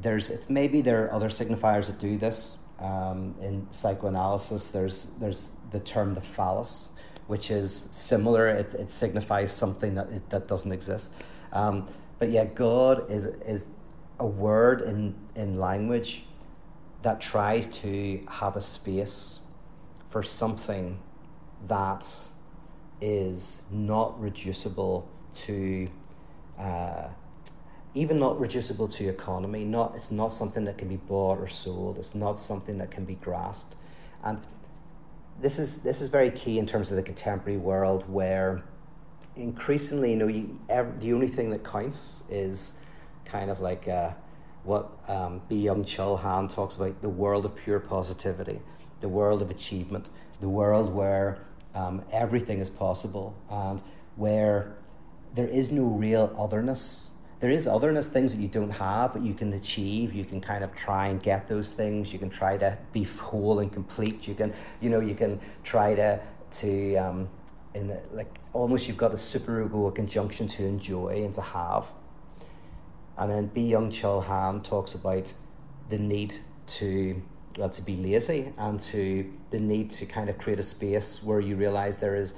there's 0.00 0.30
it's 0.30 0.50
maybe 0.50 0.80
there 0.80 1.06
are 1.06 1.12
other 1.12 1.28
signifiers 1.28 1.86
that 1.86 1.98
do 1.98 2.16
this. 2.18 2.58
Um, 2.78 3.34
in 3.40 3.66
psychoanalysis, 3.70 4.68
there's 4.70 5.10
there's 5.18 5.52
the 5.70 5.80
term 5.80 6.14
the 6.14 6.20
phallus, 6.20 6.90
which 7.26 7.50
is 7.50 7.88
similar. 7.92 8.48
It, 8.48 8.74
it 8.74 8.90
signifies 8.90 9.52
something 9.52 9.94
that 9.94 10.30
that 10.30 10.48
doesn't 10.48 10.72
exist. 10.72 11.10
Um, 11.52 11.88
but 12.18 12.30
yeah, 12.30 12.44
God 12.44 13.10
is 13.10 13.24
is 13.24 13.66
a 14.18 14.26
word 14.26 14.82
in 14.82 15.14
in 15.34 15.54
language 15.54 16.24
that 17.02 17.20
tries 17.20 17.66
to 17.68 18.20
have 18.28 18.56
a 18.56 18.60
space 18.60 19.40
for 20.08 20.22
something 20.22 20.98
that 21.66 22.06
is 23.00 23.62
not 23.70 24.20
reducible 24.20 25.08
to 25.34 25.88
uh, 26.58 27.08
even 27.96 28.18
not 28.18 28.38
reducible 28.38 28.86
to 28.86 29.08
economy. 29.08 29.64
Not 29.64 29.94
it's 29.96 30.10
not 30.10 30.28
something 30.28 30.64
that 30.66 30.76
can 30.76 30.88
be 30.88 30.98
bought 30.98 31.38
or 31.38 31.48
sold. 31.48 31.96
It's 31.96 32.14
not 32.14 32.38
something 32.38 32.78
that 32.78 32.90
can 32.90 33.04
be 33.04 33.14
grasped, 33.14 33.74
and 34.22 34.40
this 35.40 35.58
is 35.58 35.80
this 35.80 36.00
is 36.00 36.08
very 36.08 36.30
key 36.30 36.58
in 36.58 36.66
terms 36.66 36.90
of 36.90 36.96
the 36.96 37.02
contemporary 37.02 37.58
world 37.58 38.04
where 38.08 38.62
increasingly, 39.34 40.10
you 40.10 40.16
know, 40.16 40.28
you, 40.28 40.60
every, 40.68 40.98
the 40.98 41.12
only 41.12 41.28
thing 41.28 41.50
that 41.50 41.64
counts 41.64 42.24
is 42.30 42.74
kind 43.24 43.50
of 43.50 43.60
like 43.60 43.88
uh, 43.88 44.10
what 44.64 44.90
um, 45.08 45.40
Byung 45.50 45.84
Chul 45.84 46.20
Han 46.20 46.48
talks 46.48 46.76
about: 46.76 47.00
the 47.00 47.08
world 47.08 47.46
of 47.46 47.56
pure 47.56 47.80
positivity, 47.80 48.60
the 49.00 49.08
world 49.08 49.40
of 49.40 49.50
achievement, 49.50 50.10
the 50.40 50.50
world 50.50 50.92
where 50.94 51.38
um, 51.74 52.02
everything 52.12 52.58
is 52.58 52.68
possible, 52.68 53.34
and 53.50 53.82
where 54.16 54.76
there 55.34 55.48
is 55.48 55.70
no 55.70 55.84
real 55.84 56.34
otherness 56.38 57.12
there 57.40 57.50
is 57.50 57.66
otherness, 57.66 58.08
things 58.08 58.34
that 58.34 58.40
you 58.40 58.48
don't 58.48 58.70
have, 58.70 59.12
but 59.12 59.22
you 59.22 59.34
can 59.34 59.52
achieve. 59.52 60.14
You 60.14 60.24
can 60.24 60.40
kind 60.40 60.64
of 60.64 60.74
try 60.74 61.08
and 61.08 61.22
get 61.22 61.46
those 61.46 61.72
things. 61.72 62.12
You 62.12 62.18
can 62.18 62.30
try 62.30 62.56
to 62.56 62.78
be 62.92 63.04
whole 63.04 63.58
and 63.58 63.70
complete. 63.70 64.26
You 64.26 64.34
can, 64.34 64.54
you 64.80 64.88
know, 64.88 65.00
you 65.00 65.14
can 65.14 65.40
try 65.62 65.94
to 65.94 66.20
to 66.52 66.96
um, 66.96 67.28
in 67.74 67.88
the, 67.88 68.00
like 68.12 68.38
almost 68.52 68.88
you've 68.88 68.96
got 68.96 69.12
a 69.12 69.16
superego 69.16 69.94
conjunction 69.94 70.48
to 70.48 70.64
enjoy 70.64 71.24
and 71.24 71.34
to 71.34 71.42
have. 71.42 71.86
And 73.18 73.30
then 73.30 73.50
Byung 73.50 73.90
Chul 73.90 74.24
Han 74.24 74.62
talks 74.62 74.94
about 74.94 75.32
the 75.88 75.98
need 75.98 76.34
to 76.66 77.22
well 77.56 77.70
to 77.70 77.82
be 77.82 77.96
lazy 77.96 78.52
and 78.58 78.78
to 78.78 79.32
the 79.50 79.58
need 79.58 79.90
to 79.90 80.06
kind 80.06 80.28
of 80.28 80.36
create 80.38 80.58
a 80.58 80.62
space 80.62 81.22
where 81.22 81.40
you 81.40 81.56
realize 81.56 81.98
there 81.98 82.16
is 82.16 82.34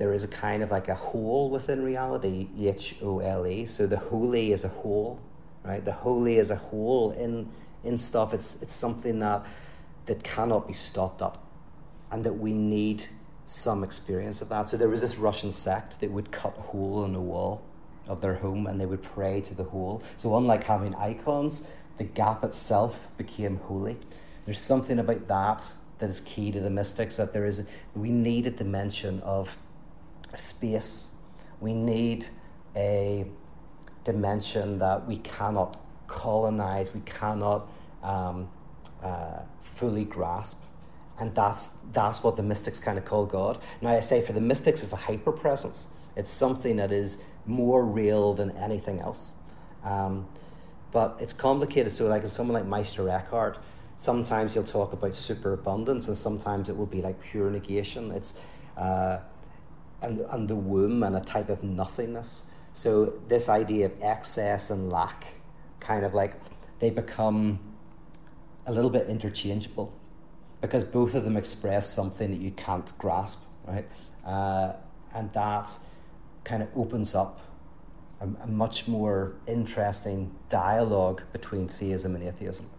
there 0.00 0.14
is 0.14 0.24
a 0.24 0.28
kind 0.28 0.62
of 0.62 0.70
like 0.70 0.88
a 0.88 0.94
hole 0.94 1.50
within 1.50 1.84
reality, 1.84 2.48
H 2.58 2.96
O 3.02 3.18
L 3.18 3.46
E. 3.46 3.66
So 3.66 3.86
the 3.86 3.98
holy 3.98 4.50
is 4.50 4.64
a 4.64 4.68
hole, 4.68 5.20
right? 5.62 5.84
The 5.84 5.92
holy 5.92 6.38
is 6.38 6.50
a 6.50 6.56
hole 6.56 7.10
in 7.10 7.50
in 7.84 7.98
stuff. 7.98 8.32
It's 8.32 8.62
it's 8.62 8.74
something 8.74 9.18
that 9.18 9.44
that 10.06 10.24
cannot 10.24 10.66
be 10.66 10.72
stopped 10.72 11.20
up. 11.20 11.36
and 12.12 12.24
that 12.24 12.32
we 12.32 12.52
need 12.52 13.06
some 13.44 13.84
experience 13.84 14.40
of 14.40 14.48
that. 14.48 14.68
So 14.68 14.76
there 14.76 14.88
was 14.88 15.02
this 15.02 15.16
Russian 15.18 15.52
sect 15.52 16.00
that 16.00 16.10
would 16.10 16.32
cut 16.32 16.54
a 16.58 16.62
hole 16.72 17.04
in 17.04 17.12
the 17.12 17.20
wall 17.20 17.62
of 18.08 18.20
their 18.20 18.36
home 18.36 18.66
and 18.66 18.80
they 18.80 18.86
would 18.86 19.02
pray 19.02 19.40
to 19.42 19.54
the 19.54 19.64
hole. 19.64 20.02
So, 20.16 20.36
unlike 20.36 20.64
having 20.64 20.94
icons, 20.94 21.68
the 21.98 22.04
gap 22.04 22.42
itself 22.42 23.06
became 23.16 23.58
holy. 23.58 23.96
There's 24.44 24.60
something 24.60 24.98
about 24.98 25.28
that 25.28 25.60
that 25.98 26.10
is 26.10 26.20
key 26.20 26.50
to 26.52 26.60
the 26.60 26.70
mystics 26.70 27.16
that 27.18 27.32
there 27.32 27.44
is, 27.44 27.64
we 27.94 28.10
need 28.10 28.46
a 28.46 28.50
dimension 28.50 29.20
of 29.20 29.58
space. 30.34 31.12
We 31.60 31.74
need 31.74 32.26
a 32.76 33.26
dimension 34.04 34.78
that 34.78 35.06
we 35.06 35.18
cannot 35.18 35.78
colonize, 36.06 36.94
we 36.94 37.00
cannot 37.02 37.68
um, 38.02 38.48
uh, 39.02 39.40
fully 39.62 40.04
grasp. 40.04 40.62
And 41.18 41.34
that's, 41.34 41.68
that's 41.92 42.22
what 42.22 42.36
the 42.36 42.42
mystics 42.42 42.80
kind 42.80 42.96
of 42.96 43.04
call 43.04 43.26
God. 43.26 43.58
Now, 43.82 43.90
I 43.90 44.00
say 44.00 44.22
for 44.22 44.32
the 44.32 44.40
mystics, 44.40 44.82
it's 44.82 44.92
a 44.92 44.96
hyper 44.96 45.32
presence. 45.32 45.88
It's 46.16 46.30
something 46.30 46.76
that 46.76 46.90
is 46.90 47.18
more 47.46 47.84
real 47.84 48.32
than 48.32 48.50
anything 48.52 49.00
else. 49.00 49.34
Um, 49.84 50.26
but 50.92 51.16
it's 51.20 51.32
complicated. 51.32 51.92
So, 51.92 52.06
like 52.06 52.26
someone 52.26 52.54
like 52.54 52.66
Meister 52.66 53.08
Eckhart, 53.08 53.58
sometimes 53.96 54.54
he'll 54.54 54.64
talk 54.64 54.92
about 54.92 55.14
superabundance, 55.14 56.08
and 56.08 56.16
sometimes 56.16 56.68
it 56.68 56.76
will 56.76 56.86
be 56.86 57.02
like 57.02 57.20
pure 57.20 57.50
negation. 57.50 58.10
It's 58.10 58.34
uh, 58.76 59.18
and 60.02 60.20
and 60.30 60.48
the 60.48 60.56
womb 60.56 61.02
and 61.02 61.16
a 61.16 61.20
type 61.20 61.48
of 61.48 61.62
nothingness. 61.62 62.44
So 62.72 63.14
this 63.28 63.48
idea 63.48 63.86
of 63.86 63.92
excess 64.00 64.70
and 64.70 64.90
lack, 64.90 65.26
kind 65.80 66.04
of 66.04 66.14
like 66.14 66.34
they 66.78 66.90
become 66.90 67.58
a 68.66 68.72
little 68.72 68.90
bit 68.90 69.08
interchangeable, 69.08 69.92
because 70.60 70.84
both 70.84 71.14
of 71.14 71.24
them 71.24 71.36
express 71.36 71.92
something 71.92 72.30
that 72.30 72.40
you 72.40 72.52
can't 72.52 72.96
grasp, 72.98 73.42
right? 73.66 73.86
Uh, 74.24 74.74
and 75.14 75.32
that 75.32 75.78
kind 76.44 76.62
of 76.62 76.68
opens 76.76 77.14
up 77.14 77.40
a, 78.20 78.28
a 78.42 78.46
much 78.46 78.86
more 78.86 79.34
interesting 79.46 80.30
dialogue 80.48 81.22
between 81.32 81.68
theism 81.68 82.14
and 82.14 82.22
atheism. 82.22 82.70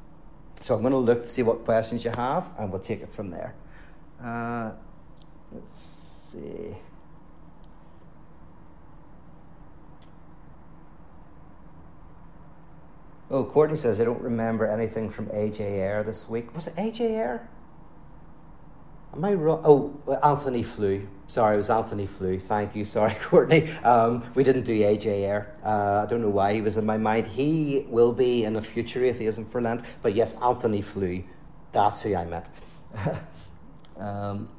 So 0.62 0.76
I'm 0.76 0.82
going 0.82 0.94
to 0.94 0.98
look 0.98 1.24
to 1.24 1.28
see 1.28 1.44
what 1.44 1.66
questions 1.66 2.06
you 2.06 2.12
have, 2.12 2.50
and 2.58 2.72
we'll 2.72 2.82
take 2.82 3.02
it 3.02 3.12
from 3.14 3.32
there. 3.32 3.56
Uh, 4.24 4.72
let's 5.52 5.82
see. 5.82 6.78
Oh, 13.32 13.46
Courtney 13.46 13.78
says, 13.78 14.02
I 14.02 14.04
don't 14.04 14.22
remember 14.22 14.66
anything 14.68 15.10
from 15.10 15.28
AJ 15.28 15.62
Ayer 15.62 16.04
this 16.04 16.28
week. 16.28 16.54
Was 16.54 16.68
it 16.68 16.76
AJ 16.76 17.12
Ayer? 17.12 17.48
Am 19.14 19.24
I 19.24 19.34
wrong? 19.36 19.62
Oh, 19.64 20.18
Antony 20.22 20.64
Flew. 20.64 21.08
Sorry, 21.28 21.56
it 21.56 21.58
was 21.58 21.70
Antony 21.70 22.08
Flew. 22.08 22.40
Thank 22.40 22.76
you. 22.76 22.84
Sorry, 22.84 23.14
Courtney. 23.22 23.72
Um, 23.84 24.30
we 24.36 24.44
didn't 24.44 24.64
do 24.64 24.78
AJ 24.78 25.06
Ayer. 25.06 25.56
Uh, 25.64 26.04
I 26.06 26.10
don't 26.10 26.22
know 26.22 26.30
why 26.30 26.54
he 26.54 26.60
was 26.60 26.76
in 26.76 26.86
my 26.86 26.98
mind. 26.98 27.26
He 27.26 27.86
will 27.88 28.12
be 28.12 28.44
in 28.44 28.58
a 28.58 28.62
future 28.62 29.02
atheism 29.06 29.46
for 29.46 29.62
Lent. 29.62 29.84
But 30.02 30.14
yes, 30.14 30.34
Antony 30.42 30.82
Flew. 30.82 31.24
That's 31.72 32.02
who 32.02 32.14
I 32.14 32.26
met. 32.26 32.50
um, 33.98 34.50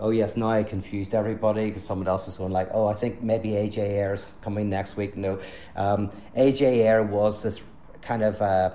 oh 0.00 0.10
yes, 0.10 0.36
now 0.36 0.50
I 0.50 0.62
confused 0.62 1.14
everybody 1.14 1.66
because 1.66 1.84
someone 1.84 2.08
else 2.08 2.26
was 2.26 2.36
going 2.36 2.52
like, 2.52 2.68
oh, 2.72 2.86
I 2.86 2.94
think 2.94 3.22
maybe 3.22 3.50
AJ 3.50 3.78
Ayer 3.78 4.12
is 4.12 4.26
coming 4.40 4.68
next 4.68 4.96
week. 4.96 5.16
No, 5.16 5.40
um, 5.76 6.10
AJ 6.36 6.62
Ayer 6.62 7.02
was 7.02 7.42
this 7.42 7.62
kind 8.00 8.22
of. 8.22 8.40
Uh, 8.40 8.70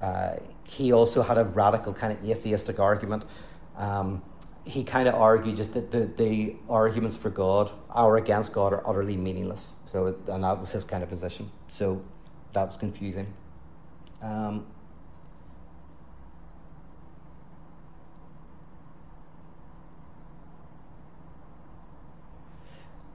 uh, 0.00 0.36
he 0.66 0.92
also 0.92 1.22
had 1.22 1.38
a 1.38 1.44
radical 1.44 1.92
kind 1.92 2.12
of 2.12 2.24
atheistic 2.28 2.78
argument. 2.78 3.24
Um, 3.76 4.22
he 4.64 4.82
kind 4.82 5.08
of 5.08 5.14
argued 5.14 5.56
just 5.56 5.74
that 5.74 5.90
the, 5.90 6.06
the 6.06 6.56
arguments 6.68 7.16
for 7.16 7.30
God 7.30 7.70
or 7.94 8.16
against 8.16 8.52
God 8.52 8.72
are 8.72 8.86
utterly 8.86 9.16
meaningless. 9.16 9.76
So, 9.92 10.16
and 10.28 10.44
that 10.44 10.58
was 10.58 10.72
his 10.72 10.84
kind 10.84 11.02
of 11.02 11.08
position. 11.08 11.50
So 11.68 12.02
that 12.52 12.66
was 12.66 12.76
confusing. 12.76 13.32
Um, 14.22 14.66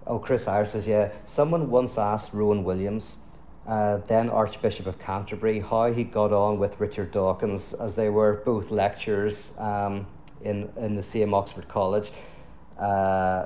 oh, 0.10 0.20
Chris 0.20 0.48
Ayres 0.48 0.72
says, 0.72 0.88
yeah, 0.88 1.14
someone 1.24 1.70
once 1.70 1.98
asked 1.98 2.34
Rowan 2.34 2.66
Williams 2.66 3.18
uh, 3.70 3.98
then 4.08 4.32
Archbishop 4.32 4.88
of 4.88 4.98
Canterbury, 4.98 5.60
how 5.60 5.94
he 5.94 6.04
got 6.04 6.34
on 6.34 6.58
with 6.58 6.80
Richard 6.80 7.12
Dawkins 7.12 7.72
as 7.74 7.94
they 7.94 8.10
were 8.10 8.42
both 8.44 8.72
lecturers 8.72 9.54
um, 9.60 10.08
in, 10.42 10.72
in 10.78 10.96
the 10.96 11.04
same 11.04 11.36
Oxford 11.36 11.68
College. 11.68 12.12
Uh, 12.80 13.46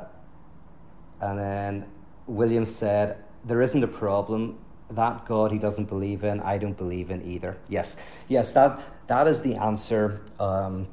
and 1.20 1.38
then 1.38 1.86
William 2.26 2.66
said, 2.66 3.18
There 3.44 3.62
isn't 3.62 3.84
a 3.84 3.88
problem. 3.88 4.60
That 4.92 5.26
God 5.26 5.52
he 5.52 5.58
doesn't 5.58 5.90
believe 5.90 6.24
in, 6.24 6.40
I 6.40 6.58
don't 6.58 6.78
believe 6.78 7.10
in 7.10 7.22
either. 7.24 7.58
Yes, 7.68 7.98
yes, 8.30 8.54
that, 8.54 8.80
that 9.08 9.28
is 9.28 9.42
the 9.42 9.56
answer 9.56 10.22
um, 10.40 10.88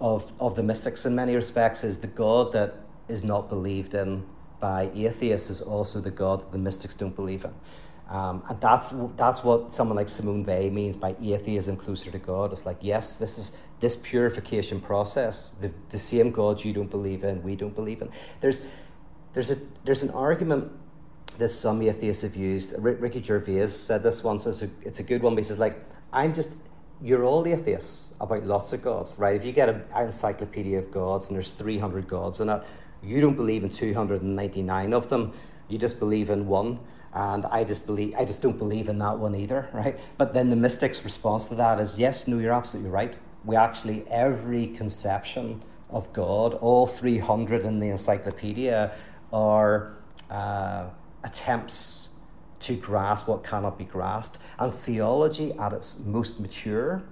of, 0.00 0.32
of 0.38 0.54
the 0.54 0.62
mystics 0.62 1.06
in 1.06 1.16
many 1.16 1.34
respects, 1.34 1.82
is 1.82 1.98
the 1.98 2.06
God 2.06 2.52
that 2.52 2.76
is 3.08 3.24
not 3.24 3.48
believed 3.48 3.94
in 3.94 4.24
by 4.64 4.90
atheists 4.94 5.50
is 5.50 5.60
also 5.60 6.00
the 6.00 6.10
God 6.10 6.40
that 6.40 6.50
the 6.50 6.56
mystics 6.56 6.94
don't 6.94 7.14
believe 7.14 7.44
in. 7.44 7.54
Um, 8.08 8.42
and 8.48 8.58
that's 8.62 8.94
that's 9.14 9.44
what 9.44 9.74
someone 9.74 9.96
like 9.96 10.08
Simone 10.08 10.42
Weil 10.42 10.70
means 10.70 10.96
by 10.96 11.14
atheism 11.22 11.76
closer 11.76 12.10
to 12.10 12.18
God. 12.18 12.50
It's 12.50 12.64
like 12.64 12.78
yes, 12.80 13.16
this 13.16 13.36
is 13.36 13.58
this 13.80 13.94
purification 13.96 14.80
process. 14.80 15.50
The, 15.60 15.70
the 15.90 15.98
same 15.98 16.30
God 16.30 16.64
you 16.64 16.72
don't 16.72 16.90
believe 16.90 17.24
in, 17.24 17.42
we 17.42 17.56
don't 17.56 17.74
believe 17.74 18.00
in. 18.00 18.08
There's 18.40 18.62
there's 19.34 19.50
a 19.50 19.58
there's 19.84 20.02
an 20.02 20.12
argument 20.28 20.72
that 21.36 21.50
some 21.50 21.82
atheists 21.82 22.22
have 22.22 22.34
used. 22.34 22.74
Ricky 22.78 23.22
Gervais 23.22 23.66
said 23.66 24.02
this 24.02 24.24
once. 24.24 24.46
It's 24.46 24.62
a, 24.62 24.70
it's 24.80 25.00
a 25.00 25.06
good 25.10 25.22
one. 25.22 25.34
Says 25.42 25.58
like 25.58 25.76
I'm 26.10 26.32
just 26.32 26.52
you're 27.02 27.24
all 27.24 27.46
atheists 27.46 28.14
about 28.18 28.44
lots 28.44 28.72
of 28.72 28.80
gods, 28.82 29.18
right? 29.18 29.36
If 29.36 29.44
you 29.44 29.52
get 29.52 29.68
an 29.68 29.82
encyclopedia 29.94 30.78
of 30.78 30.90
gods 30.90 31.28
and 31.28 31.36
there's 31.36 31.50
300 31.50 32.08
gods 32.08 32.40
in 32.40 32.48
it, 32.48 32.62
you 33.06 33.20
don't 33.20 33.36
believe 33.36 33.64
in 33.64 33.70
299 33.70 34.92
of 34.92 35.08
them. 35.08 35.32
You 35.68 35.78
just 35.78 35.98
believe 35.98 36.30
in 36.30 36.46
one 36.46 36.80
and 37.14 37.46
I 37.46 37.62
just 37.62 37.86
believe 37.86 38.14
I 38.18 38.24
just 38.24 38.42
don't 38.42 38.58
believe 38.58 38.88
in 38.88 38.98
that 38.98 39.18
one 39.18 39.34
either, 39.34 39.68
right? 39.72 39.98
But 40.18 40.34
then 40.34 40.50
the 40.50 40.56
mystic's 40.56 41.04
response 41.04 41.46
to 41.46 41.54
that 41.54 41.78
is 41.80 41.98
yes, 41.98 42.26
no, 42.26 42.38
you're 42.38 42.52
absolutely 42.52 42.90
right. 42.90 43.16
We 43.44 43.56
actually 43.56 44.04
every 44.10 44.66
conception 44.68 45.62
of 45.90 46.12
God, 46.12 46.54
all 46.54 46.86
300 46.86 47.64
in 47.64 47.78
the 47.78 47.88
encyclopedia, 47.88 48.92
are 49.32 49.94
uh, 50.28 50.86
attempts 51.22 52.08
to 52.60 52.74
grasp 52.74 53.28
what 53.28 53.44
cannot 53.44 53.78
be 53.78 53.84
grasped. 53.84 54.38
And 54.58 54.72
theology, 54.72 55.52
at 55.52 55.72
its 55.72 56.00
most 56.00 56.40
mature, 56.40 57.02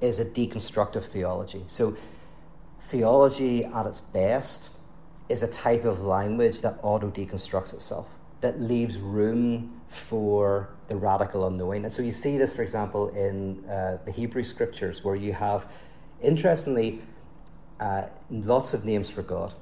is 0.00 0.18
a 0.18 0.24
deconstructive 0.24 1.04
theology. 1.04 1.62
So, 1.66 1.96
theology 2.80 3.64
at 3.64 3.86
its 3.86 4.00
best 4.00 4.70
is 5.28 5.42
a 5.42 5.48
type 5.48 5.84
of 5.84 6.00
language 6.00 6.60
that 6.60 6.78
auto 6.82 7.10
deconstructs 7.10 7.72
itself 7.74 8.10
that 8.44 8.60
leaves 8.60 8.98
room 8.98 9.80
for 9.88 10.68
the 10.88 10.94
radical 10.94 11.46
unknowing. 11.46 11.82
And 11.84 11.90
so 11.90 12.02
you 12.02 12.12
see 12.12 12.36
this, 12.36 12.52
for 12.52 12.60
example, 12.60 13.08
in 13.08 13.64
uh, 13.64 13.96
the 14.04 14.12
Hebrew 14.12 14.42
scriptures, 14.42 15.02
where 15.02 15.16
you 15.16 15.32
have, 15.32 15.66
interestingly, 16.20 17.00
uh, 17.80 18.02
lots 18.30 18.74
of 18.74 18.84
names 18.84 19.08
for 19.08 19.22
God. 19.22 19.54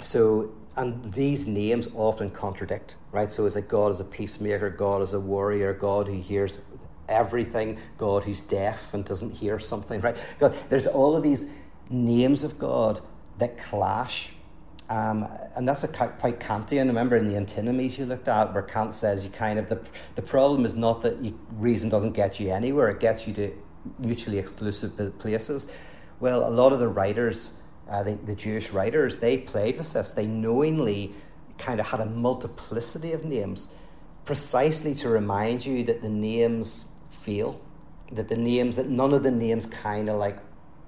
So, 0.00 0.52
and 0.76 1.12
these 1.12 1.48
names 1.48 1.88
often 1.92 2.30
contradict, 2.30 2.94
right? 3.10 3.32
So 3.32 3.46
it's 3.46 3.56
like 3.56 3.66
God 3.66 3.90
is 3.90 3.98
a 3.98 4.04
peacemaker, 4.04 4.70
God 4.70 5.02
is 5.02 5.12
a 5.12 5.18
warrior, 5.18 5.72
God 5.72 6.06
who 6.06 6.20
hears 6.20 6.60
everything, 7.08 7.78
God 7.98 8.22
who's 8.22 8.40
deaf 8.40 8.94
and 8.94 9.04
doesn't 9.04 9.30
hear 9.30 9.58
something, 9.58 10.00
right? 10.02 10.16
God, 10.38 10.54
there's 10.68 10.86
all 10.86 11.16
of 11.16 11.24
these 11.24 11.48
names 11.90 12.44
of 12.44 12.60
God 12.60 13.00
that 13.38 13.58
clash 13.58 14.34
um, 14.90 15.26
and 15.56 15.66
that's 15.66 15.82
a 15.84 15.88
quite 15.88 16.40
Kantian. 16.40 16.88
Remember 16.88 17.16
in 17.16 17.26
the 17.26 17.36
antinomies 17.36 17.98
you 17.98 18.04
looked 18.04 18.28
at, 18.28 18.52
where 18.52 18.62
Kant 18.62 18.94
says 18.94 19.24
you 19.24 19.30
kind 19.30 19.58
of 19.58 19.68
the 19.68 19.80
the 20.14 20.22
problem 20.22 20.64
is 20.64 20.76
not 20.76 21.00
that 21.02 21.22
you, 21.22 21.38
reason 21.52 21.88
doesn't 21.88 22.12
get 22.12 22.38
you 22.38 22.50
anywhere; 22.50 22.88
it 22.90 23.00
gets 23.00 23.26
you 23.26 23.32
to 23.34 23.52
mutually 23.98 24.38
exclusive 24.38 25.18
places. 25.18 25.68
Well, 26.20 26.46
a 26.46 26.50
lot 26.50 26.72
of 26.72 26.80
the 26.80 26.88
writers, 26.88 27.54
uh, 27.88 28.02
the, 28.02 28.14
the 28.14 28.34
Jewish 28.34 28.70
writers, 28.70 29.18
they 29.18 29.38
played 29.38 29.78
with 29.78 29.92
this. 29.92 30.12
They 30.12 30.26
knowingly 30.26 31.14
kind 31.58 31.80
of 31.80 31.86
had 31.86 32.00
a 32.00 32.06
multiplicity 32.06 33.12
of 33.12 33.24
names, 33.24 33.74
precisely 34.24 34.94
to 34.96 35.08
remind 35.08 35.64
you 35.64 35.82
that 35.84 36.02
the 36.02 36.08
names 36.08 36.92
fail, 37.10 37.60
that 38.12 38.28
the 38.28 38.36
names 38.36 38.76
that 38.76 38.88
none 38.88 39.14
of 39.14 39.22
the 39.22 39.30
names 39.30 39.64
kind 39.64 40.10
of 40.10 40.18
like 40.18 40.38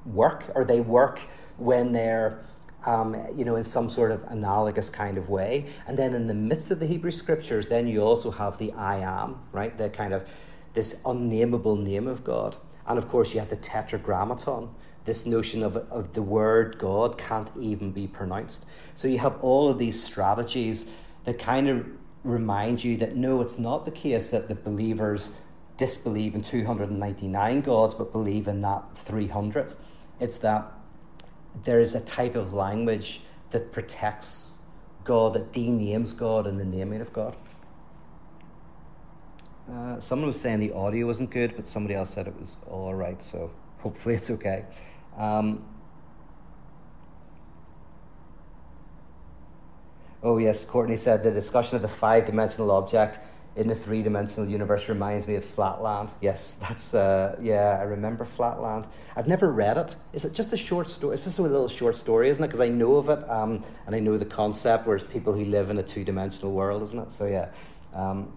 work, 0.04 0.44
or 0.54 0.64
they 0.64 0.80
work 0.80 1.20
when 1.56 1.92
they're 1.92 2.44
um, 2.86 3.16
you 3.36 3.44
know, 3.44 3.56
in 3.56 3.64
some 3.64 3.90
sort 3.90 4.12
of 4.12 4.22
analogous 4.28 4.88
kind 4.88 5.18
of 5.18 5.28
way. 5.28 5.66
And 5.86 5.98
then 5.98 6.14
in 6.14 6.26
the 6.26 6.34
midst 6.34 6.70
of 6.70 6.80
the 6.80 6.86
Hebrew 6.86 7.10
scriptures, 7.10 7.68
then 7.68 7.86
you 7.86 8.00
also 8.00 8.30
have 8.30 8.58
the 8.58 8.72
I 8.72 8.98
am, 8.98 9.40
right? 9.52 9.76
The 9.76 9.90
kind 9.90 10.14
of 10.14 10.26
this 10.72 11.00
unnameable 11.04 11.76
name 11.76 12.06
of 12.06 12.22
God. 12.22 12.56
And 12.86 12.98
of 12.98 13.08
course, 13.08 13.34
you 13.34 13.40
have 13.40 13.50
the 13.50 13.56
tetragrammaton, 13.56 14.70
this 15.04 15.26
notion 15.26 15.62
of, 15.62 15.76
of 15.76 16.12
the 16.12 16.22
word 16.22 16.78
God 16.78 17.18
can't 17.18 17.50
even 17.58 17.90
be 17.90 18.06
pronounced. 18.06 18.64
So 18.94 19.08
you 19.08 19.18
have 19.18 19.38
all 19.42 19.68
of 19.68 19.78
these 19.78 20.02
strategies 20.02 20.90
that 21.24 21.38
kind 21.38 21.68
of 21.68 21.86
remind 22.22 22.84
you 22.84 22.96
that 22.98 23.16
no, 23.16 23.40
it's 23.40 23.58
not 23.58 23.84
the 23.84 23.90
case 23.90 24.30
that 24.30 24.48
the 24.48 24.54
believers 24.54 25.36
disbelieve 25.76 26.34
in 26.34 26.42
299 26.42 27.60
gods 27.60 27.94
but 27.94 28.12
believe 28.12 28.48
in 28.48 28.60
that 28.62 28.82
300th. 28.94 29.76
It's 30.20 30.38
that 30.38 30.72
there 31.64 31.80
is 31.80 31.94
a 31.94 32.00
type 32.00 32.34
of 32.34 32.52
language 32.52 33.20
that 33.50 33.72
protects 33.72 34.58
God, 35.04 35.32
that 35.34 35.52
denames 35.52 36.16
God 36.16 36.46
in 36.46 36.58
the 36.58 36.64
naming 36.64 37.00
of 37.00 37.12
God. 37.12 37.36
Uh, 39.70 40.00
someone 40.00 40.28
was 40.28 40.40
saying 40.40 40.60
the 40.60 40.72
audio 40.72 41.06
wasn't 41.06 41.30
good, 41.30 41.56
but 41.56 41.66
somebody 41.66 41.94
else 41.94 42.10
said 42.10 42.26
it 42.26 42.38
was 42.38 42.56
all 42.68 42.94
right, 42.94 43.20
so 43.22 43.50
hopefully 43.78 44.14
it's 44.14 44.30
okay. 44.30 44.64
Um, 45.16 45.64
oh, 50.22 50.38
yes, 50.38 50.64
Courtney 50.64 50.96
said 50.96 51.22
the 51.22 51.32
discussion 51.32 51.76
of 51.76 51.82
the 51.82 51.88
five 51.88 52.26
dimensional 52.26 52.70
object 52.70 53.18
in 53.56 53.68
the 53.68 53.74
three 53.74 54.02
dimensional 54.02 54.48
universe 54.48 54.88
reminds 54.88 55.26
me 55.26 55.34
of 55.34 55.44
Flatland. 55.44 56.12
Yes, 56.20 56.54
that's, 56.54 56.94
uh, 56.94 57.36
yeah, 57.40 57.78
I 57.80 57.84
remember 57.84 58.24
Flatland. 58.24 58.86
I've 59.16 59.26
never 59.26 59.50
read 59.50 59.78
it. 59.78 59.96
Is 60.12 60.24
it 60.24 60.34
just 60.34 60.52
a 60.52 60.56
short 60.56 60.88
story? 60.88 61.14
It's 61.14 61.24
just 61.24 61.38
a 61.38 61.42
little 61.42 61.68
short 61.68 61.96
story, 61.96 62.28
isn't 62.28 62.42
it? 62.42 62.46
Because 62.46 62.60
I 62.60 62.68
know 62.68 62.96
of 62.96 63.08
it 63.08 63.28
um, 63.30 63.64
and 63.86 63.94
I 63.94 64.00
know 64.00 64.18
the 64.18 64.26
concept 64.26 64.86
where 64.86 64.96
it's 64.96 65.06
people 65.06 65.32
who 65.32 65.44
live 65.44 65.70
in 65.70 65.78
a 65.78 65.82
two 65.82 66.04
dimensional 66.04 66.52
world, 66.52 66.82
isn't 66.82 66.98
it? 66.98 67.12
So, 67.12 67.26
yeah. 67.26 67.48
Um, 67.94 68.36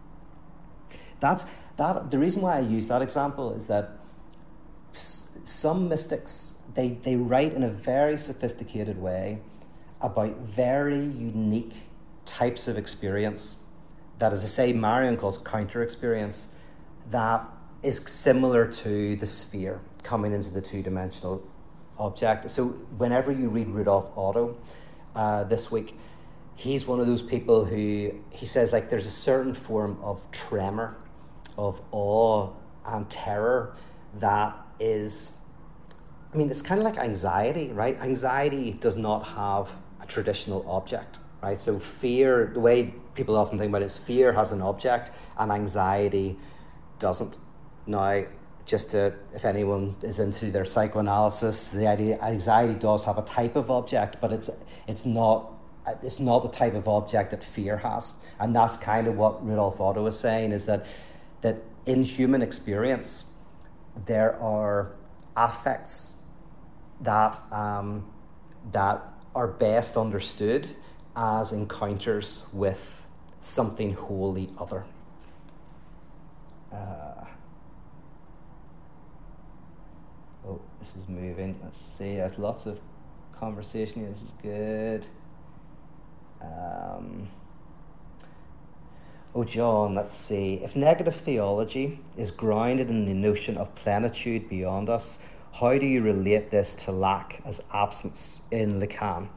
that's 1.19 1.45
that. 1.75 2.11
The 2.11 2.17
reason 2.17 2.41
why 2.41 2.55
I 2.57 2.61
use 2.61 2.87
that 2.87 3.01
example 3.01 3.53
is 3.53 3.67
that 3.67 3.91
some 4.93 5.89
mystics 5.89 6.55
they, 6.73 6.89
they 6.89 7.15
write 7.15 7.53
in 7.53 7.63
a 7.63 7.69
very 7.69 8.17
sophisticated 8.17 8.97
way 9.01 9.39
about 10.01 10.37
very 10.37 10.99
unique 10.99 11.73
types 12.25 12.67
of 12.67 12.77
experience 12.77 13.57
that, 14.19 14.31
as 14.31 14.43
I 14.43 14.47
say, 14.47 14.73
Marion 14.73 15.17
calls 15.17 15.37
counter 15.37 15.81
experience, 15.81 16.49
that 17.09 17.43
is 17.81 18.01
similar 18.05 18.67
to 18.67 19.15
the 19.15 19.25
sphere 19.25 19.79
coming 20.03 20.33
into 20.33 20.51
the 20.51 20.61
two 20.61 20.81
dimensional 20.83 21.41
object. 21.97 22.49
So, 22.51 22.67
whenever 22.97 23.31
you 23.31 23.49
read 23.49 23.67
Rudolf 23.67 24.11
Otto 24.17 24.57
uh, 25.15 25.45
this 25.45 25.71
week, 25.71 25.97
he's 26.55 26.85
one 26.85 26.99
of 26.99 27.07
those 27.07 27.21
people 27.21 27.65
who 27.65 28.13
he 28.31 28.45
says, 28.45 28.71
like, 28.71 28.89
there's 28.89 29.07
a 29.07 29.11
certain 29.11 29.53
form 29.53 29.97
of 30.03 30.19
tremor, 30.31 30.97
of 31.57 31.81
awe 31.91 32.49
and 32.85 33.09
terror 33.09 33.75
that 34.19 34.55
is 34.79 35.33
I 36.33 36.37
mean, 36.37 36.49
it's 36.49 36.61
kind 36.61 36.79
of 36.79 36.85
like 36.85 36.97
anxiety, 36.97 37.69
right? 37.69 37.99
Anxiety 37.99 38.73
does 38.73 38.97
not 38.97 39.19
have 39.19 39.71
a 39.99 40.05
traditional 40.05 40.63
object, 40.69 41.17
right? 41.41 41.59
So, 41.59 41.79
fear, 41.79 42.51
the 42.53 42.59
way 42.59 42.93
people 43.19 43.35
often 43.35 43.57
think 43.57 43.69
about 43.69 43.81
is 43.81 43.97
fear 43.97 44.33
has 44.33 44.51
an 44.51 44.61
object 44.61 45.11
and 45.37 45.51
anxiety 45.51 46.37
doesn't. 46.97 47.37
Now, 47.85 48.23
just 48.65 48.91
to, 48.91 49.13
if 49.33 49.45
anyone 49.45 49.95
is 50.01 50.19
into 50.19 50.51
their 50.51 50.65
psychoanalysis, 50.65 51.69
the 51.69 51.87
idea 51.87 52.19
anxiety 52.21 52.73
does 52.73 53.03
have 53.03 53.17
a 53.17 53.23
type 53.23 53.55
of 53.55 53.69
object, 53.71 54.17
but 54.21 54.31
it's 54.31 54.49
it's 54.87 55.05
not 55.05 55.51
it's 56.03 56.19
not 56.19 56.39
the 56.43 56.49
type 56.49 56.75
of 56.75 56.87
object 56.87 57.31
that 57.31 57.43
fear 57.43 57.77
has, 57.77 58.13
and 58.39 58.55
that's 58.55 58.77
kind 58.77 59.07
of 59.07 59.15
what 59.15 59.45
Rudolf 59.45 59.81
Otto 59.81 60.05
is 60.07 60.19
saying 60.19 60.51
is 60.51 60.65
that 60.67 60.85
that 61.41 61.57
in 61.85 62.03
human 62.03 62.41
experience 62.41 63.25
there 64.05 64.39
are 64.39 64.91
affects 65.35 66.13
that, 67.01 67.39
um, 67.51 68.05
that 68.71 69.01
are 69.33 69.47
best 69.47 69.95
understood 69.95 70.67
as 71.15 71.51
encounters 71.51 72.45
with 72.53 73.07
something 73.41 73.93
wholly 73.93 74.49
other. 74.59 74.85
Uh, 76.71 77.25
oh, 80.47 80.61
this 80.79 80.95
is 80.95 81.07
moving. 81.07 81.59
Let's 81.63 81.79
see. 81.79 82.15
There's 82.15 82.37
lots 82.37 82.65
of 82.65 82.79
conversation. 83.39 84.07
This 84.07 84.21
is 84.21 84.31
good. 84.41 85.05
Um, 86.41 87.27
oh, 89.33 89.43
John, 89.43 89.95
let's 89.95 90.13
see. 90.13 90.55
If 90.55 90.75
negative 90.75 91.15
theology 91.15 91.99
is 92.17 92.31
grounded 92.31 92.89
in 92.89 93.05
the 93.05 93.13
notion 93.13 93.57
of 93.57 93.73
plenitude 93.75 94.49
beyond 94.49 94.89
us, 94.89 95.19
how 95.53 95.77
do 95.77 95.85
you 95.85 96.01
relate 96.01 96.51
this 96.51 96.73
to 96.85 96.91
lack 96.91 97.41
as 97.45 97.63
absence 97.73 98.41
in 98.51 98.79
Lacan? 98.79 99.29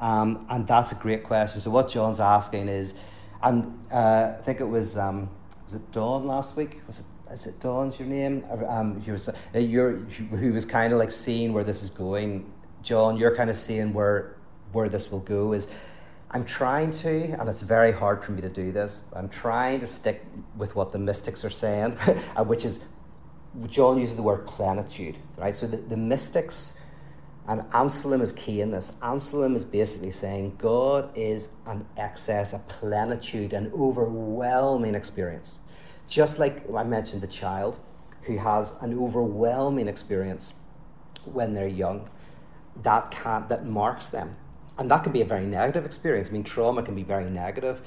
Um, 0.00 0.44
and 0.48 0.66
that's 0.66 0.90
a 0.92 0.96
great 0.96 1.22
question. 1.22 1.60
So 1.60 1.70
what 1.70 1.88
John's 1.88 2.18
asking 2.18 2.68
is, 2.68 2.94
and 3.42 3.78
uh, 3.92 4.34
I 4.38 4.42
think 4.42 4.60
it 4.60 4.68
was 4.68 4.96
um, 4.96 5.28
was 5.64 5.74
it 5.74 5.92
Dawn 5.92 6.26
last 6.26 6.56
week? 6.56 6.80
Was 6.86 7.00
it 7.00 7.06
is 7.32 7.46
it 7.46 7.60
Dawn's 7.60 7.98
your 7.98 8.08
name? 8.08 8.44
Um, 8.68 9.00
he 9.00 9.10
was, 9.10 9.28
uh, 9.28 9.58
you're, 9.58 9.92
who 9.96 10.52
was 10.52 10.66
kind 10.66 10.92
of 10.92 10.98
like 10.98 11.10
seeing 11.10 11.54
where 11.54 11.64
this 11.64 11.82
is 11.82 11.88
going. 11.88 12.52
John, 12.82 13.16
you're 13.16 13.34
kind 13.34 13.48
of 13.48 13.56
seeing 13.56 13.94
where 13.94 14.36
where 14.72 14.88
this 14.88 15.10
will 15.10 15.20
go. 15.20 15.52
Is 15.52 15.68
I'm 16.30 16.44
trying 16.44 16.90
to, 16.90 17.32
and 17.38 17.48
it's 17.48 17.62
very 17.62 17.92
hard 17.92 18.22
for 18.24 18.32
me 18.32 18.42
to 18.42 18.48
do 18.48 18.72
this. 18.72 19.02
I'm 19.14 19.28
trying 19.28 19.80
to 19.80 19.86
stick 19.86 20.24
with 20.56 20.74
what 20.76 20.92
the 20.92 20.98
mystics 20.98 21.44
are 21.44 21.50
saying, 21.50 21.96
uh, 22.36 22.44
which 22.44 22.64
is 22.64 22.80
John 23.66 23.98
uses 23.98 24.16
the 24.16 24.22
word 24.22 24.46
plenitude, 24.46 25.18
right? 25.36 25.54
So 25.54 25.66
the, 25.66 25.76
the 25.76 25.96
mystics, 25.96 26.78
and 27.46 27.64
Anselm 27.74 28.20
is 28.20 28.32
key 28.32 28.60
in 28.60 28.70
this. 28.70 28.92
Anselm 29.02 29.56
is 29.56 29.64
basically 29.64 30.12
saying 30.12 30.56
God 30.58 31.10
is 31.16 31.48
an 31.66 31.86
excess, 31.96 32.52
a 32.52 32.58
plenitude, 32.60 33.52
an 33.52 33.72
overwhelming 33.74 34.94
experience. 34.94 35.58
Just 36.08 36.38
like 36.38 36.62
I 36.72 36.84
mentioned, 36.84 37.22
the 37.22 37.26
child 37.26 37.78
who 38.22 38.36
has 38.36 38.74
an 38.80 38.96
overwhelming 38.96 39.88
experience 39.88 40.54
when 41.24 41.54
they're 41.54 41.66
young, 41.66 42.08
that 42.82 43.10
can't 43.10 43.48
that 43.48 43.66
marks 43.66 44.08
them, 44.08 44.36
and 44.78 44.90
that 44.90 45.02
can 45.02 45.12
be 45.12 45.20
a 45.20 45.24
very 45.24 45.44
negative 45.44 45.84
experience. 45.84 46.30
I 46.30 46.32
mean, 46.32 46.44
trauma 46.44 46.82
can 46.82 46.94
be 46.94 47.02
very 47.02 47.28
negative, 47.28 47.82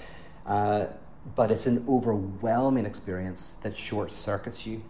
uh, 0.46 0.88
but 1.34 1.50
it's 1.50 1.66
an 1.66 1.86
overwhelming 1.88 2.86
experience 2.86 3.54
that 3.64 3.76
short 3.76 4.12
circuits 4.12 4.68
you 4.68 4.84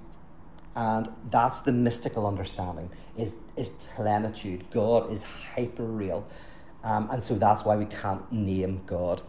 and 0.76 1.10
that's 1.30 1.60
the 1.60 1.72
mystical 1.72 2.28
understanding 2.28 2.90
is, 3.18 3.38
is 3.56 3.70
plenitude. 3.70 4.66
God 4.72 5.12
is 5.12 5.24
hyper 5.24 5.86
real. 5.86 6.26
Um, 6.84 7.10
and 7.12 7.24
so 7.24 7.36
that's 7.36 7.66
why 7.66 7.76
we 7.76 7.86
can't 7.86 8.32
name 8.32 8.82
God. 8.86 9.22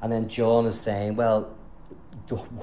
And 0.00 0.12
then 0.12 0.28
John 0.28 0.66
is 0.66 0.80
saying, 0.80 1.16
well, 1.16 1.56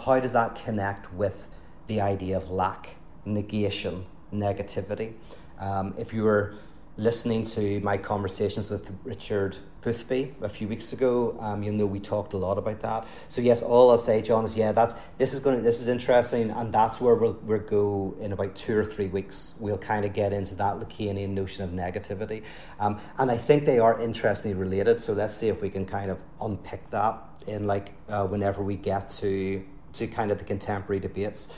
how 0.06 0.20
does 0.20 0.34
that 0.34 0.56
connect 0.56 1.14
with 1.14 1.48
the 1.88 2.02
idea 2.02 2.38
of 2.38 2.50
lack, 2.50 2.96
negation, 3.26 4.06
negativity? 4.34 5.14
Um, 5.60 5.94
if 5.98 6.14
you 6.14 6.24
were 6.24 6.56
listening 7.02 7.44
to 7.44 7.80
my 7.80 7.98
conversations 7.98 8.70
with 8.70 8.94
Richard 9.04 9.58
Boothby 9.82 10.36
a 10.42 10.48
few 10.48 10.68
weeks 10.68 10.94
ago, 10.94 11.36
um, 11.40 11.64
you'll 11.64 11.74
know 11.74 11.88
we 11.88 12.00
talked 12.00 12.34
a 12.34 12.38
lot 12.38 12.60
about 12.60 12.80
that. 12.82 13.08
So 13.28 13.42
yes, 13.42 13.64
all 13.64 13.90
I'll 13.90 13.98
say, 13.98 14.22
John, 14.22 14.46
is 14.46 14.56
yeah, 14.56 14.72
that's 14.72 14.94
this 15.18 15.34
is 15.34 15.40
going 15.40 15.58
to, 15.58 15.62
this 15.64 15.82
is 15.82 15.88
interesting, 15.88 16.52
and 16.52 16.72
that's 16.72 17.02
where 17.02 17.16
we'll 17.16 17.40
we'll 17.42 17.60
go 17.60 18.16
in 18.20 18.32
about 18.32 18.56
two 18.56 18.78
or 18.78 18.86
three 18.86 19.08
weeks. 19.08 19.56
We'll 19.60 19.80
kind 19.80 20.06
of 20.06 20.14
get 20.14 20.32
into 20.32 20.54
that 20.56 20.76
Lacanian 20.80 21.30
notion 21.30 21.64
of 21.64 21.72
negativity, 21.72 22.44
um, 22.80 23.00
and 23.18 23.32
I 23.32 23.38
think 23.38 23.66
they 23.66 23.80
are 23.80 24.00
interestingly 24.00 24.56
related. 24.56 25.02
So 25.02 25.14
let's 25.14 25.36
see 25.36 25.50
if 25.50 25.62
we 25.62 25.72
can 25.72 25.86
kind 25.88 26.12
of 26.12 26.20
unpick 26.40 26.92
that 26.92 27.18
in 27.48 27.66
like 27.66 27.94
uh, 28.10 28.28
whenever 28.28 28.62
we 28.62 28.78
get 28.78 29.10
to 29.10 29.64
to 29.94 30.08
kind 30.08 30.30
of 30.30 30.38
the 30.38 30.46
contemporary 30.46 31.00
debates. 31.00 31.52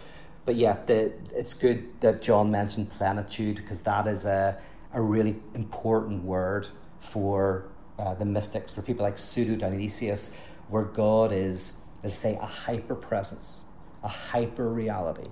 But 0.45 0.55
yeah, 0.55 0.77
the, 0.85 1.13
it's 1.35 1.53
good 1.53 2.01
that 2.01 2.21
John 2.21 2.51
mentioned 2.51 2.89
plenitude 2.89 3.57
because 3.57 3.81
that 3.81 4.07
is 4.07 4.25
a 4.25 4.57
a 4.93 5.01
really 5.01 5.35
important 5.53 6.23
word 6.23 6.67
for 6.99 7.65
uh, 7.99 8.13
the 8.15 8.25
mystics, 8.25 8.73
for 8.73 8.81
people 8.81 9.03
like 9.03 9.17
Pseudo 9.17 9.55
Dionysius, 9.55 10.37
where 10.69 10.83
God 10.83 11.31
is, 11.31 11.81
let's 12.01 12.15
say, 12.15 12.35
a 12.41 12.45
hyper 12.45 12.95
presence, 12.95 13.63
a 14.03 14.07
hyper 14.07 14.69
reality. 14.69 15.29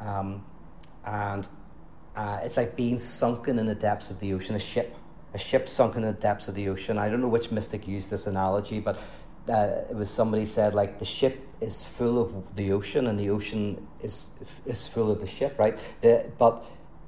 Um, 0.00 0.44
and 1.04 1.48
uh, 2.16 2.40
it's 2.42 2.56
like 2.56 2.76
being 2.76 2.98
sunken 2.98 3.58
in 3.58 3.66
the 3.66 3.74
depths 3.74 4.10
of 4.10 4.20
the 4.20 4.32
ocean, 4.34 4.54
a 4.54 4.58
ship, 4.58 4.96
a 5.34 5.38
ship 5.38 5.68
sunk 5.68 5.96
in 5.96 6.02
the 6.02 6.12
depths 6.12 6.48
of 6.48 6.54
the 6.54 6.68
ocean. 6.68 6.98
I 6.98 7.08
don't 7.08 7.20
know 7.20 7.28
which 7.28 7.50
mystic 7.50 7.88
used 7.88 8.10
this 8.10 8.26
analogy, 8.26 8.80
but 8.80 9.02
uh, 9.48 9.84
it 9.90 9.96
was 9.96 10.10
somebody 10.10 10.46
said 10.46 10.74
like 10.74 10.98
the 10.98 11.04
ship 11.04 11.46
is 11.60 11.84
full 11.84 12.20
of 12.20 12.54
the 12.54 12.72
ocean 12.72 13.06
and 13.06 13.18
the 13.18 13.30
ocean 13.30 13.86
is 14.00 14.30
is 14.66 14.86
full 14.86 15.10
of 15.10 15.20
the 15.20 15.26
ship, 15.26 15.58
right? 15.58 15.78
The, 16.00 16.30
but 16.38 16.64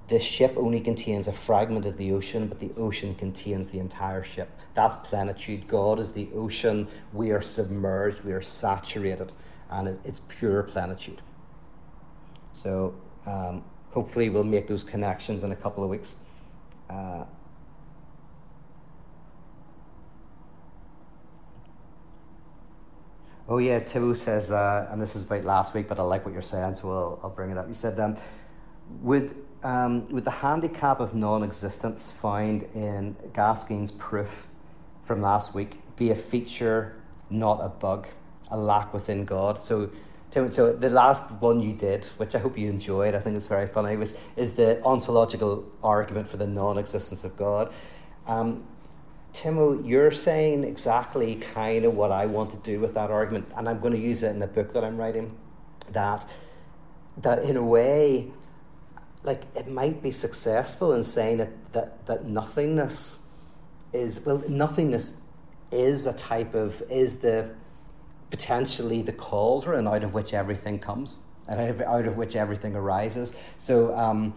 this 0.09 0.23
ship 0.23 0.55
only 0.57 0.81
contains 0.81 1.29
a 1.29 1.33
fragment 1.33 1.87
of 1.87 1.97
the 1.97 2.13
ocean, 2.13 2.47
but 2.47 2.59
the 2.59 2.71
ocean 2.77 3.15
contains 3.15 3.69
the 3.69 3.79
entire 3.79 4.23
ship. 4.23 4.51
That's 4.75 4.97
plenitude. 4.97 5.67
God 5.67 5.99
is 5.99 6.13
the 6.13 6.29
ocean. 6.35 6.89
We 7.13 7.31
are 7.31 7.41
submerged, 7.41 8.23
we 8.23 8.33
are 8.33 8.43
saturated, 8.43 9.33
and 9.71 9.89
it's 10.05 10.21
pure 10.21 10.63
plenitude. 10.63 11.23
So, 12.53 12.95
um, 13.27 13.65
hopefully, 13.93 14.29
we'll 14.29 14.45
make 14.45 14.67
those 14.67 14.85
connections 14.85 15.43
in 15.43 15.53
a 15.53 15.57
couple 15.57 15.83
of 15.83 15.89
weeks. 15.89 16.17
Uh, 16.91 17.25
oh 23.49 23.59
yeah, 23.59 23.81
Tibu 23.81 24.15
says, 24.15 24.53
uh, 24.53 24.87
and 24.91 25.01
this 25.01 25.17
is 25.17 25.25
about 25.25 25.45
last 25.45 25.75
week, 25.75 25.89
but 25.89 25.99
I 25.99 26.03
like 26.03 26.27
what 26.27 26.33
you're 26.33 26.43
saying, 26.43 26.75
so 26.77 26.91
I'll, 26.91 27.21
I'll 27.25 27.31
bring 27.31 27.51
it 27.51 27.57
up. 27.57 27.69
You 27.69 27.75
said, 27.75 27.99
um, 27.99 28.17
would, 29.01 29.35
um, 29.65 30.07
would 30.11 30.25
the 30.25 30.31
handicap 30.31 31.01
of 31.01 31.15
non-existence 31.15 32.13
found 32.13 32.65
in 32.75 33.17
Gasking's 33.33 33.91
proof 33.91 34.47
from 35.05 35.23
last 35.23 35.55
week 35.55 35.79
be 35.97 36.11
a 36.11 36.15
feature, 36.15 36.95
not 37.31 37.61
a 37.61 37.69
bug, 37.69 38.09
a 38.51 38.57
lack 38.57 38.93
within 38.93 39.25
God? 39.25 39.59
So 39.59 39.91
so 40.51 40.73
the 40.73 40.91
last 40.91 41.31
one 41.41 41.61
you 41.61 41.73
did, 41.73 42.07
which 42.17 42.35
I 42.35 42.39
hope 42.39 42.59
you 42.59 42.69
enjoyed, 42.69 43.15
I 43.15 43.21
think 43.21 43.37
it's 43.37 43.47
very 43.47 43.69
funny, 43.69 43.97
was 43.97 44.17
is 44.37 44.55
the 44.55 44.83
ontological 44.83 45.65
argument 45.83 46.27
for 46.27 46.39
the 46.39 46.47
non-existence 46.49 47.23
of 47.23 47.37
God. 47.37 47.73
Um, 48.27 48.65
Timo, 49.33 49.87
you're 49.87 50.11
saying 50.11 50.65
exactly 50.65 51.37
kind 51.37 51.85
of 51.85 51.95
what 51.95 52.11
I 52.11 52.27
want 52.27 52.51
to 52.51 52.57
do 52.59 52.81
with 52.81 52.95
that 52.95 53.11
argument, 53.11 53.49
and 53.57 53.69
I'm 53.69 53.79
going 53.79 53.93
to 53.93 53.99
use 53.99 54.23
it 54.23 54.31
in 54.31 54.41
the 54.41 54.47
book 54.47 54.73
that 54.73 54.85
I'm 54.85 54.97
writing. 54.97 55.37
That 55.93 56.27
that 57.19 57.45
in 57.45 57.57
a 57.57 57.63
way, 57.63 58.33
like 59.25 59.43
it 59.57 59.69
might 59.69 60.03
be 60.03 60.11
successful 60.11 60.93
in 60.93 61.03
saying 61.03 61.39
that 61.39 61.73
that, 61.73 62.07
that 62.07 62.25
nothingness 62.27 63.19
is 63.93 64.25
well, 64.25 64.43
nothingness 64.49 65.23
is 65.73 66.07
a 66.07 66.13
type 66.13 66.55
of 66.55 66.83
is 66.91 67.17
the 67.17 67.51
potentially 68.31 69.03
the 69.03 69.13
cauldron 69.13 69.89
out 69.89 70.05
of 70.05 70.13
which 70.15 70.35
everything 70.35 70.79
comes 70.79 71.21
and 71.49 71.61
out 71.61 71.69
of, 71.71 71.81
out 71.83 72.07
of 72.07 72.17
which 72.17 72.37
everything 72.37 72.75
arises. 72.75 73.37
So 73.57 73.95
um, 73.97 74.35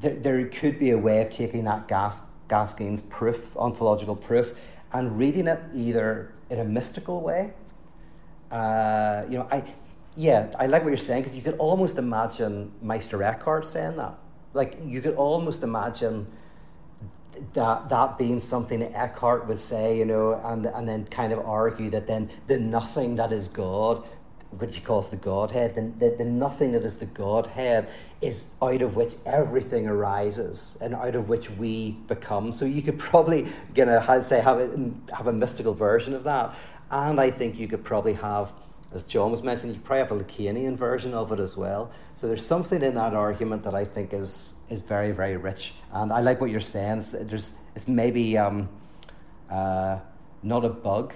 there, 0.00 0.14
there 0.14 0.46
could 0.48 0.78
be 0.78 0.90
a 0.90 0.98
way 0.98 1.20
of 1.20 1.30
taking 1.30 1.64
that 1.64 1.88
gas, 1.88 2.22
Gasking's 2.48 3.02
proof, 3.02 3.56
ontological 3.56 4.16
proof, 4.16 4.54
and 4.92 5.18
reading 5.18 5.46
it 5.46 5.60
either 5.74 6.32
in 6.50 6.58
a 6.60 6.64
mystical 6.64 7.20
way. 7.20 7.52
Uh, 8.50 9.24
you 9.28 9.38
know, 9.38 9.48
I, 9.50 9.64
yeah, 10.16 10.52
I 10.58 10.66
like 10.66 10.82
what 10.82 10.90
you're 10.90 10.96
saying 10.96 11.24
because 11.24 11.36
you 11.36 11.42
could 11.42 11.58
almost 11.58 11.98
imagine 11.98 12.72
Meister 12.80 13.22
Eckhart 13.22 13.66
saying 13.66 13.96
that. 13.96 14.14
Like 14.54 14.78
you 14.84 15.00
could 15.00 15.14
almost 15.16 15.62
imagine 15.62 16.26
that 17.52 17.88
that 17.88 18.16
being 18.16 18.40
something 18.40 18.82
Eckhart 18.82 19.46
would 19.46 19.58
say, 19.58 19.98
you 19.98 20.04
know, 20.04 20.40
and 20.44 20.66
and 20.66 20.88
then 20.88 21.04
kind 21.06 21.32
of 21.32 21.40
argue 21.40 21.90
that 21.90 22.06
then 22.06 22.30
the 22.46 22.58
nothing 22.58 23.16
that 23.16 23.32
is 23.32 23.48
God, 23.48 24.04
which 24.58 24.76
he 24.76 24.80
calls 24.80 25.08
the 25.08 25.16
Godhead, 25.16 25.74
the, 25.74 25.82
the, 25.82 26.16
the 26.16 26.24
nothing 26.24 26.72
that 26.72 26.84
is 26.84 26.98
the 26.98 27.06
Godhead 27.06 27.88
is 28.20 28.46
out 28.62 28.82
of 28.82 28.96
which 28.96 29.14
everything 29.26 29.86
arises 29.86 30.78
and 30.80 30.94
out 30.94 31.14
of 31.14 31.28
which 31.28 31.50
we 31.50 31.92
become. 32.06 32.52
So 32.52 32.64
you 32.64 32.82
could 32.82 32.98
probably, 32.98 33.46
you 33.74 33.84
know, 33.84 34.20
say 34.20 34.40
have 34.40 34.58
a, 34.60 34.90
have 35.14 35.26
a 35.26 35.32
mystical 35.32 35.74
version 35.74 36.14
of 36.14 36.24
that, 36.24 36.54
and 36.90 37.20
I 37.20 37.30
think 37.30 37.58
you 37.58 37.66
could 37.66 37.84
probably 37.84 38.14
have 38.14 38.52
as 38.94 39.02
John 39.02 39.30
was 39.32 39.42
mentioning, 39.42 39.74
you 39.74 39.80
probably 39.80 39.98
have 39.98 40.12
a 40.12 40.24
Lacanian 40.24 40.76
version 40.76 41.14
of 41.14 41.32
it 41.32 41.40
as 41.40 41.56
well. 41.56 41.90
So 42.14 42.28
there's 42.28 42.46
something 42.46 42.80
in 42.80 42.94
that 42.94 43.12
argument 43.12 43.64
that 43.64 43.74
I 43.74 43.84
think 43.84 44.14
is 44.14 44.54
is 44.70 44.80
very 44.80 45.10
very 45.10 45.36
rich, 45.36 45.74
and 45.92 46.12
I 46.12 46.20
like 46.20 46.40
what 46.40 46.50
you're 46.50 46.60
saying. 46.60 46.98
It's, 46.98 47.12
there's 47.12 47.54
it's 47.74 47.88
maybe 47.88 48.38
um, 48.38 48.68
uh, 49.50 49.98
not 50.42 50.64
a 50.64 50.68
bug, 50.68 51.12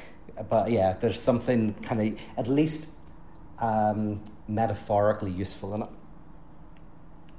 but 0.50 0.70
yeah, 0.70 0.94
there's 0.94 1.20
something 1.20 1.74
kind 1.74 2.00
of 2.00 2.20
at 2.36 2.48
least 2.48 2.88
um, 3.60 4.22
metaphorically 4.48 5.30
useful 5.30 5.74
in 5.74 5.82
it. 5.82 5.88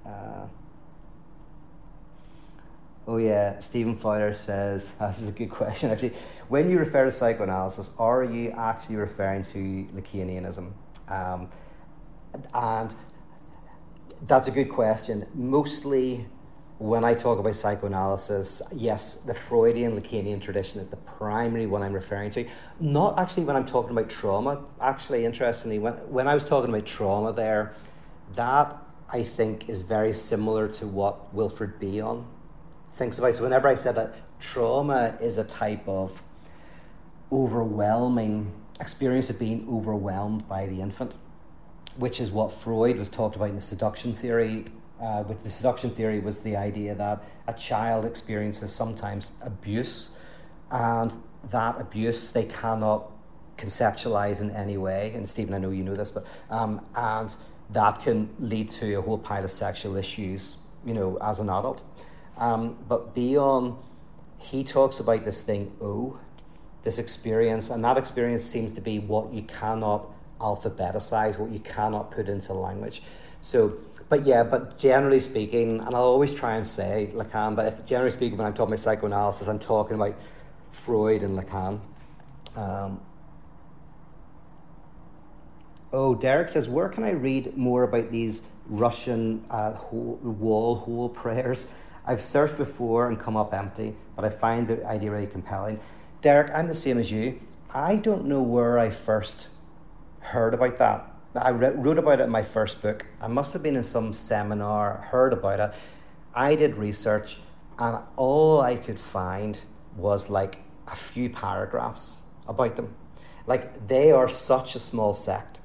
Uh, 0.06 0.48
Oh 3.10 3.18
yeah, 3.18 3.58
Stephen 3.58 3.96
Fowler 3.96 4.36
says 4.36 4.92
this 5.00 5.22
is 5.24 5.30
a 5.30 5.32
good 5.32 5.50
question 5.50 5.90
actually. 5.90 6.14
When 6.48 6.70
you 6.70 6.78
refer 6.78 7.06
to 7.06 7.12
psychoanalysis, 7.12 7.90
are 7.98 8.24
you 8.24 8.52
actually 8.52 8.98
referring 8.98 9.42
to 9.46 9.88
Lacanianism? 9.96 10.72
Um, 11.08 11.50
and 12.54 12.94
that's 14.28 14.48
a 14.48 14.52
good 14.52 14.70
question. 14.70 15.26
Mostly, 15.34 16.28
when 16.78 17.04
I 17.04 17.16
talk 17.16 17.40
about 17.40 17.56
psychoanalysis, 17.56 18.62
yes, 18.72 19.16
the 19.16 19.34
Freudian 19.34 20.00
Lacanian 20.00 20.40
tradition 20.40 20.80
is 20.80 20.90
the 20.90 20.98
primary 20.98 21.66
one 21.66 21.82
I'm 21.82 21.94
referring 21.94 22.30
to. 22.32 22.46
Not 22.80 23.18
actually 23.18 23.46
when 23.46 23.56
I'm 23.56 23.66
talking 23.66 23.90
about 23.90 24.12
trauma. 24.12 24.66
Actually, 24.80 25.26
interestingly, 25.26 25.80
when 25.80 25.94
when 26.12 26.28
I 26.28 26.36
was 26.36 26.46
talking 26.46 26.70
about 26.70 26.86
trauma, 26.86 27.34
there, 27.34 27.74
that 28.36 28.78
I 29.12 29.24
think 29.24 29.68
is 29.68 29.82
very 29.82 30.14
similar 30.14 30.68
to 30.74 30.86
what 30.86 31.34
Wilfred 31.34 31.80
Bion 31.80 32.28
thinks 33.00 33.18
about. 33.18 33.34
So 33.36 33.44
whenever 33.44 33.68
I 33.68 33.76
said 33.76 33.96
that 33.96 34.14
trauma 34.40 35.18
is 35.20 35.38
a 35.38 35.44
type 35.44 35.88
of 35.88 36.22
overwhelming 37.32 38.52
experience 38.80 39.30
of 39.30 39.40
being 39.40 39.68
overwhelmed 39.68 40.48
by 40.48 40.68
the 40.68 40.82
infant, 40.82 41.18
which 41.98 42.20
is 42.20 42.30
what 42.30 42.52
Freud 42.52 42.98
was 42.98 43.10
talked 43.10 43.36
about 43.36 43.50
in 43.50 43.56
the 43.56 43.62
seduction 43.62 44.14
theory. 44.14 44.66
Uh, 45.02 45.24
with 45.28 45.44
the 45.44 45.50
seduction 45.50 45.90
theory 45.92 46.20
was 46.20 46.42
the 46.42 46.58
idea 46.58 46.94
that 46.94 47.24
a 47.48 47.54
child 47.54 48.06
experiences 48.06 48.72
sometimes 48.72 49.32
abuse, 49.42 50.12
and 50.72 51.18
that 51.50 51.80
abuse 51.80 52.32
they 52.32 52.46
cannot 52.46 53.10
conceptualize 53.58 54.42
in 54.42 54.52
any 54.52 54.78
way. 54.78 55.14
And 55.16 55.28
Stephen, 55.28 55.54
I 55.54 55.58
know 55.58 55.70
you 55.70 55.84
know 55.84 55.96
this, 55.96 56.12
but 56.12 56.26
um, 56.50 56.86
and 56.96 57.34
that 57.70 58.02
can 58.02 58.30
lead 58.40 58.70
to 58.70 58.96
a 58.96 59.02
whole 59.02 59.18
pile 59.18 59.44
of 59.46 59.52
sexual 59.52 59.96
issues, 59.96 60.58
you 60.86 60.94
know, 60.94 61.18
as 61.22 61.40
an 61.40 61.50
adult. 61.50 61.84
Um, 62.40 62.78
but 62.88 63.14
Bion, 63.14 63.78
he 64.38 64.64
talks 64.64 65.00
about 65.00 65.26
this 65.26 65.42
thing, 65.42 65.72
oh, 65.82 66.18
this 66.84 66.98
experience, 66.98 67.70
and 67.70 67.84
that 67.84 67.98
experience 67.98 68.44
seems 68.44 68.72
to 68.74 68.82
be 68.82 69.00
what 69.00 69.34
you 69.34 69.44
cannot 69.44 70.08
alphabetize, 70.40 71.38
what 71.38 71.52
you 71.52 71.60
cannot 71.60 72.12
put 72.12 72.30
into 72.30 72.54
language. 72.54 73.02
So, 73.42 73.74
but 74.08 74.26
yeah, 74.26 74.44
but 74.44 74.80
generally 74.80 75.20
speaking, 75.20 75.82
and 75.82 75.94
I'll 75.94 76.04
always 76.04 76.34
try 76.34 76.56
and 76.56 76.66
say 76.66 77.10
Lacan, 77.14 77.56
but 77.56 77.74
if, 77.74 77.86
generally 77.86 78.12
speaking, 78.12 78.38
when 78.38 78.48
I'm 78.48 78.54
talking 78.54 78.74
about 78.74 78.80
psychoanalysis, 78.80 79.48
I'm 79.50 79.60
talking 79.60 79.96
about 79.96 80.16
Freud 80.72 81.22
and 81.22 81.38
Lacan. 81.38 81.82
Um, 82.56 83.02
oh, 85.92 86.16
Derek 86.16 86.48
says, 86.48 86.70
where 86.70 86.88
can 86.88 87.04
I 87.04 87.12
read 87.12 87.58
more 87.58 87.84
about 87.84 88.12
these 88.12 88.44
Russian 88.68 89.44
uh, 89.50 89.74
wall 89.92 90.76
hole 90.78 91.10
prayers? 91.10 91.70
I've 92.10 92.24
searched 92.24 92.58
before 92.58 93.08
and 93.08 93.20
come 93.20 93.38
up 93.38 93.54
empty, 93.54 93.96
but 94.16 94.26
I 94.26 94.30
find 94.32 94.68
the 94.68 94.84
idea 94.84 95.12
really 95.12 95.28
compelling. 95.28 95.80
Derek, 96.22 96.52
I'm 96.56 96.68
the 96.68 96.74
same 96.74 96.98
as 96.98 97.12
you. 97.12 97.40
I 97.72 97.98
don't 97.98 98.26
know 98.26 98.42
where 98.42 98.80
I 98.80 98.90
first 98.90 99.50
heard 100.20 100.56
about 100.56 100.80
that. 100.80 101.06
I 101.36 101.52
wrote 101.52 102.00
about 102.00 102.20
it 102.20 102.24
in 102.24 102.32
my 102.32 102.42
first 102.42 102.82
book. 102.82 103.06
I 103.22 103.28
must 103.28 103.54
have 103.54 103.62
been 103.62 103.76
in 103.76 103.84
some 103.84 104.12
seminar, 104.14 105.08
heard 105.12 105.34
about 105.34 105.60
it. 105.60 105.76
I 106.34 106.56
did 106.56 106.78
research, 106.78 107.38
and 107.78 108.00
all 108.16 108.60
I 108.60 108.78
could 108.78 109.00
find 109.00 109.62
was 109.96 110.32
like 110.32 110.64
a 110.88 110.96
few 110.96 111.30
paragraphs 111.30 112.24
about 112.48 112.76
them. 112.76 112.96
Like 113.46 113.88
they 113.88 114.12
are 114.12 114.28
such 114.28 114.74
a 114.74 114.80
small 114.80 115.14
sect. 115.14 115.62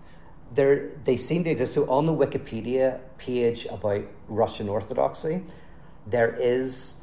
They're, 0.54 0.90
they 1.04 1.16
seem 1.16 1.44
to 1.44 1.50
exist. 1.50 1.72
So 1.72 1.88
on 1.88 2.04
the 2.04 2.12
Wikipedia 2.12 3.00
page 3.16 3.64
about 3.64 4.04
Russian 4.28 4.68
Orthodoxy, 4.68 5.42
there 6.06 6.34
is, 6.38 7.00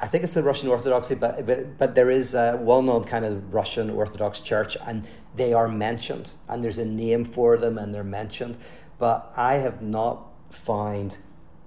I 0.00 0.06
think 0.06 0.24
it's 0.24 0.34
the 0.34 0.42
Russian 0.42 0.68
Orthodoxy, 0.68 1.14
but, 1.14 1.46
but, 1.46 1.78
but 1.78 1.94
there 1.94 2.10
is 2.10 2.34
a 2.34 2.58
well 2.60 2.82
known 2.82 3.04
kind 3.04 3.24
of 3.24 3.52
Russian 3.52 3.90
Orthodox 3.90 4.40
church, 4.40 4.76
and 4.86 5.06
they 5.34 5.52
are 5.52 5.68
mentioned, 5.68 6.32
and 6.48 6.62
there's 6.62 6.78
a 6.78 6.84
name 6.84 7.24
for 7.24 7.56
them, 7.56 7.78
and 7.78 7.94
they're 7.94 8.04
mentioned. 8.04 8.56
But 8.98 9.32
I 9.36 9.54
have 9.54 9.82
not 9.82 10.26
found 10.50 11.18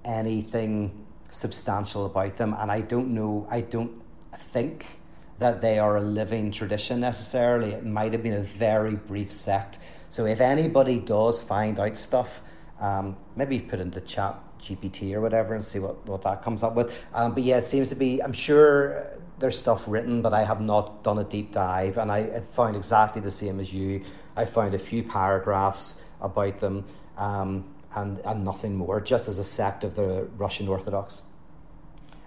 anything 0.04 1.04
substantial 1.30 2.06
about 2.06 2.36
them, 2.36 2.54
and 2.58 2.70
I 2.70 2.80
don't 2.80 3.14
know, 3.14 3.46
I 3.50 3.60
don't 3.60 4.02
think 4.34 4.98
that 5.38 5.60
they 5.60 5.78
are 5.78 5.96
a 5.96 6.00
living 6.00 6.50
tradition 6.50 7.00
necessarily. 7.00 7.72
It 7.72 7.84
might 7.84 8.12
have 8.12 8.22
been 8.22 8.34
a 8.34 8.42
very 8.42 8.96
brief 8.96 9.32
sect. 9.32 9.78
So 10.10 10.26
if 10.26 10.40
anybody 10.40 10.98
does 10.98 11.40
find 11.40 11.78
out 11.78 11.96
stuff, 11.96 12.40
um, 12.80 13.16
maybe 13.36 13.60
put 13.60 13.78
in 13.78 13.90
the 13.90 14.00
chat 14.00 14.36
GPT 14.58 15.14
or 15.14 15.20
whatever 15.20 15.54
and 15.54 15.64
see 15.64 15.78
what, 15.78 16.06
what 16.06 16.22
that 16.22 16.42
comes 16.42 16.62
up 16.62 16.74
with. 16.74 16.98
Um, 17.14 17.34
but 17.34 17.42
yeah, 17.42 17.58
it 17.58 17.64
seems 17.64 17.88
to 17.90 17.94
be, 17.94 18.22
I'm 18.22 18.32
sure 18.32 19.06
there's 19.38 19.58
stuff 19.58 19.84
written, 19.86 20.22
but 20.22 20.32
I 20.32 20.44
have 20.44 20.60
not 20.60 21.04
done 21.04 21.18
a 21.18 21.24
deep 21.24 21.52
dive. 21.52 21.98
And 21.98 22.10
I 22.10 22.40
found 22.40 22.76
exactly 22.76 23.22
the 23.22 23.30
same 23.30 23.60
as 23.60 23.72
you. 23.72 24.02
I 24.36 24.44
found 24.44 24.74
a 24.74 24.78
few 24.78 25.02
paragraphs 25.02 26.02
about 26.20 26.58
them 26.58 26.84
um, 27.16 27.64
and, 27.94 28.18
and 28.24 28.44
nothing 28.44 28.74
more, 28.74 29.00
just 29.00 29.28
as 29.28 29.38
a 29.38 29.44
sect 29.44 29.84
of 29.84 29.94
the 29.94 30.28
Russian 30.36 30.68
Orthodox. 30.68 31.22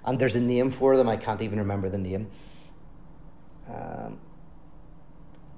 And 0.05 0.19
there's 0.19 0.35
a 0.35 0.41
name 0.41 0.69
for 0.69 0.97
them, 0.97 1.07
I 1.07 1.17
can't 1.17 1.41
even 1.41 1.59
remember 1.59 1.89
the 1.89 1.97
name. 1.97 2.27
Um, 3.69 4.19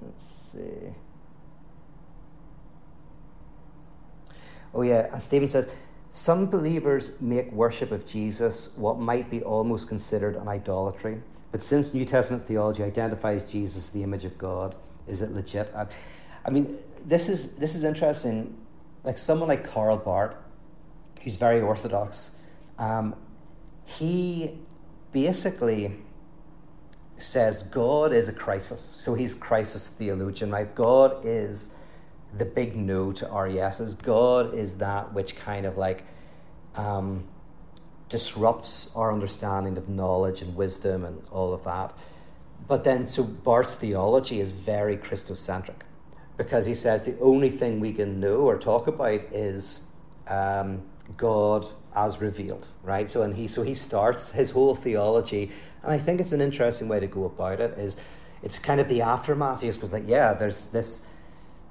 let's 0.02 0.24
see. 0.24 0.92
Oh, 4.74 4.82
yeah, 4.82 5.08
and 5.12 5.22
Stephen 5.22 5.48
says, 5.48 5.68
Some 6.16 6.46
believers 6.46 7.20
make 7.20 7.50
worship 7.50 7.90
of 7.90 8.06
Jesus 8.06 8.72
what 8.76 9.00
might 9.00 9.28
be 9.30 9.42
almost 9.42 9.88
considered 9.88 10.36
an 10.36 10.46
idolatry. 10.46 11.20
But 11.50 11.60
since 11.60 11.92
New 11.92 12.04
Testament 12.04 12.46
theology 12.46 12.84
identifies 12.84 13.50
Jesus 13.50 13.88
the 13.88 14.04
image 14.04 14.24
of 14.24 14.38
God, 14.38 14.76
is 15.08 15.22
it 15.22 15.32
legit? 15.32 15.72
I, 15.74 15.86
I 16.46 16.50
mean, 16.50 16.78
this 17.04 17.28
is 17.28 17.56
this 17.56 17.74
is 17.74 17.82
interesting. 17.82 18.56
Like 19.02 19.18
someone 19.18 19.48
like 19.48 19.64
Karl 19.64 19.96
Barth, 19.96 20.36
who's 21.22 21.34
very 21.34 21.60
orthodox, 21.60 22.36
um, 22.78 23.16
he 23.84 24.56
basically 25.10 25.96
says 27.18 27.64
God 27.64 28.12
is 28.12 28.28
a 28.28 28.32
crisis. 28.32 28.94
So 29.00 29.14
he's 29.14 29.34
crisis 29.34 29.88
theologian, 29.88 30.52
right? 30.52 30.72
God 30.72 31.24
is 31.24 31.73
the 32.36 32.44
big 32.44 32.76
no 32.76 33.12
to 33.12 33.26
RESs. 33.26 33.94
God 33.94 34.54
is 34.54 34.74
that 34.74 35.12
which 35.12 35.36
kind 35.36 35.66
of 35.66 35.76
like 35.76 36.04
um, 36.74 37.24
disrupts 38.08 38.94
our 38.94 39.12
understanding 39.12 39.76
of 39.78 39.88
knowledge 39.88 40.42
and 40.42 40.54
wisdom 40.56 41.04
and 41.04 41.22
all 41.30 41.52
of 41.52 41.64
that. 41.64 41.92
But 42.66 42.84
then, 42.84 43.06
so 43.06 43.24
Barth's 43.24 43.74
theology 43.74 44.40
is 44.40 44.50
very 44.50 44.96
Christocentric 44.96 45.82
because 46.36 46.66
he 46.66 46.74
says 46.74 47.02
the 47.04 47.18
only 47.20 47.50
thing 47.50 47.80
we 47.80 47.92
can 47.92 48.20
know 48.20 48.38
or 48.38 48.58
talk 48.58 48.86
about 48.86 49.20
is 49.32 49.84
um, 50.26 50.82
God 51.16 51.66
as 51.94 52.20
revealed, 52.20 52.68
right? 52.82 53.08
So, 53.08 53.22
and 53.22 53.34
he 53.34 53.46
so 53.46 53.62
he 53.62 53.74
starts 53.74 54.32
his 54.32 54.50
whole 54.50 54.74
theology, 54.74 55.50
and 55.82 55.92
I 55.92 55.98
think 55.98 56.20
it's 56.20 56.32
an 56.32 56.40
interesting 56.40 56.88
way 56.88 57.00
to 57.00 57.06
go 57.06 57.24
about 57.24 57.60
it. 57.60 57.78
Is 57.78 57.96
it's 58.42 58.58
kind 58.58 58.80
of 58.80 58.88
the 58.88 59.02
aftermath. 59.02 59.60
He 59.60 59.66
goes 59.68 59.92
like, 59.92 60.04
yeah, 60.06 60.32
there's 60.32 60.66
this 60.66 61.06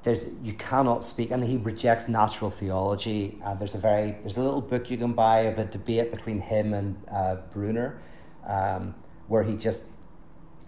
there's 0.03 0.27
you 0.43 0.53
cannot 0.53 1.03
speak, 1.03 1.31
and 1.31 1.43
he 1.43 1.57
rejects 1.57 2.07
natural 2.09 2.51
theology. 2.51 3.39
Uh, 3.43 3.53
there's 3.53 3.73
a 3.73 3.77
very 3.77 4.11
there's 4.21 4.37
a 4.37 4.43
little 4.43 4.61
book 4.61 4.91
you 4.91 4.97
can 4.97 5.13
buy 5.13 5.41
of 5.41 5.57
a 5.57 5.65
debate 5.65 6.11
between 6.11 6.41
him 6.41 6.73
and 6.73 6.97
uh, 7.09 7.37
Brunner, 7.53 7.99
um, 8.45 8.93
where 9.27 9.43
he 9.43 9.55
just 9.55 9.81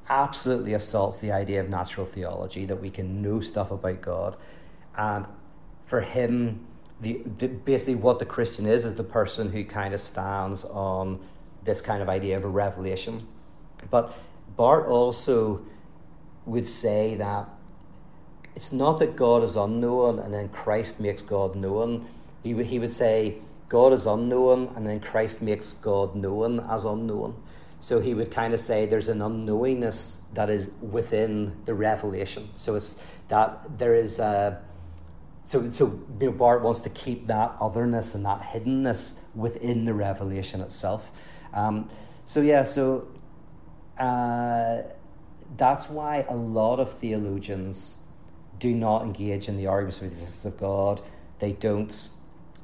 absolutely 0.07 0.73
assaults 0.73 1.17
the 1.17 1.31
idea 1.31 1.59
of 1.59 1.69
natural 1.69 2.05
theology 2.05 2.65
that 2.65 2.77
we 2.77 2.89
can 2.89 3.21
know 3.21 3.41
stuff 3.41 3.71
about 3.71 4.01
God, 4.01 4.38
and 4.97 5.25
for 5.86 6.01
him, 6.01 6.65
the, 7.01 7.21
the 7.38 7.49
basically 7.49 7.95
what 7.95 8.19
the 8.19 8.25
Christian 8.25 8.65
is 8.65 8.86
is 8.86 8.95
the 8.95 9.03
person 9.03 9.51
who 9.51 9.65
kind 9.65 9.93
of 9.93 9.99
stands 9.99 10.63
on 10.63 11.19
this 11.63 11.81
kind 11.81 12.01
of 12.01 12.07
idea 12.07 12.38
of 12.38 12.45
a 12.45 12.47
revelation, 12.47 13.27
but 13.91 14.17
Barth 14.55 14.88
also 14.88 15.61
would 16.45 16.67
say 16.67 17.15
that 17.15 17.49
it's 18.56 18.72
not 18.72 18.99
that 18.99 19.16
God 19.16 19.43
is 19.43 19.56
unknown 19.56 20.20
and 20.20 20.34
then 20.34 20.49
Christ 20.49 20.99
makes 20.99 21.22
God 21.22 21.56
known. 21.56 22.08
He, 22.41 22.53
would, 22.53 22.68
he 22.68 22.80
would 22.80 22.91
say, 22.91 23.36
God 23.68 23.91
is 23.93 24.06
unknown 24.06 24.72
and 24.76 24.88
then 24.88 24.99
Christ 24.99 25.41
makes 25.41 25.74
God 25.74 26.16
known 26.16 26.62
as 26.62 26.86
unknown. 26.86 27.36
So 27.80 27.99
he 27.99 28.14
would 28.14 28.32
kind 28.32 28.53
of 28.53 28.60
say 28.60 28.86
there's 28.86 29.10
an 29.10 29.20
unknowingness 29.20 30.22
that 30.34 30.49
is 30.49 30.72
within 30.82 31.56
the 31.66 31.74
revelation. 31.74 32.49
So 32.56 32.76
it's 32.76 33.01
that 33.28 33.78
there 33.78 33.95
is 33.95 34.20
a. 34.20 34.62
So, 35.43 35.70
so 35.70 35.99
you 36.20 36.28
know, 36.28 36.32
Barth 36.32 36.64
wants 36.64 36.82
to 36.82 36.89
keep 36.89 37.28
that 37.28 37.56
otherness 37.60 38.16
and 38.16 38.26
that 38.26 38.41
hiddenness 38.41 39.20
within 39.36 39.86
the 39.86 39.93
revelation 39.93 40.62
itself. 40.62 41.12
Um, 41.53 41.89
so, 42.24 42.41
yeah, 42.41 42.64
so 42.64 43.08
uh, 43.99 44.82
that's 45.56 45.88
why 45.88 46.26
a 46.28 46.36
lot 46.36 46.80
of 46.80 46.91
theologians 46.91 47.99
do 48.60 48.74
not 48.74 49.03
engage 49.03 49.47
in 49.47 49.58
the 49.58 49.68
arguments 49.68 49.97
for 49.97 50.06
the 50.06 50.12
existence 50.12 50.45
of 50.45 50.60
God. 50.60 51.01
They 51.39 51.53
don't. 51.53 52.10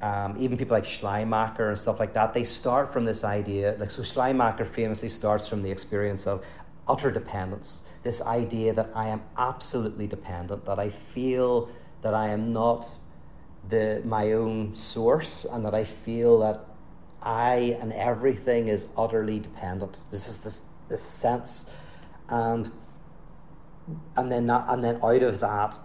Um, 0.00 0.34
even 0.36 0.58
people 0.58 0.74
like 0.76 0.84
Schleiermacher 0.84 1.68
and 1.68 1.78
stuff 1.78 2.00
like 2.00 2.12
that, 2.14 2.34
they 2.34 2.42
start 2.42 2.92
from 2.92 3.04
this 3.04 3.22
idea. 3.22 3.76
Like 3.78 3.90
so, 3.90 4.02
Schleiermacher 4.02 4.64
famously 4.64 5.08
starts 5.08 5.48
from 5.48 5.62
the 5.62 5.70
experience 5.70 6.26
of 6.26 6.44
utter 6.88 7.10
dependence. 7.10 7.82
This 8.02 8.20
idea 8.20 8.72
that 8.72 8.90
I 8.94 9.08
am 9.08 9.22
absolutely 9.38 10.08
dependent, 10.08 10.64
that 10.64 10.78
I 10.78 10.88
feel 10.88 11.68
that 12.00 12.14
I 12.14 12.30
am 12.30 12.52
not 12.52 12.96
the 13.68 14.02
my 14.04 14.32
own 14.32 14.74
source, 14.74 15.44
and 15.44 15.64
that 15.64 15.74
I 15.74 15.84
feel 15.84 16.40
that 16.40 16.64
I 17.22 17.76
and 17.80 17.92
everything 17.92 18.66
is 18.66 18.88
utterly 18.96 19.38
dependent. 19.38 20.00
This 20.10 20.28
is 20.28 20.38
this 20.38 20.62
this 20.88 21.02
sense, 21.02 21.70
and 22.28 22.68
and 24.16 24.30
then 24.30 24.46
that, 24.46 24.66
and 24.68 24.84
then 24.84 24.98
out 25.02 25.22
of 25.22 25.40
that, 25.40 25.78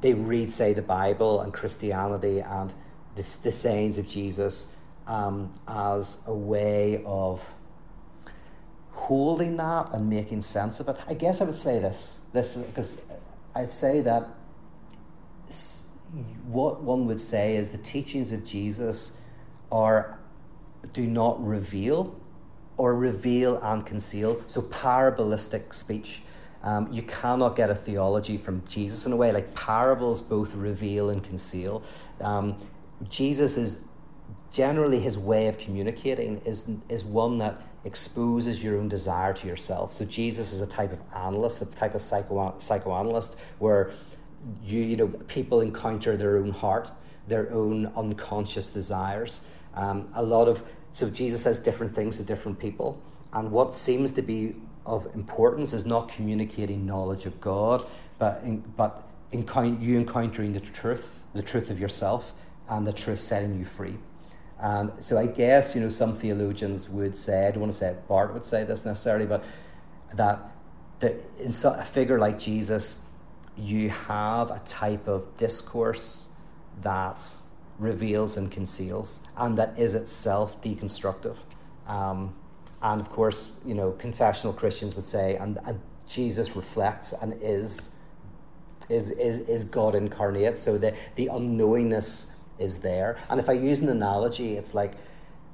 they 0.00 0.14
read, 0.14 0.52
say, 0.52 0.72
the 0.72 0.82
Bible 0.82 1.40
and 1.40 1.52
Christianity 1.52 2.40
and 2.40 2.74
the, 3.14 3.22
the 3.42 3.52
sayings 3.52 3.98
of 3.98 4.06
Jesus 4.06 4.72
um, 5.06 5.52
as 5.66 6.22
a 6.26 6.34
way 6.34 7.02
of 7.04 7.52
holding 8.90 9.56
that 9.56 9.92
and 9.92 10.08
making 10.08 10.40
sense 10.40 10.78
of 10.80 10.88
it. 10.88 10.96
I 11.08 11.14
guess 11.14 11.40
I 11.40 11.44
would 11.44 11.56
say 11.56 11.78
this, 11.78 12.20
this 12.32 12.54
because 12.56 13.00
I'd 13.54 13.70
say 13.70 14.00
that 14.02 14.28
what 16.46 16.82
one 16.82 17.06
would 17.06 17.20
say 17.20 17.56
is 17.56 17.70
the 17.70 17.78
teachings 17.78 18.32
of 18.32 18.44
Jesus 18.44 19.18
are 19.70 20.20
do 20.92 21.06
not 21.06 21.44
reveal 21.44 22.18
or 22.76 22.94
reveal 22.94 23.58
and 23.62 23.84
conceal. 23.84 24.42
So 24.46 24.62
parabolistic 24.62 25.74
speech. 25.74 26.22
Um, 26.62 26.92
you 26.92 27.02
cannot 27.02 27.56
get 27.56 27.70
a 27.70 27.74
theology 27.74 28.36
from 28.38 28.62
Jesus 28.68 29.04
in 29.06 29.12
a 29.12 29.16
way. 29.16 29.32
Like 29.32 29.54
parables 29.54 30.20
both 30.20 30.54
reveal 30.54 31.10
and 31.10 31.22
conceal. 31.22 31.82
Um, 32.20 32.56
Jesus 33.08 33.56
is 33.56 33.78
generally 34.52 35.00
his 35.00 35.18
way 35.18 35.48
of 35.48 35.58
communicating 35.58 36.38
is, 36.38 36.70
is 36.88 37.04
one 37.04 37.38
that 37.38 37.60
exposes 37.84 38.62
your 38.62 38.78
own 38.78 38.88
desire 38.88 39.32
to 39.32 39.46
yourself. 39.48 39.92
So 39.92 40.04
Jesus 40.04 40.52
is 40.52 40.60
a 40.60 40.66
type 40.66 40.92
of 40.92 41.00
analyst, 41.16 41.62
a 41.62 41.66
type 41.66 41.94
of 41.94 42.02
psycho, 42.02 42.54
psychoanalyst 42.58 43.36
where 43.58 43.90
you, 44.62 44.80
you 44.80 44.96
know, 44.96 45.08
people 45.08 45.60
encounter 45.60 46.16
their 46.16 46.36
own 46.36 46.50
heart, 46.50 46.92
their 47.26 47.52
own 47.52 47.86
unconscious 47.96 48.70
desires. 48.70 49.46
Um, 49.74 50.08
a 50.14 50.22
lot 50.22 50.48
of 50.48 50.62
so 50.92 51.08
Jesus 51.08 51.42
says 51.42 51.58
different 51.58 51.94
things 51.94 52.18
to 52.18 52.24
different 52.24 52.58
people, 52.58 53.02
and 53.32 53.50
what 53.50 53.72
seems 53.72 54.12
to 54.12 54.22
be 54.22 54.56
of 54.84 55.06
importance 55.14 55.72
is 55.72 55.86
not 55.86 56.08
communicating 56.08 56.86
knowledge 56.86 57.26
of 57.26 57.40
God, 57.40 57.86
but 58.18 58.40
in, 58.44 58.60
but 58.76 59.08
you 59.32 59.98
encountering 59.98 60.52
the 60.52 60.60
truth, 60.60 61.24
the 61.32 61.42
truth 61.42 61.70
of 61.70 61.80
yourself, 61.80 62.34
and 62.68 62.86
the 62.86 62.92
truth 62.92 63.20
setting 63.20 63.58
you 63.58 63.64
free. 63.64 63.96
And 64.58 64.92
so 65.02 65.18
I 65.18 65.26
guess 65.26 65.74
you 65.74 65.80
know 65.80 65.88
some 65.88 66.14
theologians 66.14 66.88
would 66.88 67.16
say 67.16 67.48
I 67.48 67.50
don't 67.50 67.60
want 67.60 67.72
to 67.72 67.78
say 67.78 67.96
Barth 68.08 68.32
would 68.32 68.44
say 68.44 68.64
this 68.64 68.84
necessarily, 68.84 69.26
but 69.26 69.44
that 70.14 70.38
that 71.00 71.16
in 71.40 71.50
a 71.50 71.84
figure 71.84 72.18
like 72.18 72.38
Jesus, 72.38 73.06
you 73.56 73.90
have 73.90 74.50
a 74.50 74.60
type 74.60 75.08
of 75.08 75.36
discourse 75.36 76.30
that 76.80 77.22
reveals 77.78 78.36
and 78.36 78.50
conceals, 78.50 79.22
and 79.36 79.58
that 79.58 79.76
is 79.78 79.94
itself 79.94 80.60
deconstructive. 80.62 81.36
Um, 81.88 82.34
and 82.82 83.00
of 83.00 83.10
course, 83.10 83.52
you 83.64 83.74
know, 83.74 83.92
confessional 83.92 84.52
Christians 84.52 84.94
would 84.96 85.04
say, 85.04 85.36
and, 85.36 85.58
and 85.66 85.80
Jesus 86.08 86.56
reflects 86.56 87.12
and 87.12 87.34
is, 87.40 87.94
is, 88.88 89.10
is, 89.12 89.40
is 89.40 89.64
God 89.64 89.94
incarnate. 89.94 90.58
So 90.58 90.76
the, 90.78 90.94
the 91.14 91.28
unknowingness 91.28 92.32
is 92.58 92.80
there. 92.80 93.18
And 93.30 93.38
if 93.38 93.48
I 93.48 93.52
use 93.52 93.80
an 93.80 93.88
analogy, 93.88 94.56
it's 94.56 94.74
like 94.74 94.94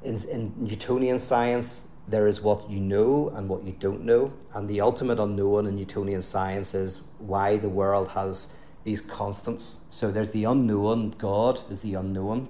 in, 0.02 0.16
in 0.28 0.54
Newtonian 0.56 1.18
science, 1.18 1.88
there 2.08 2.26
is 2.26 2.40
what 2.40 2.70
you 2.70 2.80
know 2.80 3.28
and 3.34 3.46
what 3.46 3.62
you 3.62 3.72
don't 3.72 4.04
know. 4.04 4.32
And 4.54 4.66
the 4.66 4.80
ultimate 4.80 5.18
unknown 5.18 5.66
in 5.66 5.76
Newtonian 5.76 6.22
science 6.22 6.74
is 6.74 7.02
why 7.18 7.58
the 7.58 7.68
world 7.68 8.08
has 8.08 8.54
these 8.84 9.02
constants. 9.02 9.76
So 9.90 10.10
there's 10.10 10.30
the 10.30 10.44
unknown, 10.44 11.10
God 11.10 11.60
is 11.70 11.80
the 11.80 11.92
unknown, 11.92 12.48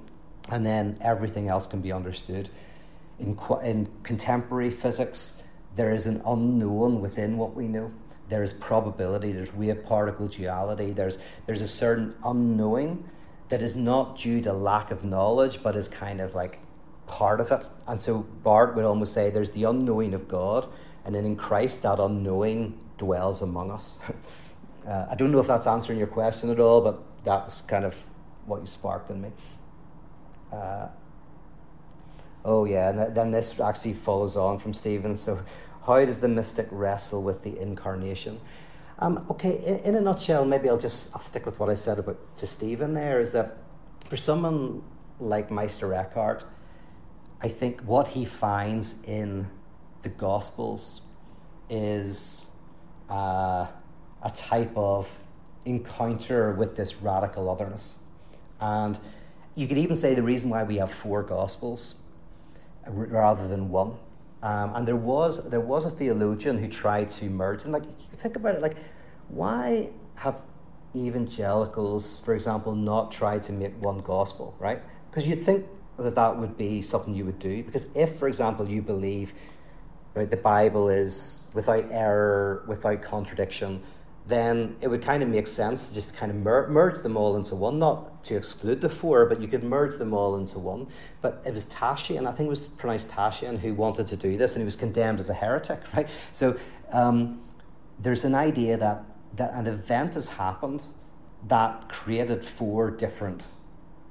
and 0.51 0.65
then 0.65 0.97
everything 1.01 1.49
else 1.49 1.67
can 1.67 1.81
be 1.81 1.93
understood 1.93 2.49
in, 3.19 3.39
in 3.63 3.89
contemporary 4.03 4.71
physics, 4.71 5.43
there 5.77 5.91
is 5.91 6.07
an 6.07 6.23
unknown 6.27 7.01
within 7.01 7.37
what 7.37 7.55
we 7.55 7.69
know. 7.69 7.93
There 8.29 8.43
is 8.43 8.53
probability, 8.53 9.33
there's 9.33 9.55
wave 9.55 9.85
particle 9.85 10.29
duality, 10.29 10.93
there's, 10.93 11.19
there's 11.47 11.63
a 11.63 11.69
certain 11.69 12.15
unknowing 12.25 13.09
that 13.49 13.63
is 13.63 13.75
not 13.75 14.19
due 14.19 14.41
to 14.43 14.53
lack 14.53 14.91
of 14.91 15.05
knowledge, 15.05 15.63
but 15.63 15.75
is 15.77 15.89
kind 15.89 16.21
of 16.21 16.35
like 16.35 16.59
part 17.07 17.41
of 17.41 17.51
it. 17.51 17.67
And 17.87 17.99
so 17.99 18.19
Barth 18.19 18.77
would 18.77 18.85
almost 18.85 19.15
say 19.15 19.31
there's 19.31 19.53
the 19.53 19.65
unknowing 19.65 20.15
of 20.15 20.29
God, 20.29 20.69
and 21.05 21.15
then 21.15 21.25
in 21.25 21.37
Christ, 21.37 21.83
that 21.83 21.99
unknowing 21.99 22.79
dwells 22.99 23.41
among 23.41 23.71
us. 23.71 23.99
uh, 24.87 25.07
I 25.11 25.15
don't 25.15 25.33
know 25.33 25.41
if 25.41 25.47
that's 25.47 25.67
answering 25.67 25.99
your 25.99 26.09
question 26.09 26.51
at 26.51 26.61
all, 26.61 26.83
but 26.83 27.25
that 27.25 27.47
was 27.47 27.63
kind 27.63 27.85
of 27.85 27.97
what 28.45 28.61
you 28.61 28.67
sparked 28.67 29.11
in 29.11 29.23
me. 29.23 29.31
Uh, 30.53 30.89
Oh, 32.45 32.65
yeah, 32.65 32.91
and 32.91 33.15
then 33.15 33.31
this 33.31 33.59
actually 33.61 33.95
follows 33.95 34.37
on 34.37 34.59
from 34.59 34.73
Stephen. 34.73 35.17
So, 35.17 35.43
how 35.87 36.05
does 36.05 36.19
the 36.19 36.29
mystic 36.29 36.69
wrestle 36.71 37.23
with 37.23 37.43
the 37.43 37.59
incarnation? 37.59 38.41
Um, 39.01 39.25
okay, 39.31 39.61
in, 39.65 39.77
in, 39.79 39.95
a 39.95 40.01
nutshell, 40.01 40.45
maybe 40.45 40.69
I'll 40.69 40.79
just 40.79 41.15
I'll 41.15 41.21
stick 41.21 41.47
with 41.47 41.61
what 41.61 41.69
I 41.69 41.75
said 41.75 41.99
about 41.99 42.19
to 42.39 42.47
Stephen. 42.47 42.95
There 42.95 43.21
is 43.21 43.31
that 43.33 43.59
for 44.09 44.17
someone 44.17 44.83
like 45.21 45.51
Meister 45.51 45.95
Eckhart, 45.95 46.45
I 47.41 47.49
think 47.49 47.81
what 47.83 48.09
he 48.09 48.25
finds 48.25 49.03
in 49.05 49.49
the 50.03 50.09
Gospels 50.09 51.03
is 51.71 52.51
uh, 53.09 53.67
a 54.23 54.31
type 54.35 54.77
of 54.77 55.17
encounter 55.65 56.53
with 56.53 56.77
this 56.77 56.97
radical 56.97 57.49
otherness. 57.49 57.99
And 58.61 58.99
you 59.55 59.69
could 59.69 59.79
even 59.79 59.97
say 59.97 60.15
the 60.15 60.23
reason 60.23 60.51
why 60.51 60.65
we 60.65 60.77
have 60.79 60.91
four 60.91 61.23
Gospels 61.23 61.97
rather 62.89 63.47
than 63.49 63.71
one. 63.71 63.95
Um, 64.43 64.75
and 64.75 64.87
there 64.87 64.97
was 64.97 65.51
there 65.51 65.61
was 65.61 65.85
a 65.85 65.91
theologian 65.91 66.59
who 66.59 66.69
tried 66.69 67.11
to 67.11 67.25
merge 67.25 67.65
them. 67.65 67.73
Like 67.73 67.85
you 67.85 68.17
think 68.17 68.37
about 68.37 68.55
it, 68.55 68.63
like 68.63 68.77
why 69.29 69.91
have 70.17 70.37
evangelicals, 70.95 72.21
for 72.21 72.35
example, 72.35 72.75
not 72.75 73.11
tried 73.11 73.43
to 73.45 73.53
make 73.53 73.81
one 73.83 73.99
gospel, 73.99 74.55
right? 74.59 74.81
Because 75.11 75.27
you'd 75.27 75.43
think 75.43 75.67
that 75.99 76.15
that 76.15 76.37
would 76.39 76.57
be 76.57 76.83
something 76.83 77.15
you 77.15 77.25
would 77.25 77.39
do. 77.39 77.63
Because 77.63 77.89
if, 77.95 78.17
for 78.17 78.29
example, 78.29 78.69
you 78.69 78.83
believe 78.83 79.35
right, 80.15 80.31
the 80.31 80.37
Bible 80.37 80.89
is 80.89 81.49
without 81.55 81.87
error, 81.91 82.65
without 82.67 83.03
contradiction, 83.03 83.83
then 84.29 84.77
it 84.83 84.89
would 84.89 85.01
kind 85.01 85.23
of 85.23 85.29
make 85.31 85.47
sense 85.47 85.89
to 85.89 85.95
just 85.95 86.15
kind 86.15 86.31
of 86.31 86.37
mer- 86.37 86.69
merge 86.69 87.03
them 87.03 87.17
all 87.17 87.35
into 87.35 87.55
one, 87.55 87.79
not 87.79 88.23
to 88.25 88.37
exclude 88.37 88.83
the 88.83 88.89
four, 88.89 89.25
but 89.25 89.41
you 89.41 89.49
could 89.49 89.65
merge 89.65 89.97
them 89.97 90.13
all 90.13 90.37
into 90.37 90.59
one. 90.59 90.87
But 91.23 91.43
it 91.47 91.55
was 91.55 91.65
Tatian, 91.65 92.27
I 92.29 92.33
think 92.33 92.47
it 92.47 92.51
was 92.51 92.69
pronounced 92.69 93.09
Tashian, 93.09 93.59
who 93.59 93.73
wanted 93.73 94.07
to 94.09 94.17
do 94.17 94.37
this, 94.37 94.55
and 94.55 94.61
he 94.61 94.67
was 94.67 94.77
condemned 94.77 95.19
as 95.19 95.31
a 95.31 95.35
heretic, 95.35 95.81
right? 95.97 96.09
So 96.33 96.59
um, 96.93 97.41
there's 97.99 98.25
an 98.25 98.35
idea 98.35 98.77
that, 98.77 99.03
that 99.37 99.55
an 99.55 99.67
event 99.67 100.13
has 100.13 100.29
happened 100.29 100.87
that 101.47 101.89
created 101.89 102.45
four 102.45 102.91
different 102.91 103.49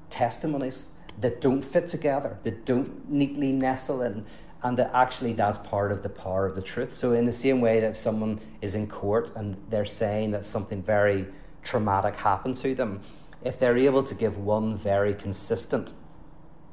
testimonies 0.10 0.88
that 1.20 1.42
don't 1.42 1.64
fit 1.64 1.86
together, 1.86 2.40
that 2.42 2.66
don't 2.66 3.08
neatly 3.08 3.52
nestle 3.52 4.02
in, 4.02 4.26
and 4.64 4.78
that 4.78 4.92
actually 4.94 5.34
that's 5.34 5.58
part 5.60 5.92
of 5.92 6.04
the 6.04 6.10
power 6.10 6.46
of 6.46 6.56
the 6.56 6.62
truth. 6.62 6.94
So, 6.94 7.14
in 7.14 7.26
the 7.26 7.32
same 7.32 7.62
way 7.62 7.80
that 7.80 7.92
if 7.92 7.98
someone 7.98 8.40
is 8.62 8.76
in 8.76 8.88
court 8.88 9.32
and 9.36 9.58
they're 9.70 9.86
saying 9.86 10.32
that 10.32 10.46
something 10.46 10.82
very 10.82 11.28
traumatic 11.64 12.16
happened 12.16 12.58
to 12.58 12.74
them, 12.74 13.02
if 13.44 13.60
they're 13.60 13.78
able 13.78 14.04
to 14.04 14.16
give 14.16 14.38
one 14.38 14.76
very 14.76 15.14
consistent 15.14 15.94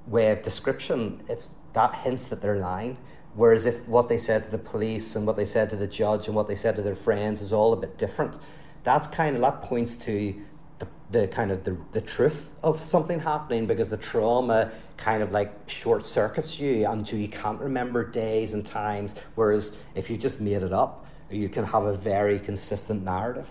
way 0.07 0.31
of 0.31 0.43
description, 0.43 1.23
it's 1.29 1.49
that 1.73 1.95
hints 1.97 2.29
that 2.29 2.41
they're 2.41 2.57
lying. 2.57 2.97
Whereas 3.35 3.67
if 3.67 3.89
what 3.89 4.09
they 4.09 4.19
said 4.19 4.45
to 4.45 4.51
the 4.51 4.59
police 4.59 5.17
and 5.17 5.27
what 5.27 5.37
they 5.37 5.45
said 5.45 5.69
to 5.71 5.77
the 5.77 5.89
judge 5.89 6.29
and 6.29 6.37
what 6.37 6.47
they 6.47 6.55
said 6.55 6.77
to 6.77 6.83
their 6.83 6.95
friends 6.95 7.43
is 7.43 7.53
all 7.53 7.73
a 7.73 7.77
bit 7.77 7.99
different, 7.99 8.39
that's 8.85 9.09
kind 9.09 9.35
of 9.35 9.43
that 9.43 9.63
points 9.63 9.97
to 9.97 10.35
the, 10.79 10.89
the 11.11 11.29
kind 11.29 11.51
of 11.51 11.65
the, 11.65 11.77
the 11.93 12.01
truth 12.01 12.53
of 12.63 12.81
something 12.81 13.21
happening 13.21 13.67
because 13.67 13.91
the 13.91 13.97
trauma 13.97 14.73
kind 14.97 15.23
of 15.23 15.33
like 15.33 15.53
short 15.69 16.05
circuits 16.05 16.59
you 16.59 16.87
until 16.89 17.19
you 17.19 17.29
can't 17.29 17.61
remember 17.61 18.09
days 18.09 18.55
and 18.55 18.65
times. 18.65 19.15
Whereas 19.35 19.79
if 19.95 20.11
you 20.11 20.17
just 20.17 20.41
made 20.41 20.63
it 20.63 20.73
up, 20.73 21.07
you 21.31 21.49
can 21.49 21.65
have 21.65 21.85
a 21.85 21.95
very 21.95 22.39
consistent 22.39 23.05
narrative. 23.05 23.51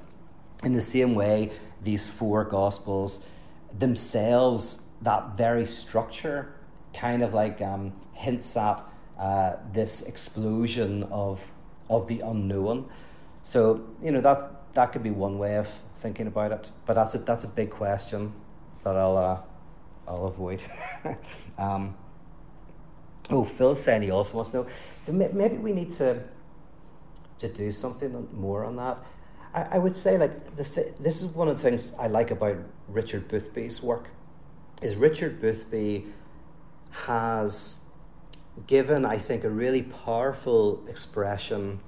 In 0.63 0.74
the 0.74 0.82
same 0.82 1.15
way, 1.15 1.51
these 1.82 2.09
four 2.09 2.43
gospels 2.43 3.26
themselves, 3.78 4.84
that 5.01 5.36
very 5.38 5.65
structure 5.65 6.53
kind 6.93 7.24
of 7.24 7.34
like 7.34 7.61
um, 7.61 7.91
hints 8.13 8.55
at 8.55 8.82
uh, 9.19 9.55
this 9.71 10.03
explosion 10.03 11.03
of 11.03 11.49
of 11.89 12.07
the 12.07 12.21
unknown. 12.21 12.89
So 13.41 13.86
you 14.01 14.11
know 14.11 14.21
that 14.21 14.74
that 14.74 14.91
could 14.91 15.03
be 15.03 15.11
one 15.11 15.38
way 15.38 15.57
of 15.57 15.67
thinking 16.04 16.28
about 16.28 16.51
it. 16.51 16.70
But 16.86 16.93
that's 16.95 17.16
a, 17.16 17.20
that's 17.20 17.45
a 17.45 17.47
big 17.47 17.72
question 17.72 18.34
that 18.84 18.95
I'll, 18.95 19.18
uh, 19.18 19.39
I'll 20.08 20.28
avoid. 20.28 20.62
um, 21.58 21.95
oh, 23.30 23.45
Phil's 23.45 23.82
saying 23.82 24.01
he 24.01 24.12
also 24.12 24.36
wants 24.36 24.51
to 24.51 24.58
know. 24.58 24.68
So 25.01 25.14
maybe 25.14 25.58
we 25.58 25.72
need 25.72 25.91
to, 25.93 26.22
to 27.39 27.47
do 27.47 27.72
something 27.72 28.28
more 28.34 28.66
on 28.66 28.76
that. 28.76 28.97
I, 29.54 29.62
I 29.76 29.78
would 29.78 29.95
say, 29.95 30.18
like, 30.18 30.58
the 30.58 30.66
th- 30.66 30.95
this 30.99 31.24
is 31.24 31.28
one 31.34 31.47
of 31.47 31.56
the 31.56 31.64
things 31.64 31.93
I 31.97 32.08
like 32.08 32.32
about 32.32 32.58
Richard 32.89 33.30
Boothby's 33.30 33.82
work, 33.82 34.12
is 34.82 34.97
Richard 34.97 35.39
Boothby 35.39 36.06
has 37.08 37.80
given, 38.68 39.06
I 39.06 39.18
think, 39.18 39.45
a 39.45 39.49
really 39.49 39.84
powerful 39.84 40.86
expression 40.89 41.80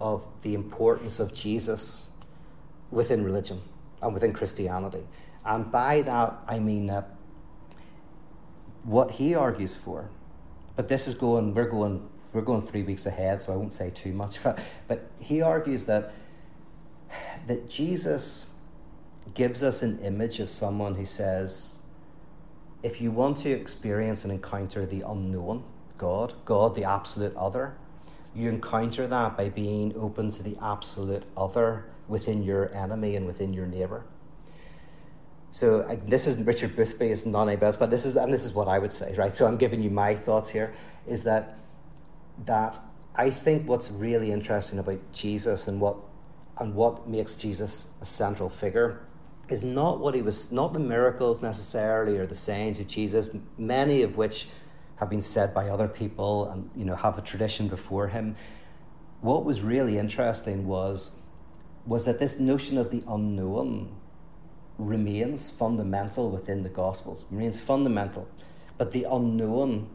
of 0.00 0.28
the 0.42 0.54
importance 0.54 1.20
of 1.20 1.32
Jesus 1.32 2.09
within 2.90 3.24
religion 3.24 3.60
and 4.02 4.14
within 4.14 4.32
Christianity. 4.32 5.06
And 5.44 5.70
by 5.70 6.02
that, 6.02 6.38
I 6.46 6.58
mean 6.58 6.86
that 6.86 7.16
what 8.82 9.12
he 9.12 9.34
argues 9.34 9.76
for, 9.76 10.10
but 10.76 10.88
this 10.88 11.06
is 11.06 11.14
going, 11.14 11.54
we're 11.54 11.68
going, 11.68 12.08
we're 12.32 12.40
going 12.42 12.62
three 12.62 12.82
weeks 12.82 13.06
ahead, 13.06 13.42
so 13.42 13.52
I 13.52 13.56
won't 13.56 13.72
say 13.72 13.90
too 13.90 14.12
much, 14.12 14.42
but, 14.44 14.58
but 14.88 15.10
he 15.20 15.42
argues 15.42 15.84
that, 15.84 16.12
that 17.46 17.68
Jesus 17.68 18.52
gives 19.34 19.62
us 19.62 19.82
an 19.82 19.98
image 20.00 20.40
of 20.40 20.50
someone 20.50 20.94
who 20.94 21.04
says, 21.04 21.78
if 22.82 23.00
you 23.00 23.10
want 23.10 23.36
to 23.38 23.50
experience 23.50 24.24
and 24.24 24.32
encounter 24.32 24.86
the 24.86 25.02
unknown, 25.06 25.64
God, 25.98 26.34
God, 26.46 26.74
the 26.74 26.84
absolute 26.84 27.36
other, 27.36 27.76
you 28.34 28.48
encounter 28.48 29.06
that 29.06 29.36
by 29.36 29.48
being 29.48 29.94
open 29.96 30.30
to 30.30 30.42
the 30.42 30.56
absolute 30.62 31.24
other 31.36 31.86
within 32.10 32.42
your 32.42 32.74
enemy 32.74 33.16
and 33.16 33.26
within 33.26 33.54
your 33.54 33.66
neighbour. 33.66 34.04
So 35.52 35.80
uh, 35.80 35.96
this 36.06 36.26
is 36.26 36.36
Richard 36.36 36.76
Boothby, 36.76 37.10
is 37.10 37.26
not 37.26 37.48
any 37.48 37.56
best, 37.56 37.78
but 37.78 37.90
this 37.90 38.04
is 38.04 38.16
and 38.16 38.32
this 38.32 38.44
is 38.44 38.52
what 38.52 38.68
I 38.68 38.78
would 38.78 38.92
say, 38.92 39.14
right? 39.16 39.34
So 39.34 39.46
I'm 39.46 39.56
giving 39.56 39.82
you 39.82 39.90
my 39.90 40.14
thoughts 40.14 40.50
here. 40.50 40.72
Is 41.06 41.24
that 41.24 41.58
that 42.44 42.78
I 43.16 43.30
think 43.30 43.68
what's 43.68 43.90
really 43.90 44.30
interesting 44.30 44.78
about 44.78 45.00
Jesus 45.12 45.66
and 45.66 45.80
what 45.80 45.96
and 46.58 46.74
what 46.74 47.08
makes 47.08 47.36
Jesus 47.36 47.88
a 48.00 48.04
central 48.04 48.48
figure 48.48 49.00
is 49.48 49.62
not 49.64 49.98
what 49.98 50.14
he 50.14 50.22
was, 50.22 50.52
not 50.52 50.72
the 50.72 50.78
miracles 50.78 51.42
necessarily 51.42 52.16
or 52.18 52.26
the 52.26 52.34
sayings 52.34 52.78
of 52.78 52.86
Jesus, 52.86 53.30
many 53.58 54.02
of 54.02 54.16
which 54.16 54.46
have 54.96 55.10
been 55.10 55.22
said 55.22 55.52
by 55.52 55.68
other 55.68 55.88
people 55.88 56.48
and 56.50 56.70
you 56.76 56.84
know 56.84 56.94
have 56.94 57.18
a 57.18 57.22
tradition 57.22 57.66
before 57.66 58.08
him. 58.08 58.36
What 59.20 59.44
was 59.44 59.62
really 59.62 59.98
interesting 59.98 60.66
was 60.68 61.16
was 61.86 62.04
that 62.04 62.18
this 62.18 62.38
notion 62.38 62.78
of 62.78 62.90
the 62.90 63.02
unknown 63.08 63.94
remains 64.78 65.50
fundamental 65.50 66.30
within 66.30 66.62
the 66.62 66.68
Gospels, 66.68 67.24
remains 67.30 67.60
fundamental. 67.60 68.28
But 68.78 68.92
the 68.92 69.04
unknown 69.04 69.88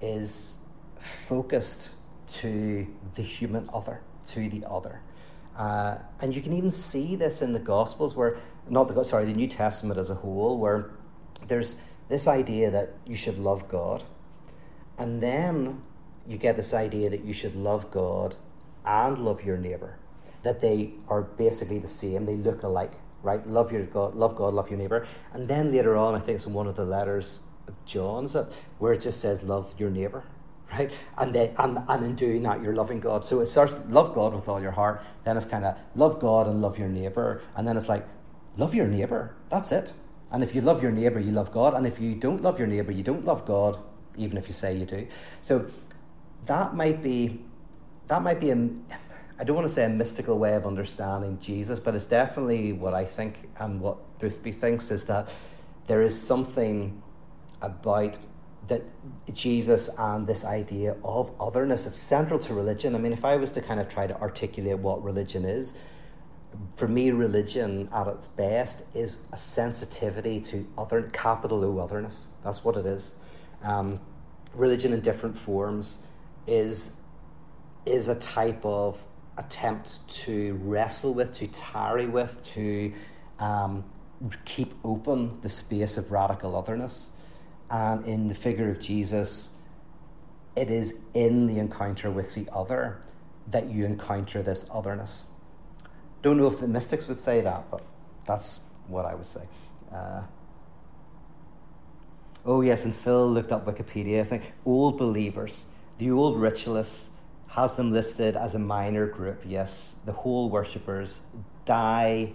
is 0.00 0.56
focused 0.98 1.94
to 2.28 2.86
the 3.14 3.22
human 3.22 3.68
other, 3.72 4.02
to 4.28 4.48
the 4.48 4.64
other. 4.68 5.00
Uh, 5.56 5.98
and 6.20 6.34
you 6.34 6.40
can 6.40 6.52
even 6.52 6.70
see 6.70 7.16
this 7.16 7.42
in 7.42 7.52
the 7.52 7.58
Gospels, 7.58 8.14
where, 8.14 8.36
not 8.68 8.88
the, 8.88 9.04
sorry, 9.04 9.24
the 9.24 9.32
New 9.32 9.48
Testament 9.48 9.98
as 9.98 10.10
a 10.10 10.14
whole, 10.14 10.58
where 10.58 10.90
there's 11.48 11.80
this 12.08 12.28
idea 12.28 12.70
that 12.70 12.94
you 13.04 13.16
should 13.16 13.38
love 13.38 13.68
God. 13.68 14.04
And 14.96 15.22
then 15.22 15.82
you 16.26 16.36
get 16.36 16.56
this 16.56 16.72
idea 16.72 17.10
that 17.10 17.24
you 17.24 17.32
should 17.32 17.54
love 17.54 17.90
God 17.90 18.36
and 18.84 19.18
love 19.18 19.44
your 19.44 19.56
neighbor 19.56 19.99
that 20.42 20.60
they 20.60 20.92
are 21.08 21.22
basically 21.22 21.78
the 21.78 21.88
same. 21.88 22.26
They 22.26 22.36
look 22.36 22.62
alike, 22.62 22.92
right? 23.22 23.44
Love 23.46 23.72
your 23.72 23.84
God, 23.84 24.14
love 24.14 24.36
God, 24.36 24.52
love 24.52 24.70
your 24.70 24.78
neighbor. 24.78 25.06
And 25.32 25.48
then 25.48 25.72
later 25.72 25.96
on, 25.96 26.14
I 26.14 26.18
think 26.18 26.36
it's 26.36 26.46
in 26.46 26.52
one 26.52 26.66
of 26.66 26.76
the 26.76 26.84
letters 26.84 27.42
of 27.68 27.74
John's 27.84 28.36
where 28.78 28.92
it 28.92 29.00
just 29.00 29.20
says 29.20 29.42
love 29.42 29.74
your 29.78 29.90
neighbor, 29.90 30.24
right? 30.72 30.90
And 31.18 31.34
then 31.34 31.54
and, 31.58 31.78
and 31.88 32.04
in 32.04 32.14
doing 32.14 32.42
that, 32.42 32.62
you're 32.62 32.74
loving 32.74 33.00
God. 33.00 33.24
So 33.24 33.40
it 33.40 33.46
starts 33.46 33.76
love 33.88 34.14
God 34.14 34.34
with 34.34 34.48
all 34.48 34.60
your 34.60 34.72
heart. 34.72 35.02
Then 35.24 35.36
it's 35.36 35.46
kind 35.46 35.64
of 35.64 35.76
love 35.94 36.20
God 36.20 36.46
and 36.46 36.60
love 36.60 36.78
your 36.78 36.88
neighbor, 36.88 37.42
and 37.56 37.66
then 37.66 37.76
it's 37.76 37.88
like 37.88 38.06
love 38.56 38.74
your 38.74 38.86
neighbor. 38.86 39.34
That's 39.48 39.72
it. 39.72 39.92
And 40.32 40.44
if 40.44 40.54
you 40.54 40.60
love 40.60 40.82
your 40.82 40.92
neighbor, 40.92 41.18
you 41.18 41.32
love 41.32 41.50
God. 41.50 41.74
And 41.74 41.86
if 41.86 41.98
you 41.98 42.14
don't 42.14 42.40
love 42.40 42.58
your 42.58 42.68
neighbor, 42.68 42.92
you 42.92 43.02
don't 43.02 43.24
love 43.24 43.44
God, 43.44 43.78
even 44.16 44.38
if 44.38 44.46
you 44.46 44.54
say 44.54 44.76
you 44.76 44.86
do. 44.86 45.08
So 45.42 45.66
that 46.46 46.74
might 46.74 47.02
be 47.02 47.40
that 48.06 48.22
might 48.22 48.40
be 48.40 48.50
a 48.50 48.68
I 49.40 49.44
don't 49.44 49.56
want 49.56 49.66
to 49.66 49.72
say 49.72 49.86
a 49.86 49.88
mystical 49.88 50.38
way 50.38 50.54
of 50.54 50.66
understanding 50.66 51.38
Jesus, 51.40 51.80
but 51.80 51.94
it's 51.94 52.04
definitely 52.04 52.74
what 52.74 52.92
I 52.92 53.06
think 53.06 53.48
and 53.58 53.80
what 53.80 54.18
Boothby 54.18 54.52
thinks 54.52 54.90
is 54.90 55.04
that 55.04 55.30
there 55.86 56.02
is 56.02 56.20
something 56.20 57.02
about 57.62 58.18
that 58.68 58.82
Jesus 59.32 59.88
and 59.98 60.26
this 60.26 60.44
idea 60.44 60.94
of 61.02 61.32
otherness. 61.40 61.86
It's 61.86 61.96
central 61.96 62.38
to 62.40 62.52
religion. 62.52 62.94
I 62.94 62.98
mean, 62.98 63.14
if 63.14 63.24
I 63.24 63.36
was 63.36 63.50
to 63.52 63.62
kind 63.62 63.80
of 63.80 63.88
try 63.88 64.06
to 64.06 64.20
articulate 64.20 64.78
what 64.78 65.02
religion 65.02 65.46
is, 65.46 65.78
for 66.76 66.86
me, 66.86 67.10
religion 67.10 67.88
at 67.94 68.08
its 68.08 68.26
best 68.26 68.84
is 68.94 69.22
a 69.32 69.38
sensitivity 69.38 70.42
to 70.42 70.66
other, 70.76 71.08
capital 71.14 71.64
O 71.64 71.78
otherness. 71.78 72.28
That's 72.44 72.62
what 72.62 72.76
it 72.76 72.84
is. 72.84 73.14
Um, 73.62 74.00
religion 74.52 74.92
in 74.92 75.00
different 75.00 75.38
forms 75.38 76.06
is 76.46 76.98
is 77.86 78.08
a 78.08 78.14
type 78.14 78.62
of 78.64 79.06
attempt 79.40 80.06
to 80.08 80.54
wrestle 80.62 81.14
with, 81.14 81.32
to 81.32 81.46
tarry 81.46 82.06
with, 82.06 82.42
to 82.44 82.92
um, 83.38 83.84
keep 84.44 84.74
open 84.84 85.40
the 85.40 85.48
space 85.48 85.96
of 85.96 86.12
radical 86.12 86.54
otherness. 86.54 87.12
And 87.70 88.04
in 88.04 88.28
the 88.28 88.34
figure 88.34 88.70
of 88.70 88.80
Jesus, 88.80 89.56
it 90.56 90.70
is 90.70 90.98
in 91.14 91.46
the 91.46 91.58
encounter 91.58 92.10
with 92.10 92.34
the 92.34 92.48
other 92.52 93.00
that 93.48 93.70
you 93.70 93.84
encounter 93.84 94.42
this 94.42 94.66
otherness. 94.70 95.24
Don't 96.22 96.36
know 96.36 96.46
if 96.46 96.58
the 96.58 96.68
mystics 96.68 97.08
would 97.08 97.18
say 97.18 97.40
that, 97.40 97.70
but 97.70 97.82
that's 98.26 98.60
what 98.88 99.06
I 99.06 99.14
would 99.14 99.26
say. 99.26 99.42
Uh, 99.92 100.22
oh, 102.44 102.60
yes, 102.60 102.84
and 102.84 102.94
Phil 102.94 103.30
looked 103.30 103.52
up 103.52 103.64
Wikipedia. 103.64 104.20
I 104.20 104.24
think 104.24 104.52
old 104.66 104.98
believers, 104.98 105.66
the 105.98 106.10
old 106.10 106.38
ritualists, 106.38 107.10
has 107.50 107.74
them 107.74 107.92
listed 107.92 108.36
as 108.36 108.54
a 108.54 108.58
minor 108.58 109.06
group. 109.06 109.42
Yes, 109.44 109.96
the 110.06 110.12
hole 110.12 110.48
worshippers, 110.50 111.20
die, 111.64 112.32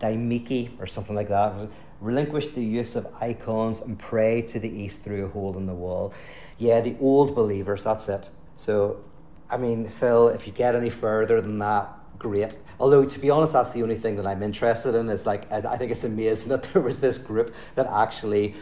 daimiki, 0.00 0.70
or 0.80 0.86
something 0.86 1.14
like 1.14 1.28
that, 1.28 1.54
relinquish 2.00 2.48
the 2.48 2.64
use 2.64 2.96
of 2.96 3.06
icons 3.20 3.80
and 3.80 3.98
pray 3.98 4.42
to 4.42 4.58
the 4.58 4.68
east 4.68 5.02
through 5.02 5.24
a 5.24 5.28
hole 5.28 5.56
in 5.56 5.66
the 5.66 5.74
wall. 5.74 6.12
Yeah, 6.58 6.80
the 6.80 6.96
old 7.00 7.34
believers, 7.34 7.84
that's 7.84 8.08
it. 8.08 8.30
So, 8.56 9.04
I 9.48 9.56
mean, 9.56 9.88
Phil, 9.88 10.28
if 10.28 10.46
you 10.46 10.52
get 10.52 10.74
any 10.74 10.90
further 10.90 11.40
than 11.40 11.58
that, 11.60 11.88
great. 12.18 12.58
Although, 12.80 13.04
to 13.04 13.20
be 13.20 13.30
honest, 13.30 13.52
that's 13.52 13.70
the 13.70 13.82
only 13.82 13.94
thing 13.94 14.16
that 14.16 14.26
I'm 14.26 14.42
interested 14.42 14.94
in. 14.94 15.08
Is 15.10 15.26
like, 15.26 15.50
I 15.52 15.76
think 15.76 15.92
it's 15.92 16.04
amazing 16.04 16.48
that 16.54 16.64
there 16.64 16.82
was 16.82 17.00
this 17.00 17.18
group 17.18 17.54
that 17.76 17.86
actually 17.86 18.54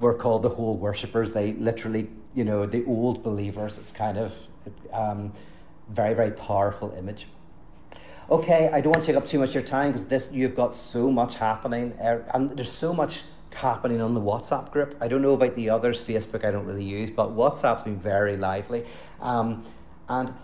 were 0.00 0.14
called 0.14 0.42
the 0.42 0.50
hole 0.50 0.76
worshippers. 0.76 1.32
They 1.32 1.52
literally, 1.52 2.10
you 2.34 2.44
know, 2.44 2.66
the 2.66 2.84
old 2.84 3.22
believers. 3.22 3.78
It's 3.78 3.92
kind 3.92 4.18
of 4.18 4.34
um, 4.92 5.32
very, 5.88 6.14
very 6.14 6.30
powerful 6.30 6.92
image. 6.92 7.26
Okay, 8.28 8.68
I 8.72 8.80
don't 8.80 8.92
want 8.92 9.04
to 9.04 9.06
take 9.06 9.16
up 9.16 9.26
too 9.26 9.38
much 9.38 9.50
of 9.50 9.54
your 9.54 9.62
time 9.62 9.92
because 9.92 10.06
this 10.06 10.32
you've 10.32 10.56
got 10.56 10.74
so 10.74 11.10
much 11.10 11.36
happening, 11.36 11.94
er, 12.02 12.24
and 12.34 12.50
there's 12.50 12.72
so 12.72 12.92
much 12.92 13.22
happening 13.54 14.00
on 14.00 14.14
the 14.14 14.20
WhatsApp 14.20 14.72
group. 14.72 14.96
I 15.00 15.06
don't 15.06 15.22
know 15.22 15.34
about 15.34 15.54
the 15.54 15.70
others. 15.70 16.02
Facebook 16.02 16.44
I 16.44 16.50
don't 16.50 16.66
really 16.66 16.84
use, 16.84 17.10
but 17.10 17.36
WhatsApp's 17.36 17.84
been 17.84 17.98
very 17.98 18.36
lively, 18.36 18.84
um, 19.20 19.64
and 20.08 20.34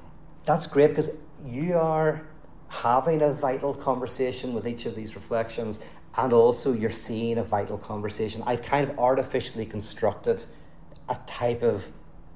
that's 0.44 0.68
great 0.68 0.88
because 0.88 1.10
you 1.44 1.76
are 1.76 2.22
having 2.68 3.20
a 3.20 3.32
vital 3.32 3.74
conversation 3.74 4.54
with 4.54 4.66
each 4.66 4.86
of 4.86 4.94
these 4.94 5.16
reflections, 5.16 5.80
and 6.16 6.32
also 6.32 6.72
you're 6.72 6.90
seeing 6.90 7.36
a 7.36 7.42
vital 7.42 7.78
conversation. 7.78 8.44
I've 8.46 8.62
kind 8.62 8.88
of 8.88 8.96
artificially 8.96 9.66
constructed 9.66 10.44
a 11.08 11.18
type 11.26 11.62
of 11.62 11.88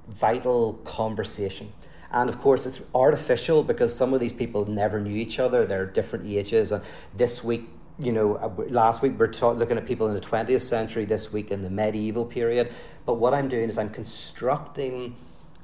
vital 0.09 0.74
conversation. 0.84 1.72
And 2.11 2.28
of 2.28 2.38
course, 2.38 2.66
it's 2.66 2.80
artificial 2.94 3.62
because 3.62 3.94
some 3.94 4.14
of 4.14 4.20
these 4.20 4.32
people 4.32 4.66
never 4.66 5.00
knew 5.00 5.16
each 5.16 5.38
other. 5.38 5.66
They're 5.66 5.86
different 5.86 6.26
ages. 6.26 6.72
And 6.72 6.82
this 7.14 7.42
week, 7.42 7.68
you 7.98 8.12
know, 8.12 8.36
uh, 8.36 8.48
last 8.68 9.02
week 9.02 9.18
we're 9.18 9.28
ta- 9.28 9.52
looking 9.52 9.76
at 9.76 9.86
people 9.86 10.07
in 10.09 10.14
the 10.14 10.20
20th 10.20 10.61
century, 10.61 11.04
this 11.04 11.32
week 11.32 11.50
in 11.50 11.62
the 11.62 11.70
medieval 11.70 12.24
period. 12.24 12.72
But 13.04 13.14
what 13.14 13.34
I'm 13.34 13.48
doing 13.48 13.68
is 13.68 13.78
I'm 13.78 13.90
constructing 13.90 15.16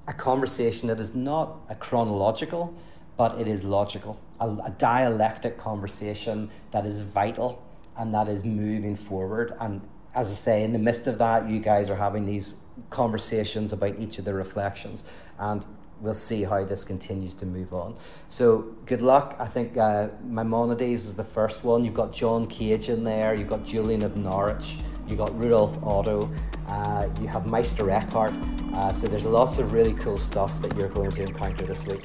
a 0.09 0.13
conversation 0.13 0.89
that 0.89 0.99
is 0.99 1.15
not 1.15 1.61
a 1.69 1.75
chronological, 1.75 2.75
but 3.17 3.41
it 3.41 3.47
is 3.47 3.63
logical, 3.63 4.19
a, 4.41 4.49
a 4.49 4.75
dialectic 4.79 5.57
conversation 5.57 6.51
that 6.71 6.85
is 6.85 6.99
vital 6.99 7.63
and 7.97 8.13
that 8.15 8.27
is 8.27 8.45
moving 8.45 8.97
forward. 8.97 9.55
And 9.61 9.81
as 10.15 10.31
I 10.31 10.35
say, 10.35 10.65
in 10.65 10.73
the 10.73 10.79
midst 10.79 11.07
of 11.07 11.19
that, 11.19 11.49
you 11.49 11.61
guys 11.61 11.89
are 11.89 11.97
having 11.97 12.27
these 12.27 12.55
conversations 12.93 13.73
about 13.73 13.99
each 13.99 14.19
of 14.19 14.25
the 14.25 14.35
reflections. 14.35 15.05
And 15.39 15.67
we'll 16.01 16.15
see 16.15 16.43
how 16.43 16.65
this 16.65 16.85
continues 16.85 17.35
to 17.37 17.47
move 17.47 17.73
on. 17.73 17.97
So 18.29 18.75
good 18.87 19.03
luck. 19.03 19.37
I 19.39 19.47
think 19.47 19.77
uh, 19.77 20.09
Maimonides 20.25 21.07
is 21.07 21.15
the 21.15 21.25
first 21.25 21.65
one. 21.65 21.85
You've 21.85 21.95
got 21.95 22.13
John 22.13 22.47
Cage 22.47 22.89
in 22.89 23.05
there. 23.05 23.35
You've 23.35 23.49
got 23.49 23.65
Julian 23.65 24.03
of 24.03 24.17
Norwich. 24.17 24.79
You've 25.07 25.19
got 25.19 25.37
Rudolf 25.39 25.77
Otto. 25.83 26.31
Uh, 26.67 27.09
you 27.21 27.29
have 27.29 27.47
Meister 27.47 27.91
Eckhart. 27.91 28.39
Uh, 28.75 28.93
so 28.93 29.07
there's 29.07 29.25
lots 29.25 29.59
of 29.59 29.73
really 29.73 29.95
cool 29.95 30.19
stuff 30.19 30.61
that 30.63 30.77
you're 30.77 30.89
going 30.89 31.11
to 31.13 31.23
encounter 31.23 31.67
this 31.67 31.85
week. 31.87 32.03